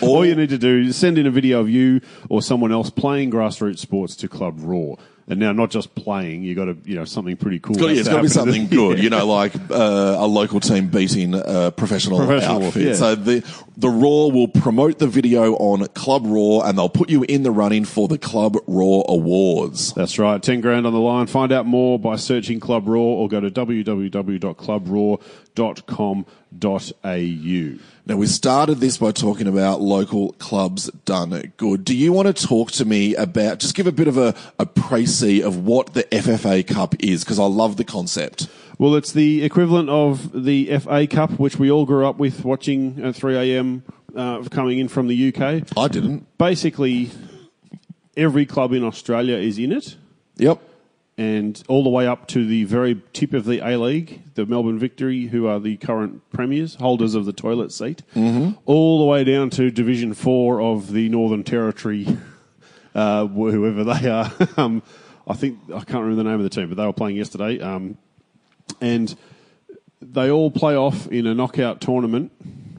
All 0.00 0.24
you 0.24 0.34
need 0.34 0.50
to 0.50 0.58
do 0.58 0.82
is 0.82 0.96
send 0.96 1.18
in 1.18 1.26
a 1.26 1.30
video 1.30 1.60
of 1.60 1.68
you 1.68 2.00
or 2.28 2.42
someone 2.42 2.72
else 2.72 2.90
playing 2.90 3.30
grassroots 3.30 3.78
sports 3.78 4.16
to 4.16 4.28
Club 4.28 4.56
Roar. 4.60 4.98
And 5.28 5.40
now, 5.40 5.50
not 5.50 5.70
just 5.70 5.96
playing, 5.96 6.44
you 6.44 6.54
got 6.54 6.66
to, 6.66 6.76
you 6.84 6.94
know, 6.94 7.04
something 7.04 7.36
pretty 7.36 7.58
cool. 7.58 7.74
Got- 7.74 7.88
yeah, 7.90 7.96
has 7.96 8.08
got 8.08 8.16
to 8.18 8.22
be 8.22 8.28
something 8.28 8.68
good, 8.68 8.96
Yeah. 8.98 9.02
you 9.04 9.10
know, 9.10 9.26
like 9.26 9.56
uh, 9.72 10.14
a 10.18 10.26
local 10.26 10.60
team 10.60 10.86
beating 10.86 11.34
a 11.34 11.72
professional, 11.72 12.18
Professional, 12.18 12.64
outfit. 12.66 12.82
yeah. 12.82 12.94
So 12.94 13.16
the 13.16 13.44
the 13.76 13.88
Roar 13.88 14.30
will 14.30 14.46
promote 14.46 15.00
the 15.00 15.08
video 15.08 15.54
on 15.56 15.84
Club 15.88 16.22
Roar, 16.26 16.64
and 16.64 16.78
they'll 16.78 16.88
put 16.88 17.10
you 17.10 17.24
in 17.24 17.42
the 17.42 17.50
running 17.50 17.84
for 17.84 18.06
the 18.06 18.18
Club 18.18 18.56
Roar 18.68 19.04
Awards. 19.08 19.92
That's 19.94 20.16
right. 20.20 20.40
10 20.40 20.60
grand 20.60 20.86
on 20.86 20.92
the 20.92 21.00
line. 21.00 21.26
Find 21.26 21.50
out 21.50 21.66
more 21.66 21.98
by 21.98 22.14
searching 22.14 22.60
Club 22.60 22.86
Roar 22.86 23.16
or 23.18 23.28
go 23.28 23.40
to 23.40 23.50
www.clubraw.com.au. 26.58 27.78
Now 28.06 28.16
we 28.16 28.26
started 28.26 28.76
this 28.76 28.98
by 28.98 29.12
talking 29.12 29.48
about 29.48 29.80
local 29.80 30.32
clubs 30.34 30.90
done 31.04 31.52
good. 31.56 31.84
Do 31.84 31.96
you 31.96 32.12
want 32.12 32.34
to 32.34 32.46
talk 32.46 32.70
to 32.72 32.84
me 32.84 33.14
about 33.14 33.58
just 33.58 33.74
give 33.74 33.86
a 33.86 33.92
bit 33.92 34.08
of 34.08 34.16
a, 34.16 34.34
a 34.58 34.66
précis 34.66 35.42
of 35.42 35.64
what 35.64 35.94
the 35.94 36.04
FFA 36.04 36.66
Cup 36.66 36.94
is 37.02 37.24
because 37.24 37.38
I 37.38 37.46
love 37.46 37.76
the 37.76 37.84
concept. 37.84 38.48
Well, 38.78 38.94
it's 38.94 39.12
the 39.12 39.42
equivalent 39.42 39.88
of 39.88 40.44
the 40.44 40.78
FA 40.78 41.06
Cup, 41.06 41.32
which 41.32 41.58
we 41.58 41.70
all 41.70 41.86
grew 41.86 42.06
up 42.06 42.18
with 42.18 42.44
watching 42.44 43.02
at 43.02 43.16
3 43.16 43.36
a.m. 43.36 43.82
Uh, 44.14 44.42
coming 44.44 44.78
in 44.78 44.88
from 44.88 45.08
the 45.08 45.28
UK. 45.28 45.66
I 45.76 45.88
didn't. 45.88 46.26
Basically, 46.38 47.10
every 48.16 48.46
club 48.46 48.72
in 48.72 48.84
Australia 48.84 49.36
is 49.36 49.58
in 49.58 49.72
it. 49.72 49.96
Yep. 50.36 50.60
And 51.18 51.62
all 51.68 51.82
the 51.82 51.90
way 51.90 52.06
up 52.06 52.28
to 52.28 52.46
the 52.46 52.64
very 52.64 53.00
tip 53.12 53.32
of 53.32 53.44
the 53.46 53.66
A 53.66 53.78
League, 53.78 54.22
the 54.34 54.44
Melbourne 54.44 54.78
Victory, 54.78 55.26
who 55.26 55.46
are 55.46 55.58
the 55.58 55.76
current 55.78 56.28
premiers, 56.30 56.74
holders 56.74 57.14
of 57.14 57.24
the 57.24 57.32
toilet 57.32 57.72
seat, 57.72 58.02
mm-hmm. 58.14 58.50
all 58.66 58.98
the 58.98 59.04
way 59.06 59.24
down 59.24 59.48
to 59.50 59.70
Division 59.70 60.12
Four 60.12 60.60
of 60.60 60.92
the 60.92 61.08
Northern 61.08 61.42
Territory, 61.42 62.06
uh, 62.94 63.26
whoever 63.26 63.84
they 63.84 64.08
are. 64.08 64.30
um, 64.56 64.82
I 65.26 65.34
think 65.34 65.58
I 65.68 65.80
can't 65.80 66.04
remember 66.04 66.16
the 66.16 66.24
name 66.24 66.38
of 66.38 66.44
the 66.44 66.50
team, 66.50 66.68
but 66.68 66.76
they 66.76 66.84
were 66.84 66.92
playing 66.92 67.16
yesterday, 67.16 67.60
um, 67.60 67.96
and 68.80 69.14
they 70.02 70.30
all 70.30 70.50
play 70.50 70.76
off 70.76 71.06
in 71.08 71.26
a 71.26 71.34
knockout 71.34 71.80
tournament, 71.80 72.30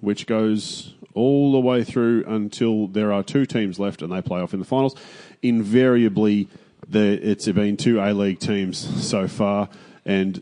which 0.01 0.27
goes 0.27 0.93
all 1.13 1.51
the 1.51 1.59
way 1.59 1.83
through 1.83 2.23
until 2.27 2.87
there 2.87 3.11
are 3.11 3.23
two 3.23 3.45
teams 3.45 3.79
left 3.79 4.03
and 4.03 4.11
they 4.11 4.21
play 4.21 4.39
off 4.39 4.53
in 4.53 4.59
the 4.59 4.65
finals. 4.65 4.95
Invariably, 5.41 6.47
the, 6.89 7.19
it's 7.21 7.47
been 7.47 7.77
two 7.77 7.99
A 7.99 8.13
League 8.13 8.39
teams 8.39 8.77
so 9.05 9.27
far, 9.27 9.69
and 10.05 10.41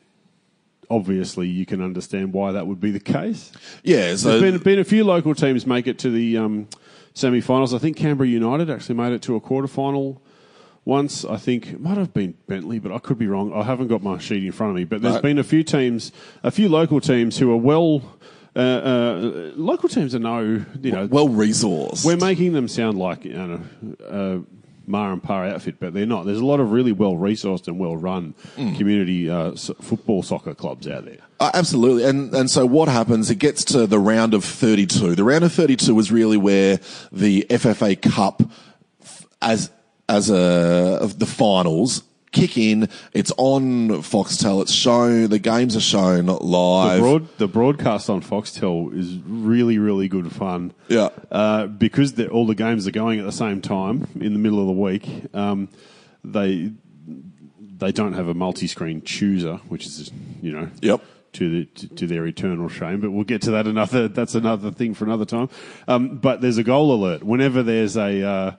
obviously 0.89 1.47
you 1.47 1.65
can 1.65 1.81
understand 1.81 2.34
why 2.34 2.51
that 2.51 2.67
would 2.67 2.79
be 2.79 2.91
the 2.91 2.99
case. 2.99 3.51
Yeah. 3.84 4.15
So 4.15 4.29
There's 4.39 4.53
been, 4.53 4.62
been 4.62 4.79
a 4.79 4.84
few 4.84 5.03
local 5.03 5.34
teams 5.36 5.65
make 5.65 5.88
it 5.88 5.97
to 5.99 6.10
the 6.10 6.38
um, 6.38 6.67
semi 7.13 7.41
finals. 7.41 7.73
I 7.73 7.79
think 7.79 7.97
Canberra 7.97 8.27
United 8.29 8.69
actually 8.69 8.95
made 8.95 9.13
it 9.13 9.21
to 9.23 9.36
a 9.36 9.39
quarter 9.41 9.67
final 9.67 10.21
once. 10.84 11.25
I 11.25 11.38
think 11.38 11.67
it 11.73 11.81
might 11.81 11.97
have 11.97 12.13
been 12.13 12.36
Bentleigh, 12.47 12.79
but 12.79 12.91
I 12.91 12.99
could 12.99 13.17
be 13.17 13.25
wrong. 13.27 13.51
I 13.53 13.63
haven't 13.63 13.88
got 13.88 14.03
my 14.03 14.19
sheet 14.19 14.43
in 14.45 14.51
front 14.51 14.71
of 14.71 14.75
me. 14.75 14.84
But 14.84 15.01
there's 15.01 15.15
Right. 15.15 15.23
been 15.23 15.39
a 15.39 15.43
few 15.43 15.63
teams, 15.63 16.12
a 16.43 16.51
few 16.51 16.69
local 16.69 17.01
teams 17.01 17.38
who 17.39 17.51
are 17.51 17.58
well. 17.58 18.01
Uh, 18.55 18.60
uh, 18.60 19.51
local 19.58 19.89
teams 19.89 20.15
are 20.15 20.19
no, 20.19 20.63
you 20.81 20.91
know, 20.91 21.08
well 21.08 21.27
resourced. 21.27 22.05
we're 22.05 22.15
making 22.15 22.53
them 22.53 22.69
sound 22.69 22.97
like 22.97 23.25
you 23.25 23.34
know, 23.34 23.60
uh, 24.08 24.38
Mar 24.88 25.12
and 25.12 25.21
Par 25.21 25.45
outfit, 25.45 25.76
but 25.80 25.93
they're 25.93 26.06
not. 26.06 26.26
There's 26.26 26.39
a 26.39 26.45
lot 26.45 26.60
of 26.60 26.71
really 26.71 26.91
well 26.91 27.13
resourced 27.15 27.67
and 27.67 27.80
well 27.80 27.95
run 27.98 28.34
Mm. 28.58 28.78
community 28.78 29.30
uh, 29.30 29.52
s- 29.52 29.71
football 29.82 30.24
soccer 30.24 30.54
clubs 30.56 30.88
out 30.88 31.06
there. 31.06 31.19
Uh, 31.39 31.52
absolutely. 31.54 32.04
And 32.06 32.34
and 32.34 32.50
so 32.50 32.65
what 32.65 32.88
happens? 32.88 33.30
It 33.30 33.39
gets 33.39 33.63
to 33.65 33.88
the 33.88 34.00
round 34.00 34.34
of 34.34 34.43
32. 34.43 35.15
The 35.15 35.24
round 35.24 35.43
of 35.43 35.52
32 35.52 35.98
is 36.00 36.12
really 36.12 36.38
where 36.38 36.80
the 37.12 37.45
FFA 37.50 38.00
Cup 38.02 38.41
f- 39.02 39.26
as 39.41 39.69
as 40.08 40.30
a 40.30 41.00
of 41.02 41.19
the 41.19 41.26
finals 41.26 42.04
kick 42.36 42.58
in. 42.58 42.88
It's 43.13 43.32
on 43.38 43.89
Foxtel. 44.04 44.62
It's 44.62 44.71
shown. 44.71 45.30
The 45.30 45.39
games 45.39 45.76
are 45.76 45.80
shown 45.82 46.28
The, 46.28 46.34
live. 46.34 47.00
broad, 47.00 47.38
the 47.39 47.48
broadcast 47.48 48.10
on 48.10 48.21
Foxtel 48.21 48.93
is 48.95 49.17
really, 49.26 49.80
really 49.80 50.08
good 50.08 50.32
fun. 50.32 50.74
Yeah. 50.88 51.10
Uh, 51.32 51.65
because 51.65 52.13
the, 52.13 52.28
all 52.30 52.45
the 52.45 52.54
games 52.56 52.86
are 52.88 52.91
going 52.91 53.19
at 53.19 53.26
the 53.26 53.32
same 53.32 53.62
time 53.62 54.08
in 54.19 54.34
the 54.34 54.39
middle 54.39 54.60
of 54.60 54.67
the 54.67 54.74
week, 54.74 55.08
um, 55.34 55.69
they 56.24 56.71
they 57.78 57.91
don't 57.91 58.13
have 58.13 58.28
a 58.28 58.34
multi-screen 58.34 59.02
chooser, 59.04 59.56
which 59.67 59.86
is 59.86 60.12
you 60.41 60.52
know 60.52 60.69
Yep. 60.82 61.02
to 61.34 61.50
the 61.50 61.65
to, 61.65 61.88
to 61.95 62.08
their 62.08 62.26
eternal 62.26 62.69
shame. 62.69 63.02
But 63.02 63.12
we'll 63.12 63.26
get 63.26 63.41
to 63.43 63.52
that 63.52 63.67
another. 63.67 64.08
That's 64.08 64.36
another 64.36 64.71
thing 64.71 64.93
for 64.93 65.06
another 65.06 65.26
time. 65.26 65.50
Um, 65.88 66.17
but 66.17 66.41
there's 66.41 66.58
a 66.58 66.63
goal 66.63 66.93
alert 66.93 67.24
whenever 67.24 67.63
there's 67.63 67.98
a 67.98 68.21
uh, 68.24 68.52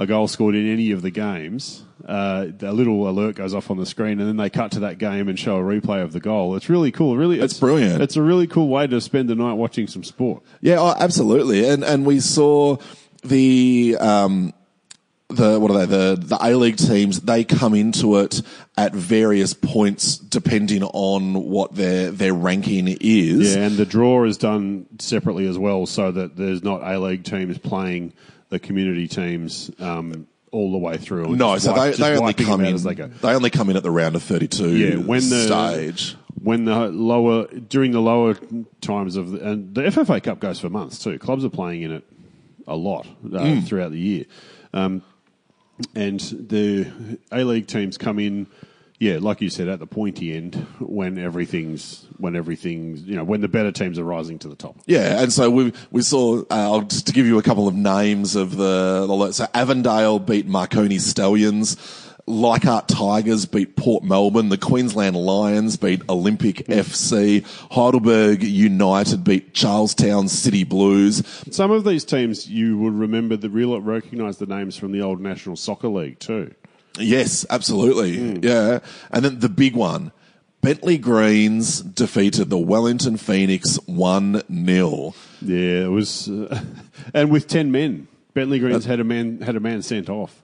a 0.00 0.06
goal 0.06 0.26
scored 0.26 0.54
in 0.54 0.66
any 0.66 0.92
of 0.92 1.02
the 1.02 1.10
games. 1.10 1.84
Uh, 2.06 2.46
a 2.62 2.72
little 2.72 3.06
alert 3.06 3.36
goes 3.36 3.52
off 3.52 3.70
on 3.70 3.76
the 3.76 3.84
screen, 3.84 4.18
and 4.18 4.26
then 4.26 4.38
they 4.38 4.48
cut 4.48 4.72
to 4.72 4.80
that 4.80 4.96
game 4.96 5.28
and 5.28 5.38
show 5.38 5.58
a 5.58 5.62
replay 5.62 6.02
of 6.02 6.14
the 6.14 6.20
goal. 6.20 6.56
It's 6.56 6.70
really 6.70 6.90
cool. 6.90 7.18
Really, 7.18 7.38
it's, 7.38 7.60
brilliant. 7.60 8.00
It's 8.00 8.16
a 8.16 8.22
really 8.22 8.46
cool 8.46 8.68
way 8.68 8.86
to 8.86 8.98
spend 9.02 9.28
the 9.28 9.34
night 9.34 9.52
watching 9.52 9.86
some 9.86 10.02
sport. 10.02 10.42
Yeah, 10.62 10.76
oh, 10.78 10.94
absolutely. 10.98 11.68
And 11.68 11.84
and 11.84 12.06
we 12.06 12.20
saw 12.20 12.78
the 13.22 13.98
um, 14.00 14.54
the 15.28 15.60
what 15.60 15.70
are 15.70 15.84
they 15.84 15.84
the 15.84 16.16
the 16.18 16.38
A 16.40 16.56
League 16.56 16.78
teams? 16.78 17.20
They 17.20 17.44
come 17.44 17.74
into 17.74 18.16
it 18.16 18.40
at 18.78 18.94
various 18.94 19.52
points 19.52 20.16
depending 20.16 20.82
on 20.82 21.34
what 21.34 21.74
their 21.74 22.10
their 22.10 22.32
ranking 22.32 22.88
is. 22.88 23.54
Yeah, 23.54 23.66
and 23.66 23.76
the 23.76 23.84
draw 23.84 24.24
is 24.24 24.38
done 24.38 24.86
separately 24.98 25.46
as 25.46 25.58
well, 25.58 25.84
so 25.84 26.10
that 26.10 26.36
there's 26.36 26.62
not 26.62 26.80
A 26.82 26.98
League 26.98 27.24
teams 27.24 27.58
playing 27.58 28.14
the 28.50 28.58
community 28.58 29.08
teams 29.08 29.70
um, 29.80 30.26
all 30.52 30.70
the 30.72 30.78
way 30.78 30.96
through. 30.98 31.34
No, 31.36 31.56
so 31.58 31.72
wipe- 31.72 31.94
they, 31.96 32.10
they 32.10 32.18
only 32.18 32.34
come 32.34 32.60
in. 32.60 32.74
as 32.74 32.82
they 32.84 32.94
go. 32.94 33.06
They 33.06 33.34
only 33.34 33.50
come 33.50 33.70
in 33.70 33.76
at 33.76 33.82
the 33.82 33.90
round 33.90 34.14
of 34.16 34.22
thirty-two. 34.22 34.76
Yeah, 34.76 34.96
when 34.96 35.28
the 35.28 35.46
stage. 35.46 36.16
when 36.42 36.64
the 36.66 36.88
lower 36.88 37.46
during 37.46 37.92
the 37.92 38.00
lower 38.00 38.34
times 38.80 39.16
of 39.16 39.30
the, 39.30 39.48
and 39.50 39.74
the 39.74 39.82
FFA 39.82 40.22
Cup 40.22 40.40
goes 40.40 40.60
for 40.60 40.68
months 40.68 40.98
too. 41.02 41.18
Clubs 41.18 41.44
are 41.44 41.48
playing 41.50 41.82
in 41.82 41.92
it 41.92 42.04
a 42.66 42.76
lot 42.76 43.06
uh, 43.32 43.38
Hmm. 43.54 43.60
throughout 43.60 43.90
the 43.92 43.98
year, 43.98 44.24
um, 44.74 45.02
and 45.94 46.20
the 46.20 46.90
A 47.32 47.44
League 47.44 47.66
teams 47.66 47.96
come 47.98 48.18
in. 48.18 48.46
Yeah, 49.00 49.16
like 49.18 49.40
you 49.40 49.48
said, 49.48 49.68
at 49.68 49.78
the 49.78 49.86
pointy 49.86 50.36
end 50.36 50.56
when 50.78 51.18
everything's 51.18 52.06
when 52.18 52.36
everything's 52.36 53.00
you 53.00 53.16
know 53.16 53.24
when 53.24 53.40
the 53.40 53.48
better 53.48 53.72
teams 53.72 53.98
are 53.98 54.04
rising 54.04 54.38
to 54.40 54.48
the 54.48 54.54
top. 54.54 54.76
Yeah, 54.84 55.22
and 55.22 55.32
so 55.32 55.48
we 55.50 55.72
we 55.90 56.02
saw. 56.02 56.40
Uh, 56.42 56.44
I'll 56.50 56.82
just 56.82 57.06
to 57.06 57.14
give 57.14 57.26
you 57.26 57.38
a 57.38 57.42
couple 57.42 57.66
of 57.66 57.74
names 57.74 58.36
of 58.36 58.56
the, 58.56 59.06
the 59.06 59.32
so 59.32 59.46
Avondale 59.54 60.18
beat 60.18 60.46
Marconi 60.46 60.98
Stallions. 60.98 61.78
Leichhardt 62.26 62.88
Tigers 62.88 63.46
beat 63.46 63.74
Port 63.74 64.04
Melbourne. 64.04 64.50
The 64.50 64.58
Queensland 64.58 65.16
Lions 65.16 65.78
beat 65.78 66.02
Olympic 66.08 66.58
FC. 66.66 67.42
Heidelberg 67.72 68.42
United 68.42 69.24
beat 69.24 69.54
Charlestown 69.54 70.28
City 70.28 70.62
Blues. 70.62 71.26
Some 71.50 71.70
of 71.70 71.84
these 71.84 72.04
teams 72.04 72.48
you 72.48 72.76
would 72.78 72.92
remember 72.92 73.36
the 73.36 73.48
real 73.48 73.80
recognise 73.80 74.36
the 74.36 74.46
names 74.46 74.76
from 74.76 74.92
the 74.92 75.00
old 75.00 75.20
National 75.20 75.56
Soccer 75.56 75.88
League 75.88 76.18
too. 76.18 76.54
Yes, 77.00 77.46
absolutely. 77.50 78.40
Yeah. 78.46 78.80
And 79.10 79.24
then 79.24 79.40
the 79.40 79.48
big 79.48 79.74
one. 79.74 80.12
Bentleigh 80.62 80.98
Greens 80.98 81.80
defeated 81.80 82.50
the 82.50 82.58
Wellington 82.58 83.16
Phoenix 83.16 83.76
1 83.86 84.42
0. 84.66 85.14
Yeah, 85.40 85.84
it 85.84 85.90
was, 85.90 86.28
uh, 86.28 86.62
and 87.14 87.30
with 87.30 87.48
ten 87.48 87.72
men, 87.72 88.08
Bentleigh 88.34 88.58
Greens 88.58 88.84
had 88.84 89.00
a 89.00 89.04
man 89.04 89.40
had 89.40 89.56
a 89.56 89.60
man 89.60 89.80
sent 89.80 90.10
off, 90.10 90.42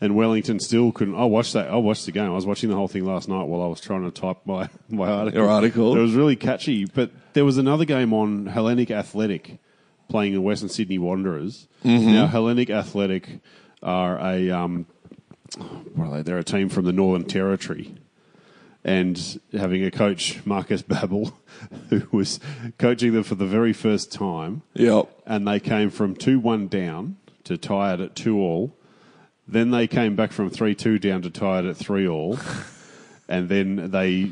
and 0.00 0.14
Wellington 0.14 0.60
still 0.60 0.92
couldn't. 0.92 1.16
I 1.16 1.24
watched 1.24 1.54
that. 1.54 1.68
I 1.68 1.76
watched 1.76 2.06
the 2.06 2.12
game. 2.12 2.30
I 2.30 2.34
was 2.34 2.46
watching 2.46 2.70
the 2.70 2.76
whole 2.76 2.86
thing 2.86 3.04
last 3.04 3.28
night 3.28 3.44
while 3.44 3.60
I 3.60 3.66
was 3.66 3.80
trying 3.80 4.04
to 4.04 4.12
type 4.12 4.38
my 4.44 4.68
my 4.88 5.10
article. 5.10 5.40
Your 5.40 5.50
article? 5.50 5.96
It 5.96 6.00
was 6.00 6.14
really 6.14 6.36
catchy. 6.36 6.84
But 6.84 7.10
there 7.32 7.44
was 7.44 7.58
another 7.58 7.84
game 7.84 8.12
on 8.12 8.46
Hellenic 8.46 8.92
Athletic 8.92 9.58
playing 10.08 10.34
the 10.34 10.40
Western 10.40 10.68
Sydney 10.68 10.98
Wanderers. 10.98 11.66
Mm-hmm. 11.84 12.12
Now 12.12 12.26
Hellenic 12.28 12.70
Athletic 12.70 13.40
are 13.82 14.18
a 14.18 14.50
um, 14.50 14.86
what 15.54 16.06
are 16.06 16.16
they? 16.16 16.22
They're 16.22 16.38
a 16.38 16.44
team 16.44 16.68
from 16.68 16.84
the 16.84 16.92
Northern 16.92 17.26
Territory 17.26 17.94
and 18.86 19.40
having 19.52 19.84
a 19.84 19.90
coach, 19.90 20.46
Marcus 20.46 20.80
Babel, 20.80 21.36
who 21.90 22.06
was 22.12 22.38
coaching 22.78 23.12
them 23.12 23.24
for 23.24 23.34
the 23.34 23.44
very 23.44 23.72
first 23.72 24.12
time. 24.12 24.62
Yep. 24.74 25.08
And 25.26 25.46
they 25.46 25.58
came 25.58 25.90
from 25.90 26.14
2 26.14 26.38
1 26.38 26.68
down 26.68 27.16
to 27.44 27.58
tie 27.58 27.94
it 27.94 28.00
at 28.00 28.14
2 28.14 28.38
all. 28.38 28.76
Then 29.48 29.72
they 29.72 29.88
came 29.88 30.14
back 30.14 30.30
from 30.30 30.50
3 30.50 30.76
2 30.76 31.00
down 31.00 31.22
to 31.22 31.30
tie 31.30 31.58
it 31.58 31.64
at 31.64 31.76
3 31.76 32.06
all. 32.06 32.38
and 33.28 33.48
then 33.48 33.90
they, 33.90 34.30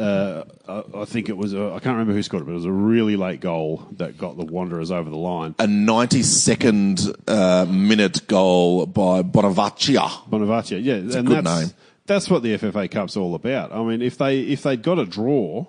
uh, 0.00 0.44
I 0.68 1.02
I 1.02 1.04
think 1.04 1.28
it 1.28 1.36
was, 1.36 1.54
I 1.54 1.66
I 1.66 1.78
can't 1.80 1.94
remember 1.94 2.12
who 2.12 2.22
scored 2.22 2.42
it, 2.42 2.46
but 2.46 2.52
it 2.52 2.56
was 2.56 2.64
a 2.64 2.72
really 2.72 3.16
late 3.16 3.40
goal 3.40 3.86
that 3.98 4.16
got 4.16 4.36
the 4.36 4.44
Wanderers 4.44 4.90
over 4.90 5.10
the 5.10 5.16
line. 5.16 5.54
A 5.58 5.66
92nd 5.66 7.14
uh, 7.28 7.66
minute 7.66 8.26
goal 8.26 8.86
by 8.86 9.22
Bonevacia. 9.22 10.28
Bonevacia, 10.28 10.82
yeah, 10.82 10.94
and 10.94 11.14
a 11.14 11.22
good 11.22 11.44
that's, 11.44 11.60
name. 11.60 11.70
That's 12.06 12.30
what 12.30 12.42
the 12.42 12.56
FFA 12.56 12.90
Cup's 12.90 13.16
all 13.16 13.34
about. 13.34 13.72
I 13.72 13.82
mean, 13.84 14.02
if 14.02 14.18
they 14.18 14.40
if 14.40 14.62
they'd 14.62 14.82
got 14.82 14.98
a 14.98 15.06
draw, 15.06 15.66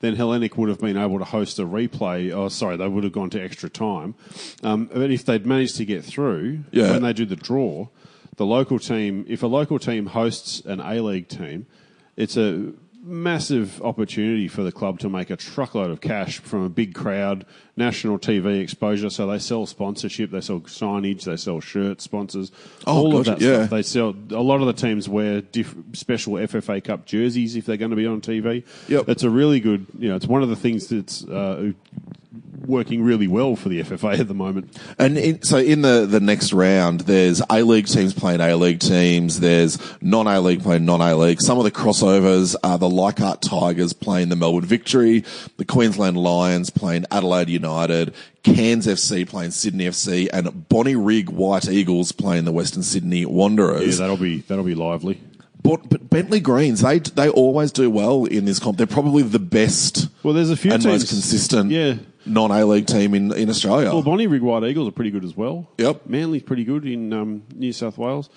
then 0.00 0.16
Hellenic 0.16 0.56
would 0.56 0.68
have 0.68 0.80
been 0.80 0.96
able 0.96 1.18
to 1.18 1.24
host 1.24 1.58
a 1.58 1.62
replay. 1.62 2.32
Oh, 2.32 2.48
sorry, 2.48 2.76
they 2.76 2.88
would 2.88 3.04
have 3.04 3.12
gone 3.12 3.30
to 3.30 3.40
extra 3.40 3.68
time. 3.70 4.14
Um, 4.62 4.86
but 4.92 5.10
if 5.10 5.24
they'd 5.24 5.46
managed 5.46 5.76
to 5.76 5.84
get 5.84 6.04
through, 6.04 6.64
Yeah. 6.72 6.90
when 6.90 7.02
they 7.02 7.12
do 7.12 7.24
the 7.26 7.36
draw, 7.36 7.88
the 8.36 8.46
local 8.46 8.78
team, 8.78 9.26
if 9.28 9.42
a 9.42 9.46
local 9.46 9.78
team 9.78 10.06
hosts 10.06 10.60
an 10.64 10.80
A 10.80 11.00
League 11.00 11.28
team, 11.28 11.66
it's 12.16 12.36
a 12.36 12.72
massive 13.02 13.80
opportunity 13.82 14.46
for 14.46 14.62
the 14.62 14.70
club 14.72 14.98
to 15.00 15.08
make 15.08 15.30
a 15.30 15.36
truckload 15.36 15.90
of 15.90 16.00
cash 16.00 16.38
from 16.38 16.64
a 16.64 16.68
big 16.68 16.94
crowd, 16.94 17.46
national 17.76 18.18
TV 18.18 18.60
exposure. 18.60 19.08
So 19.10 19.26
they 19.26 19.38
sell 19.38 19.64
sponsorship, 19.66 20.30
they 20.30 20.40
sell 20.40 20.60
signage, 20.60 21.24
they 21.24 21.36
sell 21.36 21.60
shirts, 21.60 22.04
sponsors, 22.04 22.52
Oh, 22.86 22.98
all 22.98 23.16
of 23.18 23.24
that 23.26 23.40
yeah. 23.40 23.54
stuff. 23.66 23.70
They 23.70 23.82
sell 23.82 24.14
a 24.30 24.42
lot 24.42 24.60
of 24.60 24.66
the 24.66 24.72
teams 24.74 25.08
wear 25.08 25.40
diff- 25.40 25.74
special 25.94 26.34
FFA 26.34 26.82
Cup 26.84 27.06
jerseys 27.06 27.56
if 27.56 27.64
they're 27.66 27.76
going 27.78 27.90
to 27.90 27.96
be 27.96 28.06
on 28.06 28.20
TV. 28.20 28.64
Yep. 28.88 29.08
It's 29.08 29.22
a 29.22 29.30
really 29.30 29.60
good, 29.60 29.86
you 29.98 30.08
know, 30.10 30.16
it's 30.16 30.26
one 30.26 30.42
of 30.42 30.48
the 30.50 30.56
things 30.56 30.88
that's 30.88 31.24
uh, 31.24 31.72
working 32.66 33.02
really 33.02 33.26
well 33.26 33.56
for 33.56 33.68
the 33.68 33.82
FFA 33.82 34.18
at 34.18 34.28
the 34.28 34.34
moment. 34.34 34.76
And 34.98 35.16
in, 35.18 35.42
so 35.42 35.58
in 35.58 35.82
the, 35.82 36.06
the 36.06 36.20
next 36.20 36.52
round, 36.52 37.00
there's 37.00 37.40
A 37.50 37.62
League 37.62 37.86
teams 37.86 38.14
playing 38.14 38.40
A 38.40 38.54
League 38.56 38.80
teams. 38.80 39.40
There's 39.40 39.78
non 40.02 40.26
A 40.26 40.40
League 40.40 40.62
playing 40.62 40.84
non 40.84 41.00
A 41.00 41.16
League. 41.16 41.40
Some 41.40 41.58
of 41.58 41.64
the 41.64 41.70
crossovers 41.70 42.54
are 42.62 42.78
the 42.78 42.88
Leichhardt 42.88 43.42
Tigers 43.42 43.92
playing 43.92 44.28
the 44.28 44.36
Melbourne 44.36 44.64
Victory, 44.64 45.24
the 45.56 45.64
Queensland 45.64 46.16
Lions 46.16 46.70
playing 46.70 47.04
Adelaide 47.10 47.48
United, 47.48 48.14
Cairns 48.42 48.86
FC 48.86 49.28
playing 49.28 49.50
Sydney 49.50 49.84
FC, 49.86 50.28
and 50.32 50.46
Bonnyrigg 50.68 51.28
White 51.30 51.68
Eagles 51.68 52.12
playing 52.12 52.44
the 52.44 52.52
Western 52.52 52.82
Sydney 52.82 53.26
Wanderers. 53.26 53.98
Yeah, 53.98 54.04
that'll 54.04 54.16
be 54.16 54.40
that'll 54.40 54.64
be 54.64 54.74
lively. 54.74 55.20
but, 55.62 55.88
but 55.90 56.08
Bentleigh 56.08 56.40
Greens, 56.40 56.80
they 56.80 56.98
they 57.00 57.28
always 57.28 57.70
do 57.72 57.90
well 57.90 58.24
in 58.24 58.46
this 58.46 58.58
comp. 58.58 58.78
They're 58.78 58.86
probably 58.86 59.22
the 59.22 59.38
best 59.38 60.08
Well, 60.22 60.32
there's 60.34 60.50
a 60.50 60.56
few 60.56 60.72
and 60.72 60.82
teams 60.82 61.02
most 61.02 61.08
consistent 61.10 61.70
Yeah. 61.70 61.96
Non 62.26 62.50
A 62.50 62.64
League 62.64 62.86
team 62.86 63.14
in, 63.14 63.32
in 63.32 63.48
Australia. 63.48 63.92
Well, 63.92 64.02
Bonnyrigg 64.02 64.40
White 64.40 64.64
Eagles 64.64 64.88
are 64.88 64.92
pretty 64.92 65.10
good 65.10 65.24
as 65.24 65.36
well. 65.36 65.68
Yep. 65.78 66.06
Manly's 66.06 66.42
pretty 66.42 66.64
good 66.64 66.84
in 66.84 67.12
um, 67.12 67.44
New 67.54 67.72
South 67.72 67.98
Wales. 67.98 68.28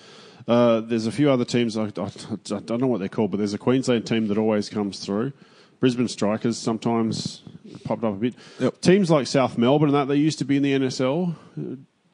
Uh, 0.46 0.80
there's 0.80 1.06
a 1.06 1.12
few 1.12 1.30
other 1.30 1.44
teams, 1.44 1.76
I, 1.76 1.84
I, 1.84 2.10
I 2.50 2.60
don't 2.60 2.80
know 2.80 2.86
what 2.86 3.00
they're 3.00 3.08
called, 3.08 3.30
but 3.30 3.38
there's 3.38 3.54
a 3.54 3.58
Queensland 3.58 4.06
team 4.06 4.28
that 4.28 4.38
always 4.38 4.68
comes 4.68 4.98
through. 4.98 5.32
Brisbane 5.80 6.08
Strikers 6.08 6.58
sometimes 6.58 7.42
popped 7.84 8.04
up 8.04 8.14
a 8.14 8.16
bit. 8.16 8.34
Yep. 8.60 8.80
Teams 8.80 9.10
like 9.10 9.26
South 9.26 9.58
Melbourne 9.58 9.88
and 9.88 9.96
that, 9.96 10.08
they 10.08 10.16
used 10.16 10.38
to 10.38 10.44
be 10.44 10.56
in 10.56 10.62
the 10.62 10.72
NSL. 10.72 11.34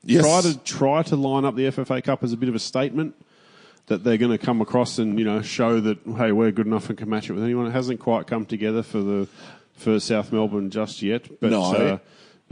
Yes. 0.02 0.22
Try 0.22 0.40
to 0.40 0.58
try 0.60 1.02
to 1.04 1.16
line 1.16 1.44
up 1.44 1.56
the 1.56 1.64
FFA 1.64 2.02
Cup 2.02 2.22
as 2.22 2.32
a 2.32 2.36
bit 2.36 2.48
of 2.48 2.54
a 2.54 2.60
statement 2.60 3.14
that 3.86 4.02
they're 4.02 4.16
going 4.16 4.32
to 4.32 4.38
come 4.38 4.60
across 4.60 4.98
and 4.98 5.18
you 5.18 5.24
know 5.24 5.42
show 5.42 5.80
that 5.80 5.98
hey 6.16 6.32
we're 6.32 6.52
good 6.52 6.66
enough 6.66 6.88
and 6.88 6.96
can 6.96 7.08
match 7.10 7.28
it 7.28 7.34
with 7.34 7.44
anyone. 7.44 7.66
It 7.66 7.72
hasn't 7.72 8.00
quite 8.00 8.26
come 8.26 8.46
together 8.46 8.82
for 8.82 9.00
the 9.00 9.28
for 9.74 9.98
South 10.00 10.32
Melbourne 10.32 10.70
just 10.70 11.02
yet, 11.02 11.40
but 11.40 11.50
No. 11.50 11.62
uh, 11.74 11.98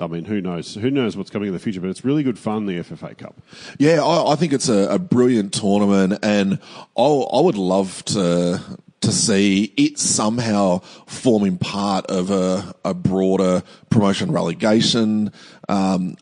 I 0.01 0.07
mean 0.07 0.25
who 0.27 0.41
knows 0.41 0.75
who 0.75 0.91
knows 0.91 1.16
what's 1.16 1.31
coming 1.31 1.49
in 1.49 1.53
the 1.53 1.59
future. 1.59 1.81
But 1.81 1.91
it's 1.91 2.05
really 2.05 2.23
good 2.23 2.39
fun 2.39 2.66
the 2.66 2.75
FFA 2.79 3.19
Cup. 3.19 3.35
Yeah, 3.79 4.03
I, 4.05 4.33
I 4.33 4.37
think 4.37 4.53
it's 4.53 4.69
a, 4.69 4.89
a 4.91 4.99
brilliant 4.99 5.53
tournament, 5.53 6.19
and 6.23 6.59
I, 6.97 7.03
I 7.03 7.41
would 7.41 7.57
love 7.57 8.05
to 8.07 8.61
to 9.01 9.12
see 9.12 9.73
it 9.77 9.99
somehow 9.99 10.79
forming 11.07 11.57
part 11.59 12.07
of 12.07 12.31
a, 12.31 12.75
a 12.85 12.95
broader 12.95 13.62
promotion 13.91 14.33
relegation 14.33 15.33
um, 15.69 16.16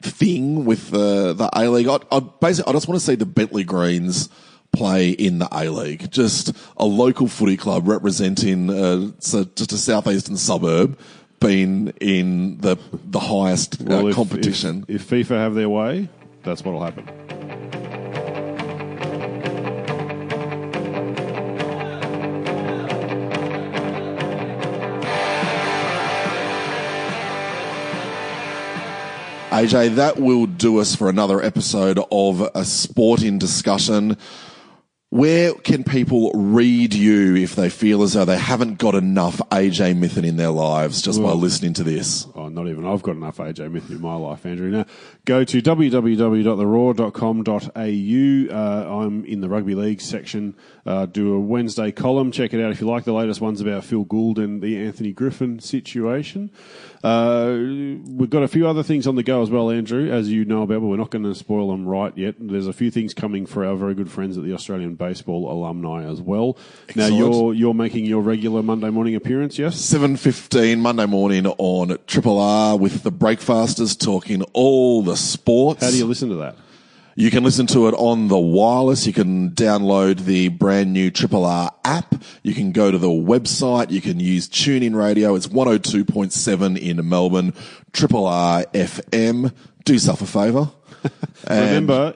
thing 0.00 0.64
with 0.64 0.90
the 0.90 1.32
the 1.32 1.48
A 1.54 1.68
League. 1.68 1.88
I, 1.88 1.98
I 2.10 2.20
basically 2.20 2.70
I 2.70 2.72
just 2.74 2.88
want 2.88 3.00
to 3.00 3.06
see 3.06 3.14
the 3.14 3.26
Bentleigh 3.26 3.64
Greens 3.64 4.28
play 4.72 5.10
in 5.10 5.38
the 5.38 5.48
A 5.52 5.68
League, 5.68 6.10
just 6.10 6.52
a 6.76 6.84
local 6.84 7.28
footy 7.28 7.56
club 7.56 7.86
representing 7.86 8.70
uh, 8.70 9.10
so 9.18 9.44
just 9.56 9.72
a 9.72 9.78
southeastern 9.78 10.36
suburb. 10.36 10.98
Being 11.40 11.88
in 12.00 12.58
the 12.58 12.76
the 13.04 13.18
highest 13.18 13.80
uh, 13.80 13.84
Well, 13.86 14.06
if- 14.08 14.14
competition, 14.14 14.84
If, 14.86 15.12
if 15.12 15.28
FIFA 15.28 15.34
have 15.38 15.54
their 15.54 15.68
way, 15.68 16.08
that's 16.44 16.64
what'll 16.64 16.82
happen. 16.84 17.08
AJ, 29.50 29.96
that 29.96 30.18
will 30.18 30.46
do 30.46 30.78
us 30.80 30.96
for 30.96 31.10
another 31.10 31.42
episode 31.42 32.00
of 32.10 32.40
a 32.54 32.64
sporting 32.64 33.38
discussion. 33.38 34.16
Where 35.12 35.52
can 35.52 35.84
people 35.84 36.32
read 36.32 36.94
you 36.94 37.36
if 37.36 37.54
they 37.54 37.68
feel 37.68 38.02
as 38.02 38.14
though 38.14 38.24
they 38.24 38.38
haven't 38.38 38.78
got 38.78 38.94
enough 38.94 39.42
AJ 39.50 39.98
Mithen 39.98 40.26
in 40.26 40.38
their 40.38 40.48
lives 40.48 41.02
just 41.02 41.22
by 41.22 41.32
listening 41.32 41.74
to 41.74 41.84
this? 41.84 42.26
Oh, 42.34 42.48
not 42.48 42.66
even 42.66 42.86
I've 42.86 43.02
got 43.02 43.16
enough 43.16 43.36
AJ 43.36 43.70
Myth 43.70 43.90
in 43.90 44.00
my 44.00 44.14
life, 44.14 44.46
Andrew. 44.46 44.70
Now, 44.70 44.86
go 45.26 45.44
to 45.44 45.60
www.theroar.com.au. 45.60 48.56
Uh, 48.56 49.04
I'm 49.04 49.24
in 49.26 49.42
the 49.42 49.50
rugby 49.50 49.74
league 49.74 50.00
section. 50.00 50.56
Uh, 50.84 51.06
do 51.06 51.34
a 51.34 51.40
Wednesday 51.40 51.92
column. 51.92 52.32
Check 52.32 52.52
it 52.52 52.62
out 52.62 52.72
if 52.72 52.80
you 52.80 52.88
like. 52.88 53.04
The 53.04 53.12
latest 53.12 53.40
one's 53.40 53.60
about 53.60 53.84
Phil 53.84 54.02
Gould 54.02 54.38
and 54.38 54.60
the 54.60 54.84
Anthony 54.84 55.12
Griffin 55.12 55.60
situation. 55.60 56.50
Uh, 57.04 57.54
we've 57.56 58.30
got 58.30 58.42
a 58.42 58.48
few 58.48 58.66
other 58.66 58.82
things 58.82 59.06
on 59.06 59.14
the 59.14 59.22
go 59.22 59.42
as 59.42 59.50
well, 59.50 59.70
Andrew, 59.70 60.10
as 60.10 60.28
you 60.28 60.44
know 60.44 60.62
about, 60.62 60.80
but 60.80 60.88
we're 60.88 60.96
not 60.96 61.10
going 61.10 61.24
to 61.24 61.34
spoil 61.36 61.70
them 61.70 61.86
right 61.86 62.16
yet. 62.16 62.34
There's 62.38 62.66
a 62.66 62.72
few 62.72 62.90
things 62.90 63.14
coming 63.14 63.46
for 63.46 63.64
our 63.64 63.76
very 63.76 63.94
good 63.94 64.10
friends 64.10 64.36
at 64.36 64.42
the 64.42 64.52
Australian 64.54 64.96
Baseball 64.96 65.50
alumni 65.50 66.04
as 66.04 66.20
well. 66.20 66.56
Now, 66.96 67.06
you're, 67.06 67.54
you're 67.54 67.74
making 67.74 68.04
your 68.06 68.22
regular 68.22 68.62
Monday 68.62 68.90
morning 68.90 69.14
appearance, 69.14 69.58
yes? 69.58 69.76
7.15 69.76 70.78
Monday 70.78 71.06
morning 71.06 71.46
on 71.46 71.96
Triple 72.08 72.40
R 72.40 72.76
with 72.76 73.04
the 73.04 73.12
Breakfasters 73.12 73.94
talking 73.94 74.42
all 74.52 75.02
the 75.02 75.16
sports. 75.16 75.82
How 75.84 75.90
do 75.90 75.96
you 75.96 76.06
listen 76.06 76.28
to 76.30 76.36
that? 76.36 76.56
You 77.14 77.30
can 77.30 77.44
listen 77.44 77.66
to 77.68 77.88
it 77.88 77.94
on 77.94 78.28
the 78.28 78.38
wireless. 78.38 79.06
You 79.06 79.12
can 79.12 79.50
download 79.50 80.24
the 80.24 80.48
brand 80.48 80.92
new 80.92 81.10
Triple 81.10 81.44
R 81.44 81.70
app. 81.84 82.14
You 82.42 82.54
can 82.54 82.72
go 82.72 82.90
to 82.90 82.98
the 82.98 83.08
website. 83.08 83.90
You 83.90 84.00
can 84.00 84.18
use 84.18 84.48
TuneIn 84.48 84.94
Radio. 84.94 85.34
It's 85.34 85.46
102.7 85.46 86.78
in 86.78 87.08
Melbourne. 87.08 87.52
Triple 87.92 88.26
R 88.26 88.64
FM. 88.72 89.52
Do 89.84 89.92
yourself 89.92 90.22
a 90.22 90.26
favour. 90.26 90.70
Remember, 91.50 92.14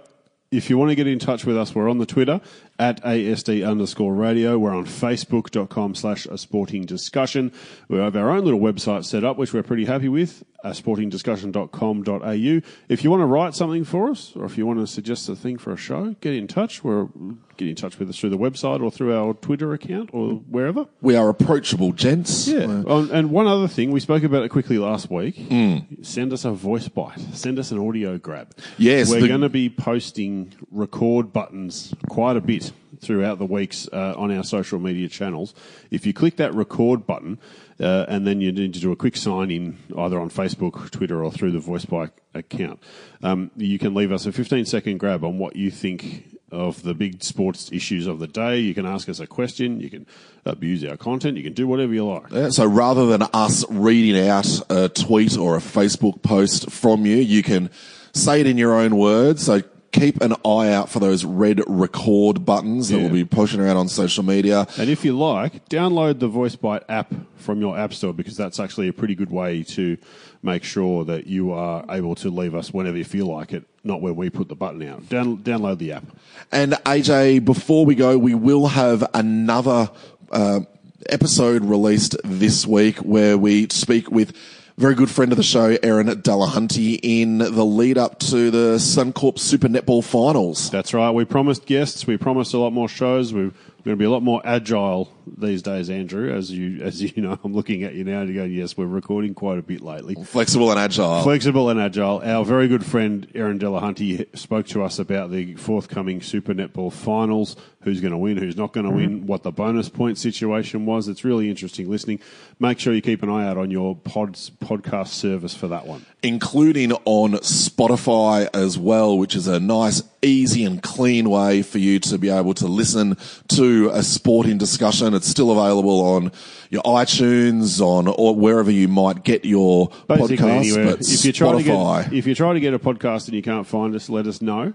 if 0.51 0.70
you 0.70 0.78
want 0.78 0.90
to 0.90 0.94
get 0.94 1.07
in 1.07 1.18
touch 1.18 1.44
with 1.44 1.57
us, 1.57 1.74
we're 1.74 1.90
on 1.90 1.99
the 1.99 2.07
Twitter 2.07 2.40
at 2.79 3.03
ASD 3.03 3.66
underscore 3.66 4.14
radio. 4.14 4.59
We're 4.59 4.74
on 4.74 4.87
Facebook.com 4.87 5.95
slash 5.95 6.27
a 6.27 6.37
sporting 6.39 6.85
discussion. 6.85 7.53
We 7.89 7.99
have 7.99 8.16
our 8.16 8.31
own 8.31 8.45
little 8.45 8.61
website 8.61 9.05
set 9.05 9.24
up, 9.24 9.37
which 9.39 9.53
we're 9.55 9.62
pretty 9.62 9.87
happy 9.87 10.09
with, 10.09 10.45
a 10.62 10.74
sporting 10.74 11.11
sportingdiscussion.com.au. 11.11 12.61
If 12.89 13.05
you 13.05 13.11
want 13.11 13.20
to 13.22 13.27
write 13.27 13.55
something 13.55 13.85
for 13.85 14.11
us, 14.11 14.33
or 14.37 14.45
if 14.45 14.59
you 14.59 14.66
want 14.66 14.81
to 14.81 14.87
suggest 14.87 15.29
a 15.29 15.37
thing 15.37 15.59
for 15.59 15.72
a 15.72 15.77
show, 15.77 16.14
get 16.20 16.35
in 16.35 16.47
touch. 16.47 16.85
We're 16.85 17.09
get 17.57 17.68
in 17.68 17.74
touch 17.74 17.99
with 17.99 18.11
us 18.11 18.18
through 18.18 18.29
the 18.29 18.37
website 18.37 18.83
or 18.83 18.91
through 18.91 19.16
our 19.16 19.33
Twitter 19.33 19.72
account 19.72 20.11
or 20.12 20.35
wherever. 20.35 20.87
we 21.01 21.16
are 21.16 21.31
approachable, 21.31 21.93
gents. 21.93 22.47
Yeah. 22.47 22.64
Um, 22.87 23.11
and 23.11 23.31
one 23.31 23.47
other 23.47 23.66
thing, 23.66 23.91
we 23.93 24.01
spoke 24.01 24.22
about 24.24 24.43
it 24.45 24.51
quickly 24.51 24.77
last 24.77 25.11
week. 25.11 25.37
Hmm. 25.39 25.79
Send 26.03 26.35
us 26.35 26.45
a 26.45 26.51
voice 26.51 26.89
bite. 26.89 27.18
Send 27.33 27.59
us 27.59 27.70
an 27.70 27.79
audio 27.79 28.18
grab. 28.18 28.55
Yes, 28.77 29.11
We're 29.11 29.22
the- 29.22 29.29
going 29.29 29.41
to 29.41 29.49
be 29.49 29.70
posting 29.70 30.53
record 30.70 31.33
buttons 31.33 31.95
quite 32.11 32.37
a 32.37 32.43
bit 32.43 32.65
throughout 33.01 33.38
the 33.38 33.47
weeks 33.47 33.88
uh, 33.92 34.14
on 34.16 34.30
our 34.36 34.44
social 34.44 34.78
media 34.78 35.09
channels. 35.09 35.55
If 35.90 36.07
you 36.07 36.12
click 36.12 36.36
that 36.36 36.55
record 36.55 37.07
button, 37.07 37.38
uh, 37.78 38.07
and 38.09 38.26
then 38.26 38.40
you 38.40 38.53
need 38.53 38.72
to 38.74 38.80
do 38.80 38.90
a 38.92 38.97
quick 38.97 39.16
sign 39.16 39.51
in 39.51 39.78
either 39.97 40.18
on 40.18 40.30
Facebook, 40.30 40.90
Twitter, 40.90 41.22
or 41.22 41.30
through 41.30 41.53
the 41.53 41.59
voice 41.59 41.84
bite 41.84 42.11
account, 42.34 42.82
um, 43.22 43.51
you 43.57 43.78
can 43.78 43.94
leave 43.94 44.12
us 44.12 44.26
a 44.26 44.32
15 44.32 44.64
second 44.64 44.99
grab 44.99 45.24
on 45.24 45.38
what 45.38 45.57
you 45.57 45.70
think 45.70 46.36
of 46.53 46.82
the 46.82 46.94
big 46.94 47.22
sports 47.22 47.70
issues 47.72 48.07
of 48.07 48.18
the 48.18 48.26
day. 48.26 48.59
You 48.59 48.74
can 48.74 48.86
ask 48.86 49.09
us 49.09 49.20
a 49.20 49.26
question. 49.26 49.80
You 49.80 49.90
can 49.90 50.07
abuse 50.44 50.84
our 50.84 50.97
content. 50.97 51.36
You 51.36 51.42
can 51.42 51.53
do 51.53 51.66
whatever 51.66 51.92
you 51.92 52.07
like. 52.07 52.30
Yeah, 52.30 52.51
so 52.51 52.64
rather 52.64 53.07
than 53.07 53.22
us 53.34 53.64
reading 53.68 54.28
out 54.28 54.61
a 54.70 54.88
tweet 54.88 55.36
or 55.36 55.57
a 55.57 55.61
Facebook 55.61 56.22
post 56.22 56.70
from 56.70 57.05
you, 57.05 57.16
you 57.16 57.42
can 57.42 57.68
say 58.14 58.40
it 58.40 58.47
in 58.47 58.57
your 58.57 58.74
own 58.74 58.97
words. 58.97 59.44
So 59.44 59.62
keep 59.93 60.20
an 60.20 60.34
eye 60.45 60.72
out 60.72 60.91
for 60.91 60.99
those 61.01 61.24
red 61.24 61.61
record 61.66 62.45
buttons 62.45 62.89
that 62.89 62.97
Yeah. 62.99 63.05
will 63.05 63.11
be 63.14 63.24
pushing 63.24 63.61
around 63.61 63.76
on 63.78 63.89
social 63.89 64.22
media. 64.24 64.66
And 64.78 64.91
if 64.91 65.05
you 65.05 65.16
like, 65.16 65.68
download 65.68 66.18
the 66.18 66.28
VoiceBite 66.28 66.82
app 66.89 67.14
from 67.37 67.61
your 67.61 67.78
app 67.78 67.95
store 67.95 68.12
because 68.12 68.37
that's 68.37 68.61
actually 68.61 68.89
a 68.89 68.93
pretty 68.93 69.14
good 69.14 69.30
way 69.30 69.62
to 69.62 69.97
make 70.43 70.64
sure 70.64 71.05
that 71.05 71.26
you 71.26 71.53
are 71.53 71.84
able 71.91 72.14
to 72.16 72.28
leave 72.30 72.55
us 72.55 72.72
whenever 72.72 72.97
you 72.97 73.05
feel 73.05 73.26
like 73.26 73.53
it, 73.53 73.64
not 73.84 74.01
when 74.03 74.14
we 74.16 74.28
put 74.30 74.49
the 74.49 74.55
button 74.55 74.82
out. 74.82 75.09
Down, 75.09 75.39
download 75.39 75.78
the 75.78 75.93
app. 75.93 76.05
And 76.53 76.72
AJ, 76.84 77.45
before 77.45 77.87
we 77.87 77.95
go, 77.95 78.18
we 78.18 78.34
will 78.34 78.66
have 78.68 79.09
another 79.14 79.91
uh, 80.30 80.61
episode 81.09 81.64
released 81.64 82.16
this 82.24 82.66
week 82.66 82.99
where 82.99 83.39
we 83.39 83.68
speak 83.70 84.11
with 84.11 84.37
very 84.77 84.95
good 84.95 85.11
friend 85.11 85.33
of 85.33 85.39
the 85.39 85.43
show, 85.43 85.77
Aaron 85.83 86.07
Delahunty, 86.09 87.01
in 87.03 87.39
the 87.39 87.64
lead 87.64 87.97
up 87.97 88.18
to 88.18 88.51
the 88.51 88.77
Suncorp 88.77 89.39
Super 89.39 89.68
Netball 89.68 90.05
Finals. 90.05 90.70
That's 90.70 90.93
right. 90.93 91.11
We 91.11 91.24
promised 91.24 91.64
guests. 91.64 92.07
We 92.07 92.18
promised 92.18 92.53
a 92.53 92.59
lot 92.59 92.74
more 92.74 92.89
shows. 92.89 93.33
We're 93.33 93.53
going 93.87 93.97
to 93.97 94.03
be 94.03 94.05
a 94.05 94.11
lot 94.11 94.22
more 94.22 94.43
agile 94.45 95.12
these 95.39 95.62
days, 95.62 95.89
Andrew. 95.91 96.34
As 96.34 96.51
you 96.51 96.82
as 96.82 97.01
you 97.01 97.22
know, 97.22 97.39
I'm 97.45 97.55
looking 97.55 97.84
at 97.84 97.95
you 97.95 98.03
now 98.03 98.24
to 98.24 98.32
go. 98.32 98.43
Yes, 98.43 98.76
we're 98.76 98.87
recording 98.87 99.32
quite 99.32 99.59
a 99.59 99.62
bit 99.62 99.80
lately. 99.80 100.16
Flexible 100.24 100.70
and 100.70 100.78
agile. 100.78 101.22
Flexible 101.22 101.70
and 101.70 101.80
agile. 101.80 102.20
Our 102.24 102.45
very 102.45 102.66
good 102.66 102.84
friend 102.84 103.30
Aaron 103.34 103.59
Delahunty 103.59 104.37
spoke 104.37 104.66
to 104.68 104.82
us 104.82 104.99
about 104.99 105.30
the 105.30 105.55
forthcoming 105.55 106.20
Super 106.20 106.53
Netball 106.53 106.93
Finals. 106.93 107.57
Who's 107.82 108.01
going 108.01 108.11
to 108.11 108.18
win? 108.18 108.37
Who's 108.37 108.57
not 108.57 108.72
going 108.72 108.87
to 108.87 108.91
mm-hmm. 108.91 109.18
win? 109.18 109.26
What 109.28 109.45
the 109.45 109.53
bonus 109.53 109.89
point 109.89 110.18
situation 110.18 110.87
was. 110.87 111.07
It's 111.07 111.24
really 111.24 111.49
interesting 111.49 111.89
listening. 111.89 112.18
Make 112.59 112.80
sure 112.80 112.93
you 112.93 113.03
keep 113.03 113.22
an 113.22 113.30
eye 113.30 113.47
out 113.47 113.57
on 113.57 113.70
your 113.70 113.95
pods 113.95 114.51
podcast 114.51 115.09
service 115.09 115.55
for 115.55 115.68
that 115.68 115.87
one. 115.87 116.05
including 116.26 116.93
on 117.05 117.32
Spotify 117.34 118.49
as 118.53 118.76
well, 118.76 119.16
which 119.16 119.37
is 119.37 119.47
a 119.47 119.61
nice, 119.61 120.03
easy, 120.22 120.64
and 120.64 120.82
clean 120.82 121.30
way 121.30 121.62
for 121.62 121.78
you 121.78 122.01
to 122.01 122.18
be 122.18 122.28
able 122.28 122.55
to 122.55 122.66
listen 122.66 123.16
to 123.49 123.76
a 123.91 124.03
sporting 124.03 124.59
discussion. 124.59 125.14
It's 125.14 125.29
still 125.29 125.51
available 125.51 126.01
on 126.01 126.33
your 126.70 126.83
iTunes, 126.83 127.81
on 127.81 128.09
or 128.09 128.35
wherever 128.35 128.70
you 128.70 128.89
might 128.89 129.24
get 129.24 129.45
your 129.45 129.89
Basically, 130.09 130.51
anywhere. 130.51 130.97
But 130.97 131.01
if 131.03 131.24
you 131.24 131.33
try 131.33 131.53
to 131.53 131.59
Spotify, 131.59 132.05
get 132.05 132.12
if 132.12 132.27
you 132.27 132.35
try 132.35 132.53
to 132.53 132.61
get 132.61 132.74
a 132.74 132.79
podcast 132.79 133.27
and 133.27 133.35
you 133.35 133.43
can't 133.43 133.66
find 133.66 133.95
us, 133.95 134.09
let 134.09 134.27
us 134.27 134.43
know. 134.43 134.72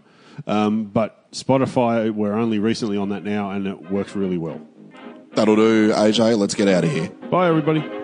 Um, 0.48 0.86
but 0.86 1.30
Spotify, 1.32 2.12
we're 2.12 2.34
only 2.34 2.60
recently 2.60 2.98
on 2.98 3.10
that 3.10 3.24
now, 3.24 3.52
and 3.52 3.68
it 3.68 3.92
works 3.92 4.16
really 4.16 4.38
well. 4.38 4.62
that'll 5.34 5.56
do. 5.56 5.92
AJ, 5.92 6.38
let's 6.38 6.54
get 6.56 6.68
out 6.68 6.84
of 6.84 6.92
here. 6.92 7.10
Bye, 7.30 7.48
everybody. 7.50 8.01